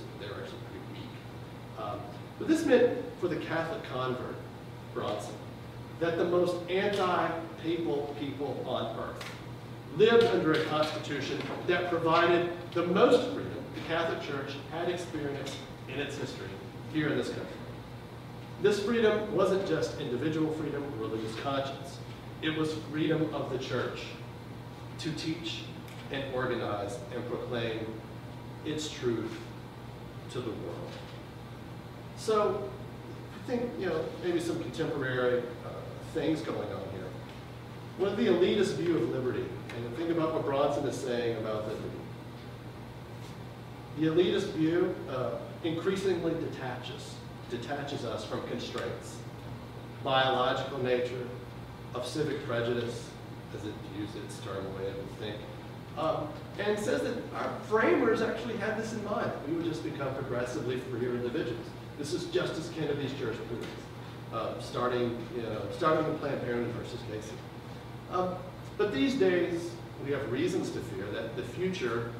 Um, 1.87 2.01
but 2.39 2.49
this 2.49 2.64
meant 2.64 2.99
for 3.20 3.28
the 3.28 3.37
Catholic 3.37 3.82
convert, 3.84 4.34
Brownson, 4.95 5.34
that 6.01 6.18
the 6.18 6.24
most 6.24 6.57
anti-papal 6.70 8.14
people 8.20 8.62
on 8.66 8.99
earth 8.99 9.24
lived 9.97 10.24
under 10.24 10.53
a 10.53 10.64
constitution 10.66 11.41
that 11.66 11.89
provided 11.91 12.51
the 12.74 12.87
most 12.87 13.32
freedom 13.32 13.64
the 13.74 13.80
Catholic 13.82 14.22
Church 14.22 14.55
had 14.70 14.89
experienced 14.89 15.57
in 15.89 15.99
its 15.99 16.16
history 16.16 16.49
here 16.93 17.09
in 17.09 17.16
this 17.16 17.28
country. 17.28 17.47
This 18.62 18.82
freedom 18.82 19.34
wasn't 19.34 19.66
just 19.66 19.99
individual 20.01 20.53
freedom 20.55 20.82
or 20.82 21.09
religious 21.09 21.34
conscience. 21.41 21.99
It 22.43 22.57
was 22.57 22.74
freedom 22.91 23.32
of 23.34 23.51
the 23.51 23.59
church 23.59 24.03
to 24.99 25.12
teach 25.12 25.62
and 26.11 26.22
organize 26.34 26.99
and 27.14 27.26
proclaim 27.28 27.87
its 28.64 28.89
truth 28.89 29.39
to 30.30 30.41
the 30.41 30.51
world. 30.51 30.91
So, 32.16 32.68
I 33.34 33.46
think, 33.46 33.70
you 33.78 33.86
know, 33.86 34.04
maybe 34.24 34.40
some 34.40 34.60
contemporary 34.60 35.40
uh, 35.40 35.70
things 36.14 36.40
going 36.40 36.58
on 36.58 36.82
here. 36.92 38.08
Of 38.08 38.16
the 38.16 38.26
elitist 38.26 38.74
view 38.74 38.96
of 38.96 39.10
liberty, 39.10 39.44
and 39.76 39.96
think 39.96 40.10
about 40.10 40.34
what 40.34 40.44
Brownson 40.44 40.86
is 40.86 40.96
saying 40.96 41.36
about 41.38 41.68
liberty. 41.68 41.88
The 43.98 44.06
elitist 44.06 44.52
view 44.52 44.94
uh, 45.08 45.30
increasingly 45.64 46.34
detaches, 46.34 47.14
detaches 47.50 48.04
us 48.04 48.24
from 48.24 48.46
constraints, 48.48 49.16
biological 50.04 50.82
nature, 50.82 51.26
of 51.94 52.06
civic 52.06 52.44
prejudice, 52.46 53.08
as 53.56 53.64
it 53.64 53.72
used 53.98 54.16
its 54.16 54.38
term 54.40 54.64
way 54.76 54.88
of 54.88 54.96
think, 55.18 55.36
um, 55.96 56.28
and 56.58 56.78
says 56.78 57.02
that 57.02 57.16
our 57.34 57.50
framers 57.68 58.20
actually 58.20 58.56
had 58.58 58.78
this 58.78 58.92
in 58.92 59.02
mind. 59.04 59.30
We 59.48 59.54
would 59.54 59.64
just 59.64 59.82
become 59.82 60.14
progressively 60.14 60.78
freer 60.78 61.14
individuals. 61.14 61.66
This 61.99 62.12
is 62.12 62.26
Justice 62.26 62.70
Kennedy's 62.76 63.12
jurisprudence, 63.14 63.66
uh, 64.32 64.61
starting, 64.61 65.16
you 65.34 65.42
know, 65.42 65.62
starting 65.72 66.07
with 66.07 66.20
Planned 66.20 66.42
Parenthood 66.42 66.74
versus 66.74 67.01
Casey. 67.11 67.34
Um, 68.11 68.34
but 68.76 68.92
these 68.92 69.14
days, 69.14 69.70
we 70.05 70.12
have 70.12 70.30
reasons 70.30 70.70
to 70.70 70.80
fear 70.80 71.07
that 71.12 71.36
the 71.36 71.42
future 71.42 72.12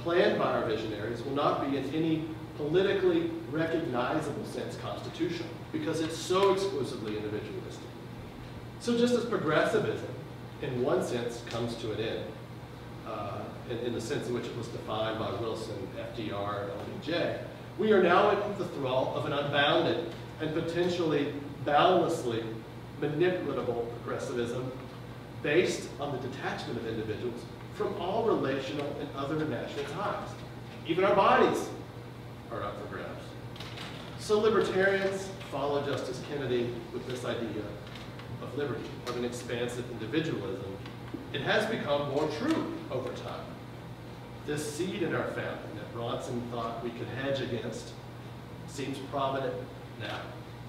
planned 0.00 0.38
by 0.38 0.52
our 0.52 0.66
visionaries 0.66 1.22
will 1.22 1.34
not 1.34 1.70
be 1.70 1.78
in 1.78 1.94
any 1.94 2.28
politically 2.58 3.30
recognizable 3.50 4.44
sense 4.44 4.76
constitutional 4.76 5.48
because 5.72 6.00
it's 6.00 6.16
so 6.16 6.52
exclusively 6.52 7.16
individualistic. 7.16 7.86
So 8.80 8.98
just 8.98 9.14
as 9.14 9.24
progressivism, 9.24 10.08
in 10.60 10.82
one 10.82 11.02
sense, 11.02 11.42
comes 11.46 11.74
to 11.76 11.92
an 11.92 12.00
end, 12.00 12.24
uh, 13.06 13.40
in, 13.70 13.78
in, 13.78 13.92
the 13.94 14.00
sense 14.00 14.28
in 14.28 14.34
which 14.34 14.44
it 14.44 14.56
was 14.56 14.68
defined 14.68 15.18
by 15.18 15.30
Wilson, 15.40 15.88
FDR, 16.14 16.64
and 16.64 17.02
LBJ, 17.02 17.38
we 17.78 17.92
are 17.92 18.02
now 18.02 18.30
in 18.30 18.58
the 18.58 18.66
thrall 18.66 19.14
of 19.16 19.26
an 19.26 19.32
unbounded 19.32 20.12
and 20.40 20.52
potentially 20.52 21.32
boundlessly 21.64 22.44
manipulatable 23.00 23.90
progressivism 23.96 24.70
based 25.42 25.88
on 25.98 26.12
the 26.12 26.28
detachment 26.28 26.78
of 26.78 26.86
individuals 26.86 27.40
from 27.74 27.94
all 28.00 28.24
relational 28.24 28.86
and 29.00 29.08
other 29.16 29.44
national 29.46 29.84
ties. 29.86 30.28
Even 30.86 31.04
our 31.04 31.14
bodies 31.14 31.68
are 32.50 32.62
up 32.62 32.78
for 32.80 32.94
grabs. 32.94 33.24
So 34.18 34.38
libertarians 34.38 35.28
follow 35.50 35.84
Justice 35.84 36.20
Kennedy 36.28 36.72
with 36.92 37.06
this 37.06 37.24
idea 37.24 37.62
of 38.42 38.56
liberty, 38.56 38.84
of 39.06 39.16
an 39.16 39.24
expansive 39.24 39.90
individualism. 39.92 40.76
It 41.32 41.40
has 41.40 41.66
become 41.66 42.10
more 42.10 42.28
true 42.38 42.72
over 42.90 43.08
time. 43.08 43.46
This 44.46 44.74
seed 44.74 45.02
in 45.02 45.14
our 45.14 45.26
family 45.28 45.81
Brownson 45.92 46.42
thought 46.50 46.82
we 46.82 46.90
could 46.90 47.08
hedge 47.08 47.40
against 47.40 47.92
seems 48.66 48.98
prominent 49.10 49.54
now. 50.00 50.20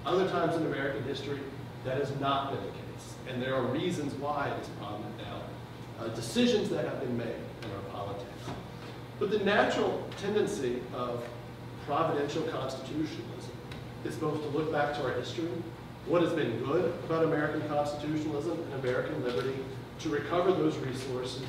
Other 0.04 0.28
times 0.28 0.56
in 0.56 0.66
American 0.66 1.02
history, 1.04 1.40
that 1.84 1.98
has 1.98 2.10
not 2.20 2.52
been 2.52 2.62
the 2.62 2.72
case. 2.72 3.14
And 3.28 3.42
there 3.42 3.54
are 3.54 3.62
reasons 3.62 4.14
why 4.14 4.48
it 4.48 4.60
is 4.60 4.68
prominent 4.78 5.16
now 5.18 5.40
uh, 6.00 6.08
decisions 6.08 6.68
that 6.70 6.84
have 6.84 7.00
been 7.00 7.16
made 7.16 7.26
in 7.62 7.70
our 7.70 7.92
politics. 7.92 8.30
But 9.18 9.30
the 9.30 9.38
natural 9.38 10.06
tendency 10.18 10.82
of 10.92 11.26
providential 11.86 12.42
constitutionalism 12.42 13.52
is 14.04 14.16
both 14.16 14.40
to 14.42 14.48
look 14.48 14.72
back 14.72 14.94
to 14.96 15.04
our 15.04 15.12
history, 15.12 15.48
what 16.06 16.22
has 16.22 16.32
been 16.32 16.62
good 16.64 16.92
about 17.04 17.24
American 17.24 17.66
constitutionalism 17.68 18.52
and 18.52 18.84
American 18.84 19.22
liberty, 19.24 19.56
to 20.00 20.08
recover 20.08 20.52
those 20.52 20.76
resources 20.78 21.44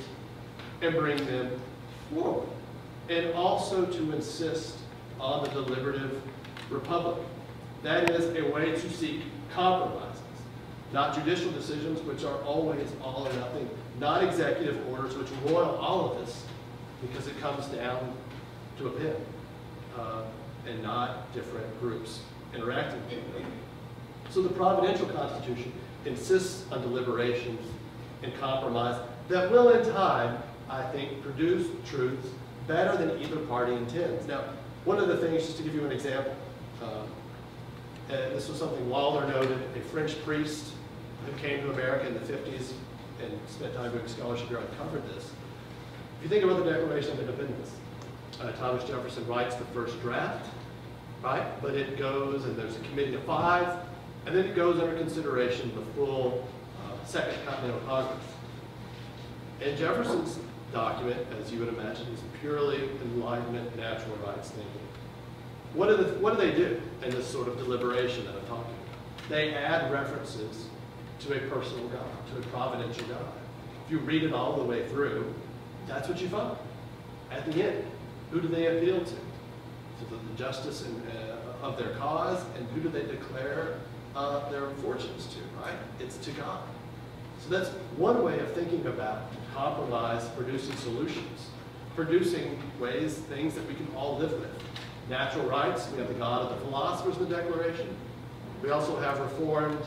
and 0.82 0.94
bring 0.96 1.18
them 1.26 1.60
forward, 2.14 2.48
and 3.10 3.34
also 3.34 3.86
to 3.86 4.12
insist 4.14 4.78
on 5.20 5.44
the 5.44 5.50
deliberative 5.50 6.22
republic. 6.70 7.18
That 7.84 8.10
is 8.10 8.36
a 8.36 8.50
way 8.52 8.72
to 8.72 8.90
seek 8.90 9.22
compromises, 9.52 10.22
not 10.92 11.14
judicial 11.14 11.52
decisions, 11.52 12.02
which 12.02 12.24
are 12.24 12.38
always 12.44 12.88
all 13.04 13.28
or 13.28 13.34
nothing, 13.34 13.70
not 14.00 14.24
executive 14.24 14.88
orders 14.92 15.16
which 15.16 15.30
roil 15.46 15.78
all 15.80 16.12
of 16.12 16.26
this 16.26 16.46
because 17.02 17.28
it 17.28 17.40
comes 17.40 17.68
down 17.68 18.16
to 18.78 18.88
a 18.88 18.92
pin 18.92 19.16
uh, 19.98 20.24
and 20.68 20.82
not 20.82 21.32
different 21.34 21.80
groups 21.80 22.22
interacting 22.56 23.02
with 23.10 23.42
it. 23.42 23.46
So 24.32 24.42
the 24.42 24.50
Providential 24.50 25.08
Constitution 25.08 25.72
insists 26.06 26.70
on 26.72 26.82
deliberations 26.82 27.62
and 28.24 28.36
compromise 28.40 29.00
that 29.30 29.52
will 29.52 29.70
in 29.70 29.94
time, 29.94 30.38
I 30.70 30.84
think, 30.84 31.22
produce 31.22 31.68
truths 31.86 32.28
better 32.68 32.98
than 32.98 33.22
either 33.22 33.38
party 33.38 33.74
intends. 33.74 34.28
Now, 34.28 34.44
one 34.86 35.00
of 35.00 35.08
the 35.08 35.18
things, 35.18 35.46
just 35.46 35.58
to 35.58 35.64
give 35.64 35.74
you 35.74 35.86
an 35.86 35.92
example, 35.92 36.36
um, 36.82 37.08
this 38.08 38.50
was 38.50 38.60
something 38.60 38.90
Waller 38.90 39.28
noted, 39.28 39.58
a 39.76 39.82
French 39.82 40.22
priest 40.24 40.74
who 41.26 41.32
came 41.40 41.62
to 41.62 41.72
America 41.72 42.08
in 42.08 42.14
the 42.14 42.20
50s 42.20 42.74
and 43.24 43.40
spent 43.48 43.74
time 43.74 43.92
doing 43.92 44.08
scholarship 44.08 44.48
here, 44.48 44.60
uncovered 44.60 45.04
this. 45.16 45.32
If 46.18 46.24
you 46.24 46.30
think 46.30 46.44
about 46.44 46.64
the 46.64 46.72
Declaration 46.72 47.12
of 47.14 47.20
Independence, 47.20 47.72
uh, 48.42 48.52
Thomas 48.54 48.84
Jefferson 48.84 49.26
writes 49.28 49.56
the 49.56 49.66
first 49.66 50.00
draft, 50.02 50.46
right? 51.24 51.62
But 51.62 51.76
it 51.76 51.98
goes, 51.98 52.46
and 52.46 52.56
there's 52.56 52.76
a 52.76 52.80
committee 52.82 53.16
of 53.16 53.24
five, 53.24 53.80
and 54.26 54.36
then 54.36 54.46
it 54.46 54.56
goes 54.56 54.80
under 54.80 54.96
consideration 54.98 55.74
the 55.76 55.86
full 55.94 56.48
uh, 56.84 57.06
Second 57.06 57.38
Continental 57.46 57.80
Congress. 57.82 58.24
And 59.62 59.78
Jefferson's 59.78 60.40
document, 60.72 61.26
as 61.40 61.52
you 61.52 61.60
would 61.60 61.70
imagine, 61.70 62.08
is 62.14 62.22
purely 62.42 62.90
Enlightenment, 63.04 63.76
natural 63.78 64.16
rights 64.18 64.50
thinking. 64.50 64.72
What 65.74 65.88
the, 65.88 66.18
what 66.20 66.38
do 66.38 66.46
they 66.46 66.56
do 66.56 66.82
in 67.04 67.12
this 67.12 67.28
sort 67.28 67.48
of 67.48 67.58
deliberation 67.58 68.26
that 68.26 68.36
I'm 68.36 68.48
talking 68.48 68.74
about? 68.74 69.30
They 69.30 69.54
add 69.54 69.92
references 69.92 70.68
to 71.22 71.34
a 71.34 71.50
personal 71.50 71.88
God, 71.90 72.06
to 72.32 72.40
a 72.40 72.52
providential 72.52 73.08
God. 73.08 73.26
If 73.86 73.92
you 73.92 74.00
read 74.00 74.24
it 74.24 74.34
all 74.34 74.56
the 74.58 74.64
way 74.64 74.88
through, 74.90 75.34
that's 75.88 76.08
what 76.08 76.22
you 76.22 76.30
find. 76.30 76.58
At 77.32 77.46
the 77.46 77.64
end, 77.64 77.86
who 78.32 78.42
do 78.42 78.48
they 78.48 78.78
appeal 78.78 79.00
to? 79.00 79.06
To 79.06 80.06
the, 80.10 80.16
the 80.16 80.38
justice 80.38 80.84
and, 80.86 81.02
uh, 81.08 81.66
of 81.66 81.78
their 81.78 81.92
cause, 81.96 82.44
and 82.58 82.68
who 82.70 82.82
do 82.82 82.90
they 82.90 83.06
declare 83.06 83.80
uh, 84.16 84.50
their 84.50 84.70
fortunes 84.82 85.28
to, 85.28 85.40
right? 85.62 85.78
It's 86.00 86.18
to 86.18 86.32
God. 86.32 86.62
So 87.46 87.52
that's 87.52 87.70
one 87.98 88.24
way 88.24 88.40
of 88.40 88.52
thinking 88.54 88.88
about 88.88 89.32
compromise, 89.54 90.28
producing 90.30 90.76
solutions, 90.78 91.50
producing 91.96 92.60
ways, 92.80 93.14
things 93.14 93.54
that 93.54 93.68
we 93.68 93.76
can 93.76 93.88
all 93.96 94.18
live 94.18 94.32
with. 94.32 94.50
Natural 95.10 95.46
rights, 95.46 95.88
we 95.92 96.00
have 96.00 96.08
the 96.08 96.16
God 96.16 96.42
of 96.42 96.50
the 96.50 96.66
philosophers 96.66 97.18
in 97.18 97.30
the 97.30 97.36
Declaration. 97.36 97.96
We 98.64 98.72
also 98.72 99.00
have 99.00 99.20
reformed 99.20 99.78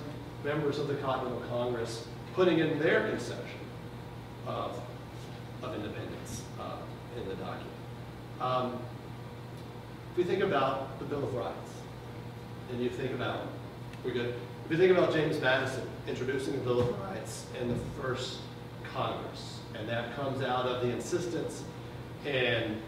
members 0.45 0.79
of 0.79 0.87
the 0.87 0.95
Continental 0.97 1.41
Congress 1.49 2.07
putting 2.35 2.61
in 2.61 2.79
their 2.79 3.09
conception 3.09 3.59
of, 4.47 4.81
of 5.65 5.75
independence 5.75 6.43
uh, 6.61 6.77
in 7.21 7.29
the 7.29 7.35
document. 7.35 7.67
Um, 8.41 8.79
if 10.13 10.19
we 10.19 10.23
think 10.23 10.45
about 10.45 10.97
the 11.01 11.05
Bill 11.07 11.25
of 11.25 11.35
Rights, 11.35 11.73
and 12.71 12.81
you 12.81 12.89
think 12.89 13.13
about, 13.13 13.49
we're 14.05 14.13
good. 14.13 14.35
If 14.65 14.71
you 14.71 14.77
think 14.77 14.97
about 14.97 15.13
James 15.13 15.41
Madison 15.41 15.83
introducing 16.07 16.53
the 16.53 16.61
Bill 16.61 16.81
of 16.81 17.01
Rights 17.01 17.47
in 17.61 17.69
the 17.69 17.77
first 18.01 18.39
Congress, 18.95 19.61
and 19.75 19.89
that 19.89 20.15
comes 20.15 20.43
out 20.43 20.67
of 20.67 20.83
the 20.83 20.93
insistence 20.93 21.65
in 22.25 22.81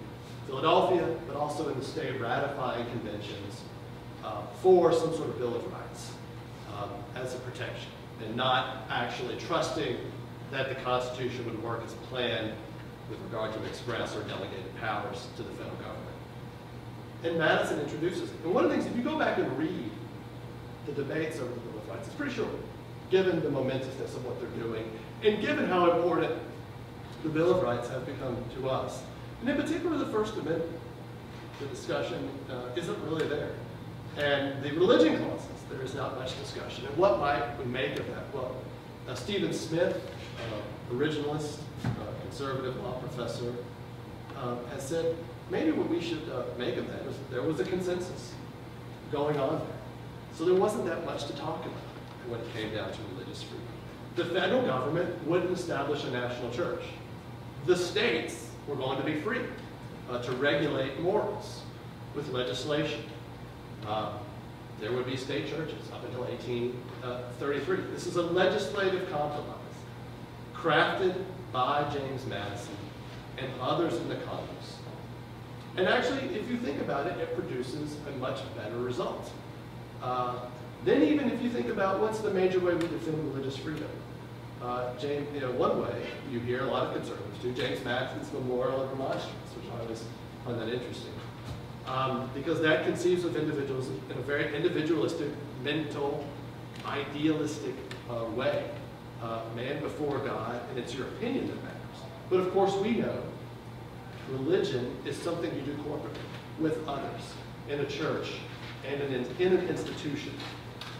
Philadelphia, 0.46 1.16
but 1.26 1.36
also 1.36 1.68
in 1.68 1.78
the 1.78 1.84
state 1.84 2.20
ratifying 2.20 2.88
conventions 2.90 3.62
uh, 4.24 4.42
for 4.62 4.92
some 4.92 5.14
sort 5.14 5.28
of 5.28 5.38
Bill 5.38 5.54
of 5.54 5.72
Rights 5.72 6.12
um, 6.76 6.90
as 7.14 7.34
a 7.34 7.38
protection, 7.38 7.90
and 8.24 8.36
not 8.36 8.84
actually 8.90 9.36
trusting 9.36 9.96
that 10.50 10.68
the 10.68 10.74
Constitution 10.76 11.44
would 11.46 11.62
work 11.62 11.82
as 11.84 11.94
planned 12.08 12.52
with 13.08 13.20
regard 13.22 13.52
to 13.54 13.64
express 13.64 14.14
or 14.14 14.22
delegated 14.24 14.76
powers 14.80 15.26
to 15.36 15.42
the 15.42 15.50
federal 15.50 15.76
government. 15.76 15.96
And 17.24 17.38
Madison 17.38 17.80
introduces 17.80 18.30
it. 18.30 18.36
And 18.44 18.54
one 18.54 18.64
of 18.64 18.70
the 18.70 18.76
things, 18.76 18.88
if 18.88 18.96
you 18.96 19.02
go 19.02 19.18
back 19.18 19.38
and 19.38 19.58
read 19.58 19.90
the 20.94 21.02
debates 21.02 21.38
over 21.38 21.52
the 21.52 21.60
Bill 21.60 21.78
of 21.78 21.88
Rights, 21.88 22.06
it's 22.08 22.16
pretty 22.16 22.34
short, 22.34 22.50
given 23.10 23.42
the 23.42 23.50
momentousness 23.50 24.14
of 24.16 24.24
what 24.24 24.40
they're 24.40 24.62
doing, 24.62 24.90
and 25.24 25.40
given 25.40 25.66
how 25.66 25.90
important 25.90 26.32
the 27.22 27.28
Bill 27.28 27.54
of 27.54 27.62
Rights 27.62 27.88
have 27.88 28.06
become 28.06 28.36
to 28.56 28.70
us. 28.70 29.02
And 29.40 29.48
in 29.48 29.56
particular, 29.56 29.96
the 29.98 30.06
First 30.06 30.34
Amendment, 30.34 30.70
the 31.60 31.66
discussion 31.66 32.28
uh, 32.50 32.68
isn't 32.76 32.98
really 33.04 33.28
there. 33.28 33.50
And 34.16 34.62
the 34.62 34.72
religion 34.72 35.18
clauses, 35.18 35.48
there 35.70 35.82
is 35.82 35.94
not 35.94 36.18
much 36.18 36.38
discussion. 36.40 36.86
And 36.86 36.96
what 36.96 37.20
might 37.20 37.58
we 37.58 37.64
make 37.66 37.98
of 37.98 38.06
that? 38.08 38.34
Well, 38.34 38.56
uh, 39.08 39.14
Stephen 39.14 39.52
Smith, 39.52 40.00
uh, 40.38 40.94
originalist, 40.94 41.58
uh, 41.84 41.88
conservative 42.22 42.76
law 42.82 42.94
professor, 42.94 43.54
uh, 44.36 44.56
has 44.72 44.86
said 44.86 45.16
maybe 45.50 45.70
what 45.70 45.88
we 45.88 46.00
should 46.00 46.28
uh, 46.30 46.44
make 46.58 46.76
of 46.76 46.86
that 46.88 47.02
is 47.02 47.16
there 47.30 47.42
was 47.42 47.60
a 47.60 47.64
consensus 47.64 48.32
going 49.12 49.38
on 49.38 49.58
there. 49.58 49.79
So 50.40 50.46
there 50.46 50.54
wasn't 50.54 50.86
that 50.86 51.04
much 51.04 51.26
to 51.26 51.34
talk 51.34 51.66
about 51.66 52.30
when 52.30 52.40
it 52.40 52.50
came 52.54 52.74
down 52.74 52.90
to 52.90 52.98
religious 53.12 53.42
freedom. 53.42 53.66
The 54.16 54.24
federal 54.24 54.62
government 54.62 55.28
wouldn't 55.28 55.50
establish 55.50 56.02
a 56.04 56.10
national 56.10 56.50
church. 56.50 56.80
The 57.66 57.76
states 57.76 58.48
were 58.66 58.74
going 58.74 58.96
to 58.96 59.04
be 59.04 59.20
free 59.20 59.42
uh, 60.08 60.22
to 60.22 60.32
regulate 60.32 60.98
morals 60.98 61.60
with 62.14 62.30
legislation. 62.30 63.02
Uh, 63.86 64.12
there 64.80 64.92
would 64.92 65.04
be 65.04 65.14
state 65.14 65.46
churches 65.46 65.90
up 65.92 66.02
until 66.06 66.22
1833. 66.22 67.76
This 67.92 68.06
is 68.06 68.16
a 68.16 68.22
legislative 68.22 69.10
compromise 69.10 69.58
crafted 70.54 71.22
by 71.52 71.86
James 71.92 72.24
Madison 72.24 72.78
and 73.36 73.50
others 73.60 73.92
in 73.92 74.08
the 74.08 74.16
Congress. 74.16 74.78
And 75.76 75.86
actually, 75.86 76.34
if 76.34 76.50
you 76.50 76.56
think 76.56 76.80
about 76.80 77.06
it, 77.06 77.18
it 77.18 77.36
produces 77.36 77.94
a 78.08 78.16
much 78.16 78.38
better 78.56 78.78
result. 78.78 79.30
Uh, 80.02 80.34
then 80.84 81.02
even 81.02 81.30
if 81.30 81.42
you 81.42 81.50
think 81.50 81.68
about 81.68 82.00
what's 82.00 82.20
the 82.20 82.30
major 82.30 82.58
way 82.58 82.74
we 82.74 82.86
defend 82.88 83.34
religious 83.34 83.56
freedom, 83.56 83.88
uh, 84.62 84.94
James, 84.98 85.26
you 85.34 85.40
know, 85.40 85.50
one 85.52 85.80
way 85.80 86.06
you 86.30 86.40
hear 86.40 86.60
a 86.60 86.66
lot 86.66 86.86
of 86.86 86.94
conservatives 86.94 87.38
do 87.42 87.52
James 87.52 87.82
Madison's 87.84 88.32
Memorial 88.32 88.82
of 88.82 88.90
Remonstrance, 88.90 89.54
which 89.56 89.72
I 89.72 89.80
always 89.80 90.04
find 90.44 90.60
that 90.60 90.68
interesting. 90.68 91.12
Um, 91.86 92.30
because 92.34 92.60
that 92.60 92.84
conceives 92.84 93.24
of 93.24 93.36
individuals 93.36 93.88
in 93.88 94.16
a 94.16 94.22
very 94.22 94.54
individualistic, 94.54 95.28
mental, 95.62 96.24
idealistic 96.86 97.74
uh, 98.10 98.24
way. 98.24 98.70
Uh, 99.22 99.42
man 99.54 99.78
before 99.82 100.18
God, 100.20 100.58
and 100.70 100.78
it's 100.78 100.94
your 100.94 101.06
opinion 101.08 101.46
that 101.46 101.62
matters. 101.62 101.78
But 102.30 102.40
of 102.40 102.54
course, 102.54 102.74
we 102.76 102.92
know 102.92 103.22
religion 104.30 104.96
is 105.04 105.14
something 105.14 105.54
you 105.54 105.60
do 105.60 105.74
corporately 105.82 106.16
with 106.58 106.88
others 106.88 107.34
in 107.68 107.80
a 107.80 107.84
church 107.84 108.30
and 108.98 109.14
in, 109.14 109.26
in 109.38 109.56
an 109.56 109.68
institution. 109.68 110.32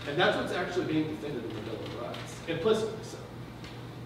And 0.08 0.18
that's 0.18 0.36
what's 0.36 0.52
actually 0.52 0.86
being 0.86 1.08
defended 1.08 1.44
in 1.44 1.54
the 1.54 1.60
Bill 1.62 1.74
of 1.74 2.02
Rights, 2.02 2.34
implicitly 2.48 2.98
so. 3.02 3.18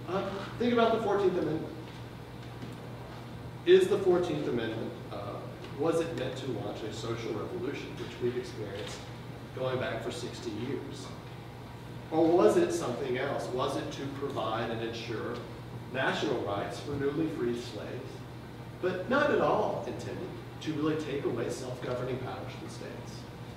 Uh, 0.08 0.28
think 0.58 0.72
about 0.72 0.92
the 0.92 1.06
14th 1.06 1.38
Amendment. 1.38 1.66
Is 3.66 3.88
the 3.88 3.98
14th 3.98 4.48
Amendment, 4.48 4.92
uh, 5.12 5.36
was 5.78 6.00
it 6.00 6.18
meant 6.18 6.36
to 6.36 6.50
launch 6.52 6.82
a 6.82 6.92
social 6.92 7.32
revolution, 7.32 7.86
which 7.98 8.10
we've 8.22 8.36
experienced 8.36 8.98
going 9.56 9.78
back 9.78 10.02
for 10.02 10.10
60 10.10 10.50
years? 10.50 11.06
Or 12.10 12.26
was 12.26 12.56
it 12.56 12.72
something 12.72 13.18
else? 13.18 13.46
Was 13.48 13.76
it 13.76 13.90
to 13.92 14.06
provide 14.18 14.70
and 14.70 14.82
ensure 14.82 15.34
national 15.92 16.40
rights 16.42 16.80
for 16.80 16.92
newly 16.92 17.28
freed 17.28 17.56
slaves, 17.56 18.10
but 18.82 19.08
not 19.08 19.30
at 19.30 19.40
all 19.40 19.84
intended 19.86 20.28
to 20.60 20.72
really 20.74 20.96
take 21.04 21.24
away 21.24 21.48
self-governing 21.48 22.18
powers 22.18 22.52
from 22.58 22.68
states? 22.68 23.03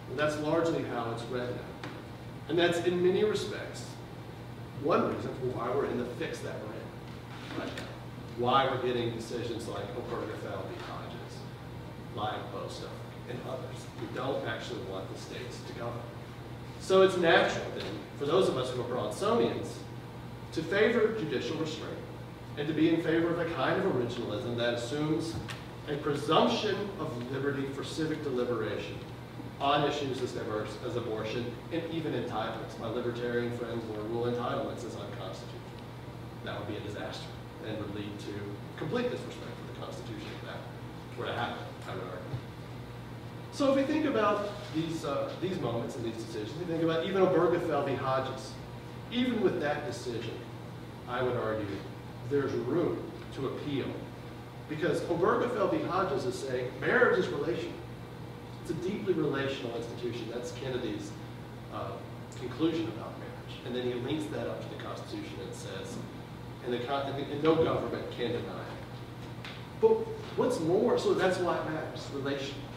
And 0.09 0.17
that's 0.17 0.37
largely 0.39 0.83
how 0.83 1.11
it's 1.11 1.23
read 1.23 1.49
now. 1.49 1.89
And 2.49 2.57
that's 2.57 2.79
in 2.79 3.03
many 3.05 3.23
respects 3.23 3.85
one 4.83 5.13
reason 5.15 5.33
for 5.35 5.57
why 5.57 5.69
we're 5.75 5.87
in 5.87 5.97
the 5.97 6.05
fix 6.05 6.39
that 6.39 6.53
we're 6.61 6.73
in 6.73 7.59
right 7.59 7.77
now. 7.77 7.83
Why 8.37 8.65
we're 8.65 8.81
getting 8.83 9.15
decisions 9.15 9.67
like 9.67 9.83
Obergefell 9.95 10.61
v. 10.69 10.75
Hodges, 10.87 11.37
like 12.15 12.51
Bostock, 12.53 12.89
and 13.29 13.39
others. 13.49 13.85
We 13.99 14.15
don't 14.15 14.47
actually 14.47 14.81
want 14.83 15.11
the 15.11 15.19
states 15.19 15.59
to 15.67 15.73
govern. 15.73 15.99
So 16.79 17.01
it's 17.01 17.17
natural 17.17 17.65
then, 17.75 17.85
for 18.19 18.25
those 18.25 18.47
of 18.47 18.57
us 18.57 18.69
who 18.69 18.81
are 18.81 18.85
Brownsonians, 18.85 19.69
to 20.53 20.63
favor 20.63 21.13
judicial 21.19 21.57
restraint 21.57 21.97
and 22.57 22.67
to 22.67 22.73
be 22.73 22.93
in 22.93 23.01
favor 23.01 23.29
of 23.29 23.39
a 23.39 23.45
kind 23.55 23.81
of 23.81 23.91
originalism 23.91 24.55
that 24.57 24.75
assumes 24.75 25.35
a 25.89 25.95
presumption 25.97 26.75
of 26.99 27.31
liberty 27.31 27.67
for 27.73 27.83
civic 27.83 28.23
deliberation 28.23 28.97
on 29.59 29.89
issues 29.89 30.21
as 30.21 30.31
diverse 30.33 30.77
as 30.85 30.95
abortion 30.95 31.51
and 31.71 31.83
even 31.91 32.13
entitlements. 32.13 32.77
My 32.79 32.87
libertarian 32.87 33.55
friends 33.57 33.83
will 33.85 34.03
rule 34.05 34.25
entitlements 34.25 34.85
as 34.85 34.95
unconstitutional. 34.95 35.61
That 36.43 36.59
would 36.59 36.67
be 36.67 36.77
a 36.77 36.81
disaster 36.81 37.25
and 37.67 37.77
would 37.79 37.95
lead 37.95 38.19
to 38.19 38.33
complete 38.77 39.09
disrespect 39.09 39.51
for 39.65 39.73
the 39.73 39.85
Constitution 39.85 40.27
if 40.39 40.47
that 40.47 40.59
were 41.17 41.25
to 41.25 41.33
happen, 41.33 41.63
I 41.89 41.95
would 41.95 42.03
argue. 42.03 42.17
So 43.51 43.71
if 43.71 43.77
we 43.77 43.91
think 43.91 44.05
about 44.05 44.49
these, 44.75 45.03
uh, 45.03 45.31
these 45.41 45.59
moments 45.59 45.95
and 45.95 46.05
these 46.05 46.23
decisions, 46.23 46.57
we 46.59 46.65
think 46.65 46.83
about 46.83 47.05
even 47.05 47.23
Obergefell 47.23 47.85
v. 47.85 47.95
Hodges. 47.95 48.51
Even 49.11 49.41
with 49.41 49.59
that 49.61 49.87
decision, 49.87 50.37
I 51.07 51.23
would 51.23 51.35
argue 51.37 51.65
there's 52.29 52.51
room 52.51 53.01
to 53.35 53.47
appeal. 53.47 53.87
Because 54.69 55.01
Obergefell 55.01 55.71
v. 55.71 55.83
Hodges 55.87 56.25
is 56.25 56.35
saying 56.37 56.71
marriage 56.79 57.17
is 57.17 57.27
relational. 57.29 57.73
It's 58.67 58.85
a 58.85 58.89
deeply 58.89 59.13
relational 59.13 59.73
institution. 59.77 60.27
That's 60.33 60.51
Kennedy's 60.51 61.11
uh, 61.73 61.91
conclusion 62.37 62.85
about 62.89 63.13
marriage. 63.17 63.61
And 63.65 63.73
then 63.73 63.83
he 63.83 63.93
links 63.93 64.25
that 64.33 64.45
up 64.45 64.61
to 64.61 64.75
the 64.75 64.83
Constitution 64.83 65.37
and 65.41 65.55
says, 65.55 65.95
and, 66.65 66.73
the, 66.73 66.79
and 66.79 67.41
no 67.41 67.55
government 67.55 68.03
can 68.11 68.33
deny 68.33 68.41
it. 68.41 69.49
But 69.79 69.91
what's 70.35 70.59
more, 70.59 70.99
so 70.99 71.13
that's 71.13 71.37
why 71.37 71.57
it 71.57 71.69
matters. 71.69 72.07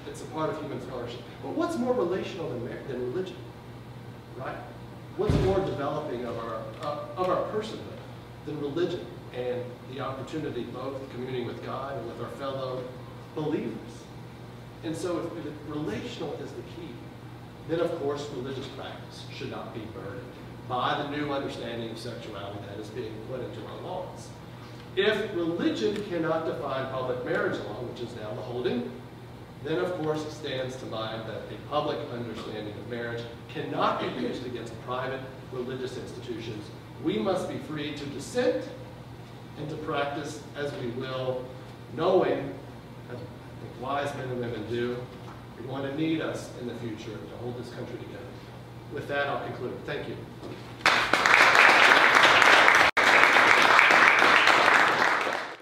It's 0.06 0.22
a 0.22 0.26
part 0.26 0.50
of 0.50 0.60
human 0.60 0.78
flourishing. 0.82 1.24
But 1.42 1.56
what's 1.56 1.76
more 1.76 1.92
relational 1.92 2.48
than, 2.50 2.66
than 2.86 3.12
religion, 3.12 3.36
right? 4.36 4.58
What's 5.16 5.34
more 5.38 5.58
developing 5.58 6.24
of 6.24 6.38
our, 6.38 6.62
uh, 6.82 7.04
of 7.16 7.28
our 7.28 7.42
personhood 7.50 7.98
than 8.46 8.60
religion 8.60 9.04
and 9.34 9.60
the 9.92 9.98
opportunity 9.98 10.62
both 10.62 11.10
communing 11.10 11.48
with 11.48 11.64
God 11.66 11.96
and 11.96 12.06
with 12.06 12.20
our 12.20 12.30
fellow 12.36 12.84
believers? 13.34 14.04
And 14.82 14.96
so 14.96 15.18
if, 15.18 15.46
if 15.46 15.52
relational 15.68 16.32
is 16.42 16.50
the 16.52 16.62
key, 16.62 16.90
then 17.68 17.80
of 17.80 17.90
course 18.00 18.26
religious 18.34 18.66
practice 18.68 19.24
should 19.32 19.50
not 19.50 19.74
be 19.74 19.80
burdened 19.94 20.24
by 20.68 21.02
the 21.02 21.16
new 21.16 21.32
understanding 21.32 21.90
of 21.90 21.98
sexuality 21.98 22.58
that 22.68 22.78
is 22.78 22.88
being 22.88 23.12
put 23.30 23.40
into 23.40 23.66
our 23.66 23.80
laws. 23.82 24.28
If 24.96 25.34
religion 25.34 26.02
cannot 26.08 26.46
define 26.46 26.90
public 26.90 27.24
marriage 27.24 27.58
law, 27.60 27.82
which 27.82 28.00
is 28.00 28.14
now 28.16 28.30
the 28.34 28.40
holding, 28.40 28.90
then 29.62 29.78
of 29.78 29.92
course 30.02 30.24
it 30.24 30.32
stands 30.32 30.76
to 30.76 30.86
mind 30.86 31.28
that 31.28 31.36
a 31.36 31.68
public 31.68 31.98
understanding 32.12 32.74
of 32.74 32.88
marriage 32.88 33.22
cannot 33.48 34.00
be 34.00 34.22
used 34.22 34.46
against 34.46 34.72
private 34.82 35.20
religious 35.52 35.98
institutions. 35.98 36.64
We 37.04 37.18
must 37.18 37.48
be 37.48 37.58
free 37.58 37.94
to 37.94 38.06
dissent 38.06 38.64
and 39.58 39.68
to 39.68 39.76
practice 39.76 40.42
as 40.56 40.72
we 40.74 40.88
will, 40.90 41.44
knowing 41.94 42.54
wise 43.80 44.14
men 44.14 44.28
and 44.28 44.40
women 44.40 44.68
do. 44.68 44.96
You're 45.58 45.66
going 45.66 45.90
to 45.90 45.96
need 45.96 46.20
us 46.20 46.50
in 46.60 46.68
the 46.68 46.74
future 46.76 47.16
to 47.16 47.36
hold 47.42 47.58
this 47.58 47.72
country 47.74 47.98
together. 47.98 48.24
With 48.92 49.08
that, 49.08 49.28
I'll 49.28 49.44
conclude. 49.46 49.74
Thank 49.86 50.08
you. 50.08 50.16